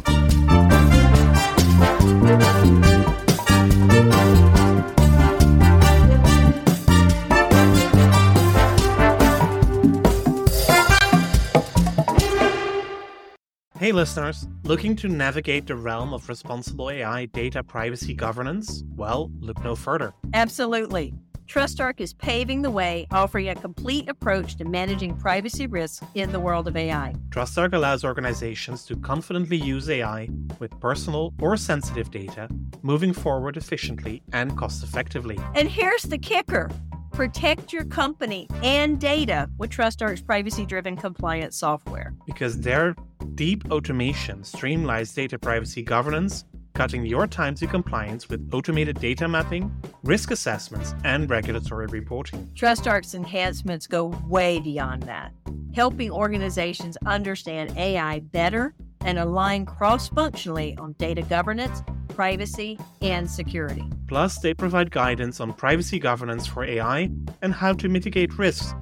Hey 13.86 13.92
listeners, 13.92 14.48
looking 14.64 14.96
to 14.96 15.08
navigate 15.08 15.66
the 15.66 15.76
realm 15.76 16.12
of 16.12 16.28
responsible 16.28 16.90
AI 16.90 17.26
data 17.26 17.62
privacy 17.62 18.14
governance? 18.14 18.82
Well, 18.96 19.30
look 19.38 19.62
no 19.62 19.76
further. 19.76 20.12
Absolutely. 20.34 21.14
TrustArc 21.46 22.00
is 22.00 22.12
paving 22.12 22.62
the 22.62 22.70
way, 22.70 23.06
offering 23.10 23.48
a 23.48 23.54
complete 23.54 24.08
approach 24.08 24.56
to 24.56 24.64
managing 24.64 25.16
privacy 25.16 25.66
risks 25.66 26.04
in 26.14 26.32
the 26.32 26.40
world 26.40 26.66
of 26.66 26.76
AI. 26.76 27.14
TrustArc 27.30 27.72
allows 27.72 28.04
organizations 28.04 28.84
to 28.86 28.96
confidently 28.96 29.56
use 29.56 29.88
AI 29.88 30.28
with 30.58 30.78
personal 30.80 31.32
or 31.40 31.56
sensitive 31.56 32.10
data, 32.10 32.48
moving 32.82 33.12
forward 33.12 33.56
efficiently 33.56 34.22
and 34.32 34.56
cost 34.56 34.82
effectively. 34.82 35.38
And 35.54 35.68
here's 35.68 36.02
the 36.02 36.18
kicker 36.18 36.70
protect 37.12 37.72
your 37.72 37.84
company 37.86 38.46
and 38.62 39.00
data 39.00 39.48
with 39.56 39.70
TrustArc's 39.70 40.20
privacy 40.20 40.66
driven 40.66 40.96
compliance 40.96 41.56
software. 41.56 42.12
Because 42.26 42.60
their 42.60 42.94
deep 43.34 43.70
automation 43.70 44.40
streamlines 44.40 45.14
data 45.14 45.38
privacy 45.38 45.82
governance, 45.82 46.44
cutting 46.76 47.06
your 47.06 47.26
time 47.26 47.54
to 47.54 47.66
compliance 47.66 48.28
with 48.28 48.46
automated 48.52 49.00
data 49.00 49.26
mapping, 49.26 49.74
risk 50.04 50.30
assessments, 50.30 50.94
and 51.04 51.30
regulatory 51.30 51.86
reporting. 51.86 52.46
TrustArc's 52.54 53.14
enhancements 53.14 53.86
go 53.86 54.14
way 54.28 54.58
beyond 54.58 55.02
that, 55.04 55.32
helping 55.74 56.10
organizations 56.10 56.98
understand 57.06 57.74
AI 57.78 58.18
better 58.20 58.74
and 59.00 59.18
align 59.18 59.64
cross 59.64 60.08
functionally 60.08 60.76
on 60.76 60.92
data 60.98 61.22
governance, 61.22 61.82
privacy, 62.08 62.78
and 63.00 63.30
security. 63.30 63.84
Plus, 64.06 64.38
they 64.40 64.52
provide 64.52 64.90
guidance 64.90 65.40
on 65.40 65.54
privacy 65.54 65.98
governance 65.98 66.46
for 66.46 66.62
AI 66.62 67.10
and 67.40 67.54
how 67.54 67.72
to 67.72 67.88
mitigate 67.88 68.36
risks 68.38 68.74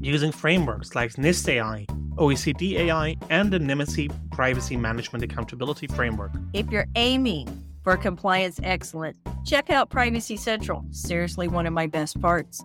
using 0.00 0.32
frameworks 0.32 0.94
like 0.94 1.12
NIST 1.14 1.48
AI, 1.48 1.86
OECD 2.16 2.74
AI, 2.78 3.16
and 3.30 3.52
the 3.52 3.58
Nymity 3.58 4.10
Privacy 4.30 4.76
Management 4.76 5.24
Accountability 5.24 5.86
Framework. 5.86 6.32
If 6.52 6.70
you're 6.70 6.86
aiming 6.94 7.48
for 7.82 7.96
compliance 7.96 8.60
excellence, 8.62 9.18
check 9.44 9.70
out 9.70 9.90
Privacy 9.90 10.36
Central. 10.36 10.84
Seriously, 10.90 11.48
one 11.48 11.66
of 11.66 11.72
my 11.72 11.86
best 11.86 12.20
parts. 12.20 12.64